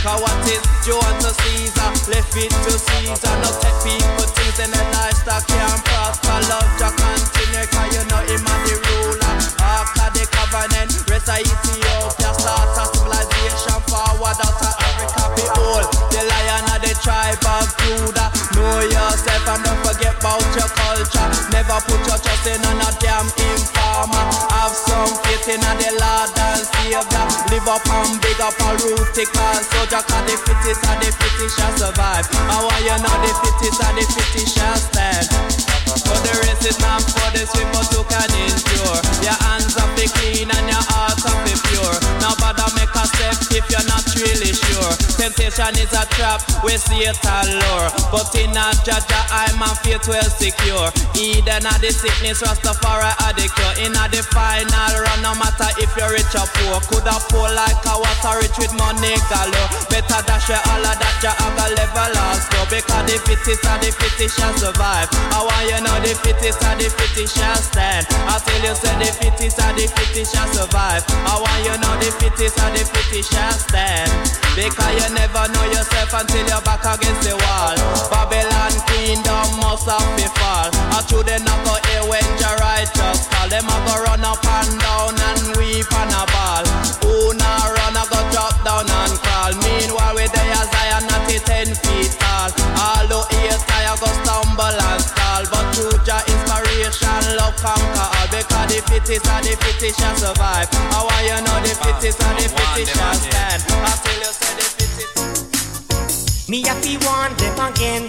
Cause 0.04 0.22
what 0.22 0.48
is 0.48 0.64
you 0.88 0.96
want 0.96 1.20
to 1.24 1.32
Caesar, 1.34 1.92
left 2.08 2.36
it 2.40 2.52
to 2.52 2.72
Caesar. 2.78 3.36
No 3.44 3.50
take 3.60 3.80
people 3.84 4.28
things 4.32 4.60
in 4.64 4.72
the 4.72 4.84
lifestyle 4.96 5.44
can't 5.44 5.82
prosper. 5.84 6.40
Love 6.48 6.72
your 6.80 6.94
continue 6.96 7.68
cause 7.68 7.92
you 7.96 8.04
know 8.08 8.22
him 8.32 8.44
and 8.48 8.62
the 8.64 8.76
ruler. 8.80 9.55
After 9.66 10.08
the 10.14 10.24
covenant, 10.30 10.94
rest 11.10 11.26
of 11.26 11.42
Ethiopia 11.42 12.30
start 12.38 12.78
a 12.78 12.86
civilization 12.94 13.80
forward 13.90 14.38
out 14.38 14.62
of 14.62 14.76
Africa. 14.78 15.24
Behold, 15.34 15.86
the 16.14 16.22
lion 16.22 16.70
of 16.70 16.80
the 16.86 16.94
tribe 17.02 17.42
of 17.42 17.66
Judah. 17.82 18.30
Know 18.54 18.80
yourself 18.86 19.46
and 19.50 19.62
don't 19.66 19.82
forget 19.82 20.16
about 20.22 20.46
your 20.54 20.70
culture. 20.70 21.28
Never 21.50 21.80
put 21.90 22.02
your 22.06 22.20
trust 22.22 22.46
in 22.46 22.62
on 22.62 22.78
a 22.78 22.90
damn 23.02 23.28
informer. 23.42 24.26
Have 24.54 24.72
some 24.72 25.12
faith 25.26 25.50
in 25.50 25.60
the 25.60 25.92
Lord 25.98 26.30
and 26.38 26.62
Savior. 26.62 27.26
Live 27.50 27.68
up 27.68 27.84
and 27.90 28.22
big 28.22 28.40
up 28.40 28.56
a 28.62 28.70
rooty 28.80 29.26
call 29.34 29.60
soldier. 29.74 30.02
Cause 30.06 30.26
the 30.30 30.36
fittest 30.46 30.86
and 30.86 31.02
the 31.02 31.10
fittest 31.10 31.58
shall 31.58 31.74
survive. 31.74 32.30
And 32.32 32.62
why 32.64 32.80
you 32.86 32.96
know 33.02 33.18
the 33.26 33.32
fittest 33.44 33.82
and 33.82 33.98
the 33.98 34.06
fittest 34.14 34.56
shall 34.56 34.78
stand. 34.78 35.65
For 35.86 36.18
the 36.26 36.34
race 36.42 36.66
is 36.66 36.78
for 36.78 37.30
the 37.34 37.44
swimmer 37.46 37.86
to 37.94 38.02
can 38.10 38.32
endure. 38.34 39.00
Your 39.22 39.38
hands 39.46 39.78
are 39.78 39.90
be 39.94 40.10
clean 40.10 40.50
and 40.50 40.68
your 40.68 40.84
heart 40.90 41.22
are 41.22 41.40
be 41.46 41.54
pure. 41.70 41.96
Now 42.20 42.34
bother 42.42 42.68
make 42.76 42.94
a 42.94 43.06
step 43.06 43.38
if 43.54 43.66
you're 43.70 43.86
not 43.86 44.06
really 44.18 44.52
sure. 44.52 44.92
Temptation 45.16 45.78
is 45.78 45.94
a 45.94 46.04
trap, 46.18 46.42
we 46.66 46.78
see 46.78 47.06
it 47.06 47.18
allure. 47.22 47.88
But 48.10 48.34
in 48.36 48.58
a 48.58 48.74
judge, 48.82 49.06
I'm 49.30 49.62
a 49.62 49.70
faith 49.82 50.08
well 50.10 50.28
secure. 50.28 50.90
Eden 51.14 51.66
are 51.70 51.80
the 51.80 51.94
sickness, 51.94 52.42
Rastafari 52.42 53.14
are 53.22 53.36
the 53.38 53.46
cure. 53.46 53.76
In 53.86 53.94
a 53.96 54.06
the 54.10 54.22
final 54.34 54.96
run, 55.00 55.20
no 55.22 55.34
matter 55.38 55.70
if 55.78 55.92
you're 55.94 56.12
rich 56.12 56.34
or 56.34 56.48
poor. 56.60 56.82
Could 56.90 57.08
a 57.08 57.18
poor 57.30 57.50
like 57.54 57.86
a 57.86 57.94
water 57.96 58.42
rich 58.42 58.58
with 58.58 58.74
money 58.74 59.16
galore. 59.30 59.70
Better 59.90 60.22
dash 60.26 60.50
where 60.50 60.62
all 60.74 60.86
of 60.86 60.96
that, 60.98 61.16
you 61.22 61.34
have 61.34 61.60
a 61.62 61.66
level 61.78 62.14
also. 62.26 62.60
Because 62.70 63.06
the 63.06 63.18
fittest 63.24 63.66
and 63.66 63.82
the 63.82 63.90
fittest 63.94 64.38
shall 64.38 64.54
survive. 64.58 65.10
I 65.30 65.40
want 65.46 65.66
you 65.70 65.85
now 65.86 66.02
the 66.02 66.18
fittest 66.26 66.60
and 66.66 66.82
the 66.82 66.90
fittest 66.90 67.38
shall 67.38 67.56
stand. 67.62 68.10
I 68.26 68.42
tell 68.42 68.62
you, 68.66 68.74
say 68.74 68.94
the 68.98 69.10
fittest 69.14 69.62
and 69.62 69.78
the 69.78 69.86
fittest 69.86 70.34
shall 70.34 70.50
survive. 70.50 71.06
I 71.30 71.38
want 71.38 71.62
you 71.62 71.78
know 71.78 71.94
the 72.02 72.10
fittest 72.18 72.58
and 72.58 72.74
the 72.74 72.84
fittest 72.90 73.30
shall 73.32 73.54
stand. 73.54 74.10
Because 74.58 74.94
you 74.98 75.08
never 75.14 75.46
know 75.54 75.66
yourself 75.70 76.10
until 76.18 76.44
you're 76.50 76.66
back 76.66 76.82
against 76.82 77.22
the 77.30 77.38
wall. 77.38 77.78
Babylon 78.10 78.74
kingdom 78.90 79.48
must 79.62 79.86
have 79.86 80.10
be 80.18 80.26
fall. 80.42 80.74
I 80.92 81.06
through 81.06 81.30
them 81.30 81.46
not 81.46 81.62
go 81.64 81.78
hear 81.94 82.04
when 82.10 82.26
your 82.42 82.56
righteous 82.58 83.30
call. 83.30 83.48
Them 83.48 83.70
a 83.70 83.78
go 83.86 83.96
run 84.10 84.26
up 84.26 84.42
and 84.42 84.74
down 84.82 85.14
and 85.14 85.44
weep 85.62 85.86
and 85.86 86.12
a 86.18 86.24
ball. 86.34 86.66
Who 87.06 87.38
now 87.38 87.62
run 87.78 88.00
a 88.00 88.04
go 88.10 88.20
drop 88.34 88.58
down 88.66 88.90
and 88.90 89.14
crawl. 89.22 89.54
Meanwhile 89.62 90.16
we 90.18 90.26
there 90.34 90.56
as 90.58 90.72
I 90.74 90.98
am 90.98 91.06
not 91.06 91.30
ten 91.30 91.70
feet 91.70 92.12
tall. 92.18 92.50
All 92.80 93.06
the 93.06 93.20
hear 93.36 93.60
I 93.96 93.98
go 94.00 94.25
humble 94.56 94.80
and 94.80 95.04
tall, 95.04 95.44
but 95.52 95.66
true. 95.76 95.92
your 96.08 96.24
inspiration, 96.32 97.36
love 97.36 97.56
conquer 97.60 98.08
all. 98.08 98.28
Because 98.32 98.68
the 98.72 98.80
fittest 98.88 99.28
and 99.28 99.46
the 99.46 99.56
fittest 99.60 100.00
shall 100.00 100.16
survive. 100.16 100.68
I 100.72 101.04
want 101.04 101.24
you 101.28 101.40
know 101.44 101.58
the 101.62 101.76
fittest 101.76 102.24
and 102.24 102.38
the 102.40 102.48
fittest 102.50 102.96
shall 102.96 103.14
stand. 103.16 103.62
Until 103.68 104.16
you 104.16 104.32
say 104.32 104.56
the 104.56 104.68
fittest. 104.76 106.50
Me 106.50 106.62
happy 106.64 106.98
one 107.04 107.36
them 107.36 107.60
again. 107.68 108.04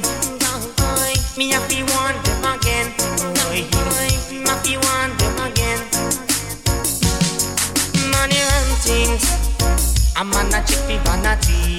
Me 1.37 1.51
happy 1.51 1.83
one 1.83 2.17
them 2.23 2.45
again. 2.55 2.95
Me 3.51 4.47
happy 4.47 4.77
one 4.79 5.13
them 5.19 5.39
again. 5.51 5.81
Money 8.15 8.41
and 8.41 8.71
things. 8.87 9.25
I'm 10.17 10.33
on 10.33 10.55
a 10.55 10.63
chippy 10.65 10.99
vanity. 11.05 11.77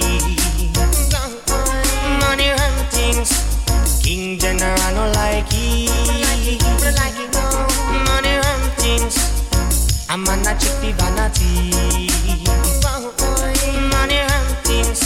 Money 2.20 2.50
and 2.52 2.86
things. 2.92 3.57
In 4.08 4.38
general, 4.38 4.72
I 4.72 4.94
don't 4.94 5.12
like 5.12 5.52
it. 5.52 5.90
I 5.90 6.06
don't 6.08 6.22
like 6.24 6.48
it, 6.48 6.60
don't 6.80 6.96
like 6.96 7.20
it 7.20 7.28
no. 7.28 7.44
Money 8.08 8.40
run 8.40 8.62
things. 8.80 9.20
I'm 10.08 10.26
on 10.26 10.40
a 10.48 10.56
chickpea 10.56 10.96
vanity. 10.96 11.76
Money 13.92 14.20
run 14.24 14.46
things. 14.64 15.04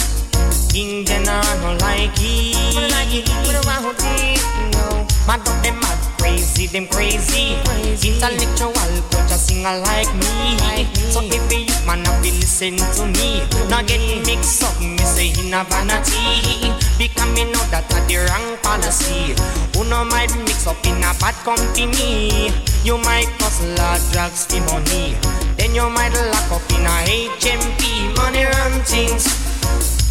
In 0.73 1.05
general, 1.05 1.35
I 1.35 1.59
don't 1.59 1.81
like 1.81 2.15
it. 2.15 2.55
I 2.55 2.71
don't 2.79 2.91
like 2.91 3.13
it, 3.13 3.27
I 3.27 3.51
don't 3.51 3.65
like 3.67 3.99
it. 3.99 4.39
no. 4.71 5.05
My 5.27 5.35
dog, 5.35 5.61
them 5.63 5.81
mad, 5.81 5.99
crazy, 6.17 6.67
them 6.67 6.87
crazy. 6.87 7.57
crazy. 7.65 8.13
Intellectual, 8.13 8.71
but 9.11 9.27
just 9.27 9.47
sing 9.47 9.63
like 9.63 10.13
me. 10.15 10.55
Like 10.63 10.87
me. 10.95 11.11
So 11.11 11.19
if 11.23 11.51
you 11.51 11.72
Man, 11.85 12.05
have 12.05 12.23
to 12.23 12.31
listen 12.31 12.77
to 12.77 13.03
me. 13.19 13.43
Now 13.67 13.83
get 13.83 13.99
mixed 14.25 14.63
up, 14.63 14.79
me 14.79 14.97
say 15.03 15.35
in 15.35 15.53
a 15.53 15.63
vanity. 15.67 16.71
Because 16.97 17.27
me 17.35 17.43
know 17.51 17.59
that 17.75 17.91
a 17.91 17.99
the 18.07 18.23
wrong 18.23 18.55
policy. 18.63 19.35
Who 19.75 19.83
no 19.89 20.05
might 20.05 20.31
mix 20.47 20.65
up 20.65 20.79
in 20.87 21.03
a 21.03 21.11
bad 21.19 21.35
company. 21.43 22.55
You 22.87 22.97
might 23.03 23.27
cause 23.35 23.59
large 23.75 24.03
drugs 24.15 24.47
for 24.47 24.63
money. 24.71 25.19
Then 25.59 25.75
you 25.75 25.89
might 25.91 26.15
lock 26.15 26.55
up 26.55 26.67
in 26.71 26.87
a 26.87 26.95
HMP. 27.35 28.15
Money 28.15 28.47
run 28.47 28.79
things. 28.87 29.27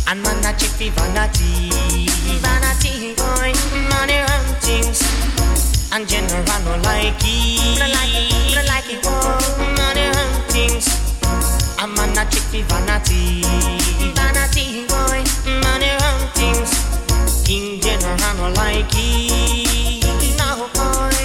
And 0.07 0.21
man, 0.21 0.45
I 0.45 0.53
check 0.53 0.77
for 0.77 0.93
vanity. 0.93 1.73
Vanity, 2.45 3.17
boy, 3.17 3.57
money 3.89 4.21
run 4.21 4.45
things. 4.61 5.01
And 5.89 6.05
general 6.09 6.45
no 6.69 6.77
like 6.85 7.17
it. 7.25 7.81
No 7.81 7.87
like 7.89 8.13
it, 8.13 8.57
no 8.57 8.63
like 8.69 8.93
it, 8.93 9.03
boy 9.03 9.72
man 12.53 12.65
for 12.65 12.75
vanity. 12.75 13.43
Vanity 14.15 14.87
boy, 14.87 15.25
money 15.63 15.91
run 16.01 16.29
things. 16.35 16.71
King 17.45 17.81
general 17.81 18.17
no 18.37 18.51
like 18.57 18.87
it. 18.93 20.39
No 20.39 20.69
boy. 20.75 21.17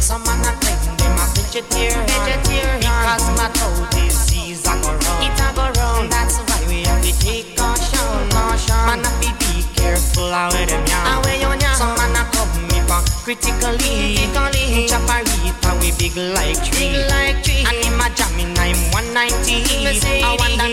Some 0.00 0.22
man 0.24 0.40
a 0.40 0.52
claim 0.60 0.96
them 0.96 1.12
a 1.12 1.26
vegetarian. 1.34 2.06
Vegetarian. 2.06 2.80
Because 2.80 3.28
my 3.36 3.48
toe 3.52 3.86
disease 3.90 4.64
a 4.66 4.72
go 4.80 4.92
round. 4.92 5.24
It 5.24 5.40
a 5.40 5.52
go 5.54 5.64
round. 5.80 6.10
That's 6.10 6.38
why 6.38 6.64
we 6.68 6.82
have 6.84 7.02
to 7.02 7.12
take 7.20 7.56
caution. 7.56 8.30
Caution. 8.30 8.86
Man 8.86 9.04
a 9.04 9.10
be 9.20 9.28
be 9.38 9.62
careful 9.74 10.30
how 10.30 10.48
with 10.48 10.68
them 10.68 10.86
yarn. 10.86 11.06
How 11.06 11.22
you 11.28 11.48
yarn. 11.48 11.76
Some 11.76 11.94
man 11.96 12.16
a 12.16 12.24
come 12.32 12.68
me 12.68 12.80
for 12.88 13.02
critically. 13.24 14.24
Critically. 14.24 14.88
Chaparita 14.88 15.70
we 15.80 15.92
big 15.98 16.16
like 16.16 16.56
tree. 16.64 16.75
I 20.04 20.36
wonder 20.38 20.65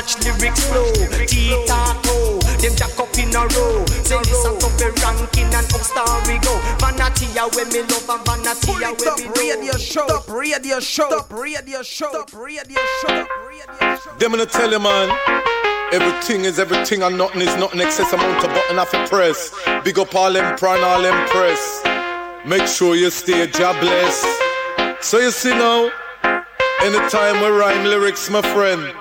watch 0.00 0.16
lyrics 0.24 0.64
flow. 0.64 0.92
T-Taco. 1.26 2.38
Them 2.60 2.74
jack 2.76 2.98
up 2.98 3.12
in 3.18 3.34
a 3.34 3.40
row. 3.40 3.84
Say 4.04 4.16
listen 4.16 4.56
to 4.58 4.68
the 4.80 4.88
ranking 5.02 5.52
and 5.52 5.66
how 5.72 5.84
star 5.84 6.20
we 6.26 6.38
go. 6.40 6.56
Vanity 6.80 7.28
a 7.36 7.44
when 7.56 7.68
me 7.68 7.80
love 7.88 8.08
and 8.08 8.24
vanity 8.24 8.72
a 8.84 8.92
when 8.96 9.14
me 9.16 9.34
do. 9.34 9.40
Radio 9.40 9.72
show, 9.76 10.06
stop 10.06 10.28
radio 10.28 10.80
show, 10.80 11.08
stop 11.08 11.32
radio 11.32 11.82
show, 11.82 12.08
stop 12.10 12.30
radio 12.40 12.76
show. 13.02 13.26
Them 14.18 14.32
gonna 14.32 14.46
tell 14.46 14.70
you, 14.70 14.80
man. 14.80 15.08
Everything 15.92 16.44
is 16.44 16.58
everything 16.58 17.02
and 17.02 17.16
nothing 17.18 17.42
is 17.42 17.56
nothing. 17.56 17.80
Excess 17.80 18.12
amount 18.12 18.44
of 18.44 18.50
button 18.50 18.78
off 18.78 18.94
a 18.94 19.06
press. 19.08 19.52
Big 19.84 19.98
up 19.98 20.14
all 20.14 20.32
them 20.32 20.56
prawn, 20.56 20.82
all 20.82 21.02
them 21.02 21.28
press. 21.28 21.82
Make 22.46 22.66
sure 22.66 22.94
you 22.94 23.10
stay 23.10 23.46
jobless. 23.48 24.24
So 25.00 25.18
you 25.18 25.30
see 25.30 25.50
now, 25.50 25.90
anytime 26.82 27.40
we 27.42 27.48
rhyme 27.48 27.84
lyrics, 27.84 28.30
my 28.30 28.42
friend, 28.42 28.94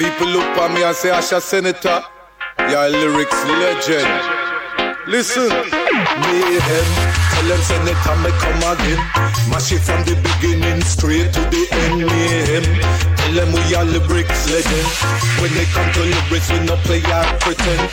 people 0.00 0.28
look 0.28 0.56
at 0.56 0.72
me 0.72 0.82
and 0.82 0.96
say, 0.96 1.10
Asher 1.10 1.40
Senator, 1.40 2.00
you're 2.70 2.86
a 2.86 2.88
lyrics 2.88 3.36
legend. 3.44 4.08
Listen, 5.06 5.52
mayhem. 6.24 6.88
Tell 7.28 7.46
them 7.48 7.60
Senator, 7.60 8.16
me 8.24 8.30
come 8.40 8.64
again. 8.64 9.00
Mash 9.52 9.72
it 9.72 9.84
from 9.84 10.00
the 10.08 10.16
beginning 10.24 10.80
straight 10.82 11.32
to 11.34 11.40
the 11.52 11.68
end. 11.84 12.06
Mayhem. 12.06 12.64
Tell 13.16 13.32
them 13.34 13.52
we 13.52 13.74
are 13.74 13.84
lyrics 13.84 14.48
legend. 14.48 14.88
When 15.40 15.52
they 15.52 15.68
come 15.68 15.92
to 15.92 16.00
lyrics, 16.00 16.48
we 16.48 16.60
no 16.64 16.76
play 16.88 17.04
or 17.04 17.24
pretend. 17.44 17.84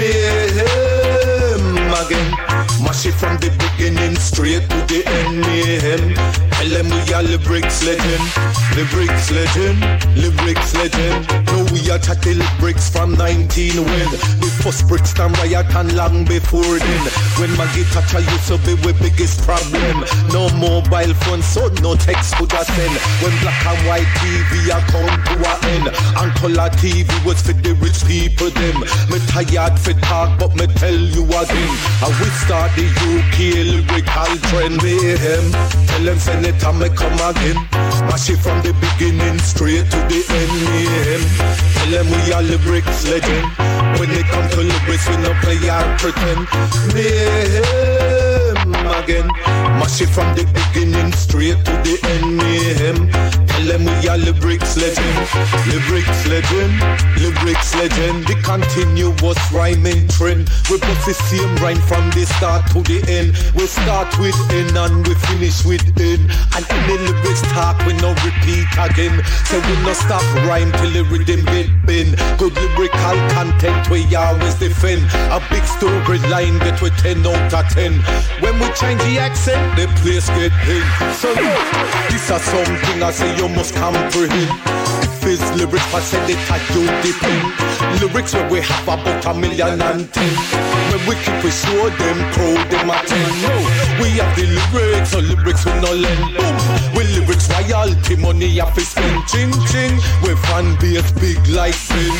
Me 0.00 0.08
Mayhem 0.56 1.92
again. 1.92 2.30
Mash 2.80 3.04
it 3.04 3.14
from 3.20 3.36
the 3.36 3.52
beginning 3.60 4.16
straight 4.16 4.64
to 4.70 4.78
the 4.88 5.04
end. 5.04 5.40
Me 5.44 5.76
Mayhem. 5.76 6.14
Tell 6.56 6.68
them 6.68 6.88
we 6.88 7.00
are 7.12 7.22
lyrics 7.22 7.84
legend. 7.84 8.24
Lyrics 8.76 9.30
legend. 9.32 9.80
Lyrics 10.16 10.74
legend. 10.76 11.49
Are 11.90 11.98
chatting 11.98 12.38
lyrics 12.38 12.88
from 12.88 13.14
19 13.14 13.82
when 13.82 14.10
the 14.38 14.50
first 14.62 14.86
Brixton 14.86 15.32
riot 15.42 15.74
and 15.74 15.90
long 15.96 16.24
before 16.24 16.78
then. 16.78 17.04
When 17.34 17.50
my 17.58 17.66
guitar 17.74 18.06
used 18.20 18.46
to 18.46 18.58
be 18.62 18.78
the 18.78 18.94
biggest 19.02 19.42
problem. 19.42 20.06
No 20.30 20.46
mobile 20.54 21.14
phone, 21.26 21.42
so 21.42 21.66
no 21.82 21.96
text 21.96 22.36
could 22.36 22.54
I 22.54 22.62
send. 22.62 22.94
When 23.18 23.34
black 23.42 23.58
and 23.66 23.80
white 23.90 24.10
TV 24.22 24.70
I 24.70 24.78
come 24.86 25.10
to 25.10 25.34
an 25.42 25.58
end, 25.66 25.86
and 25.90 26.30
color 26.38 26.70
TV 26.78 27.10
was 27.26 27.42
for 27.42 27.58
the 27.58 27.74
rich 27.82 28.06
people 28.06 28.54
them. 28.54 28.86
Me 29.10 29.18
tired 29.26 29.74
for 29.74 29.94
talk, 30.06 30.38
but 30.38 30.54
me 30.54 30.70
tell 30.78 30.94
you 30.94 31.26
again. 31.26 31.74
I 32.06 32.08
will 32.22 32.34
start 32.38 32.70
the 32.78 32.86
UK 32.86 33.66
lyrical 33.66 34.30
trend 34.46 34.78
mayhem. 34.78 35.50
Tell 35.90 36.04
them 36.06 36.18
senator 36.22 36.72
me 36.72 36.88
come 36.94 37.18
again. 37.18 37.58
Mash 38.06 38.30
it 38.30 38.38
from 38.38 38.62
the 38.62 38.78
beginning 38.78 39.40
straight 39.42 39.90
to 39.90 39.98
the 40.06 40.22
end 40.38 40.54
mayhem. 40.70 41.79
Tell 41.80 41.90
them 41.90 42.06
we 42.12 42.32
are 42.32 42.42
lyrics 42.42 43.08
legend. 43.08 43.46
When 43.98 44.08
they 44.10 44.22
come 44.22 44.46
to 44.50 44.56
lyrics, 44.58 45.08
we 45.08 45.16
no 45.16 45.32
play 45.40 45.56
or 45.56 45.96
pretend. 45.96 46.46
Mayhem 46.92 48.74
again. 49.00 49.26
Mash 49.80 50.02
it 50.02 50.10
from 50.10 50.28
the 50.36 50.44
beginning 50.52 51.12
straight 51.14 51.64
to 51.64 51.72
the 51.84 51.98
end 52.12 52.36
mayhem. 52.36 52.96
Tell 53.10 53.49
them 53.66 53.84
we 53.84 54.08
are 54.08 54.16
lyrics 54.16 54.76
legend, 54.76 55.16
lyrics 55.68 56.26
legend, 56.26 56.72
lyrics 57.20 57.74
legend. 57.76 58.26
The 58.26 58.36
continuous 58.42 59.38
rhyming 59.52 60.08
trend. 60.08 60.48
We 60.70 60.78
put 60.78 60.98
the 61.04 61.14
same 61.14 61.54
rhyme 61.56 61.80
from 61.84 62.08
the 62.10 62.24
start 62.24 62.66
to 62.72 62.80
the 62.82 63.04
end. 63.10 63.36
We 63.54 63.66
start 63.66 64.08
with 64.18 64.38
in 64.54 64.72
and 64.76 65.06
we 65.06 65.14
finish 65.28 65.64
with 65.64 65.84
in. 66.00 66.30
And 66.56 66.64
any 66.70 66.96
lyrics 67.04 67.42
talk 67.52 67.76
we 67.84 67.92
no 68.00 68.14
repeat 68.24 68.70
again. 68.78 69.20
So 69.50 69.60
we 69.60 69.74
no 69.84 69.92
stop 69.92 70.24
rhyme 70.48 70.72
till 70.80 70.90
the 70.90 71.04
rhythm 71.10 71.44
get 71.50 71.68
bend. 71.84 72.16
Good 72.38 72.54
lyrical 72.54 73.18
content 73.36 73.90
we 73.90 74.06
always 74.14 74.54
defend. 74.54 75.04
A 75.34 75.42
big 75.50 75.64
storyline 75.66 76.60
get 76.64 76.80
we 76.80 76.90
10 77.02 77.26
out 77.26 77.52
of 77.52 77.66
10. 77.74 77.92
When 78.40 78.54
we 78.60 78.66
change 78.78 79.02
the 79.04 79.18
accent, 79.18 79.60
the 79.76 79.86
place 80.00 80.28
get 80.38 80.54
in. 80.70 80.84
So 81.20 81.34
this 82.08 82.30
is 82.30 82.42
something 82.42 83.02
I 83.02 83.10
say 83.10 83.36
you 83.36 83.49
must 83.54 83.74
comprehend. 83.74 84.50
If 85.02 85.26
it's 85.26 85.48
lyrics, 85.56 85.94
I 85.94 86.00
it, 86.30 86.40
I 86.50 86.58
you 86.72 86.84
depend. 87.04 87.44
Lyrics 88.00 88.34
where 88.34 88.48
we 88.50 88.60
have 88.60 88.88
about 88.88 89.24
a 89.26 89.34
million 89.34 89.80
and 89.80 90.12
ten. 90.12 90.32
When 90.90 91.00
we 91.06 91.14
keep 91.22 91.36
we 91.44 91.50
show 91.50 91.90
them, 91.90 92.18
crowd 92.32 92.70
them 92.70 92.90
attend. 92.90 93.32
No, 93.42 93.54
we 94.00 94.18
have 94.18 94.34
the 94.36 94.46
lyrics, 94.46 95.10
so 95.10 95.20
lyrics 95.20 95.64
we 95.64 95.72
no 95.80 95.92
lend. 95.92 96.36
Boom, 96.36 96.56
we 96.96 97.04
lyrics 97.14 97.48
royalty, 97.70 98.16
money 98.16 98.58
have 98.58 98.74
to 98.74 98.80
spend. 98.80 99.26
Ching 99.28 99.52
ching, 99.70 99.94
we 100.22 100.34
fan 100.46 100.76
base 100.80 101.12
big 101.20 101.38
like 101.48 101.74
sin. 101.74 102.12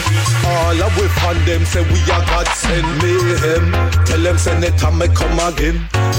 All 0.46 0.82
of 0.82 0.96
we 0.96 1.08
fan 1.20 1.38
them 1.44 1.64
say 1.64 1.82
we 1.82 2.00
are 2.12 2.24
God 2.26 2.46
send 2.48 2.86
mayhem. 3.02 3.72
Tell 4.04 4.20
them 4.20 4.38
send 4.38 4.64
it 4.64 4.76
time 4.78 4.98
me 4.98 5.08
come 5.08 5.38
again. 5.40 5.76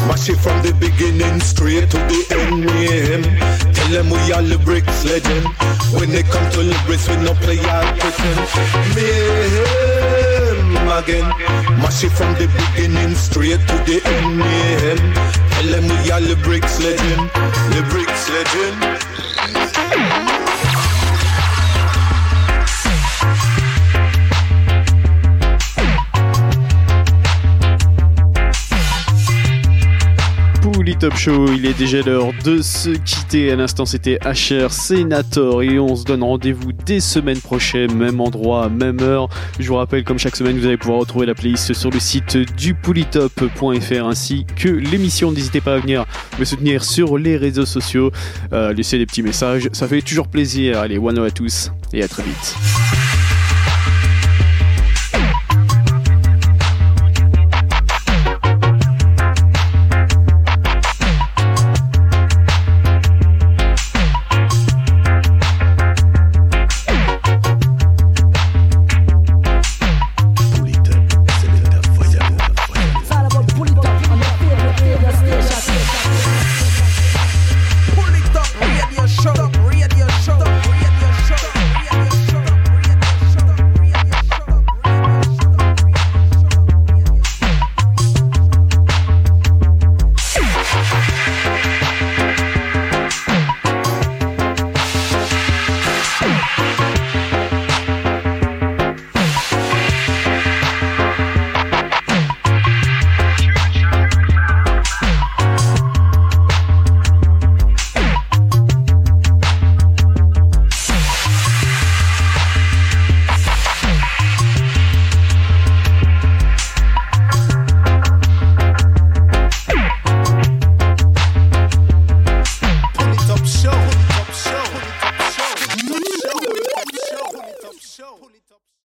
Mash 0.07 0.29
it 0.29 0.37
from 0.37 0.61
the 0.63 0.73
beginning 0.79 1.39
straight 1.39 1.89
to 1.91 1.97
the 1.97 2.19
end. 2.31 2.65
Mayhem. 2.65 3.23
Tell 3.73 3.89
them 3.91 4.09
we 4.09 4.31
are 4.31 4.41
lyrics 4.41 5.00
legend. 5.05 5.45
When 5.97 6.09
they 6.09 6.23
come 6.23 6.49
to 6.51 6.59
lyrics, 6.59 7.07
we 7.09 7.15
no 7.17 7.33
play 7.35 7.59
all 7.59 7.85
pretend. 7.99 8.39
Mayhem 8.95 10.87
again. 10.99 11.27
Mash 11.81 12.03
it 12.03 12.11
from 12.11 12.33
the 12.35 12.47
beginning 12.47 13.15
straight 13.15 13.61
to 13.67 13.75
the 13.87 14.01
end. 14.03 14.37
Mayhem. 14.37 15.13
Tell 15.51 15.67
them 15.73 15.85
we 15.87 16.11
are 16.11 16.21
lyrics 16.21 16.79
legend. 16.79 17.29
Lyrics 17.73 18.29
legend. 18.29 20.30
Top 30.89 31.15
Show, 31.15 31.45
il 31.53 31.67
est 31.67 31.77
déjà 31.77 32.01
l'heure 32.01 32.31
de 32.43 32.61
se 32.61 32.89
quitter. 32.89 33.51
À 33.51 33.55
l'instant, 33.55 33.85
c'était 33.85 34.17
HR 34.25 34.71
Senator 34.71 35.61
et 35.61 35.77
on 35.79 35.95
se 35.95 36.03
donne 36.03 36.23
rendez-vous 36.23 36.71
dès 36.73 36.99
semaine 36.99 37.39
prochaine, 37.39 37.93
même 37.93 38.19
endroit, 38.19 38.67
même 38.67 38.99
heure. 38.99 39.29
Je 39.59 39.67
vous 39.67 39.75
rappelle, 39.75 40.03
comme 40.03 40.17
chaque 40.17 40.35
semaine, 40.35 40.57
vous 40.57 40.65
allez 40.65 40.77
pouvoir 40.77 40.99
retrouver 40.99 41.27
la 41.27 41.35
playlist 41.35 41.73
sur 41.73 41.91
le 41.91 41.99
site 41.99 42.35
du 42.57 42.73
polytop.fr 42.73 44.05
ainsi 44.05 44.45
que 44.55 44.69
l'émission. 44.69 45.31
N'hésitez 45.31 45.61
pas 45.61 45.75
à 45.75 45.77
venir 45.77 46.05
me 46.39 46.45
soutenir 46.45 46.83
sur 46.83 47.17
les 47.17 47.37
réseaux 47.37 47.65
sociaux, 47.65 48.11
euh, 48.51 48.73
laisser 48.73 48.97
des 48.97 49.05
petits 49.05 49.23
messages, 49.23 49.69
ça 49.73 49.87
fait 49.87 50.01
toujours 50.01 50.27
plaisir. 50.27 50.79
Allez, 50.79 50.97
one 50.97 51.19
à 51.19 51.29
tous 51.29 51.71
et 51.93 52.01
à 52.01 52.07
très 52.07 52.23
vite. 52.23 52.90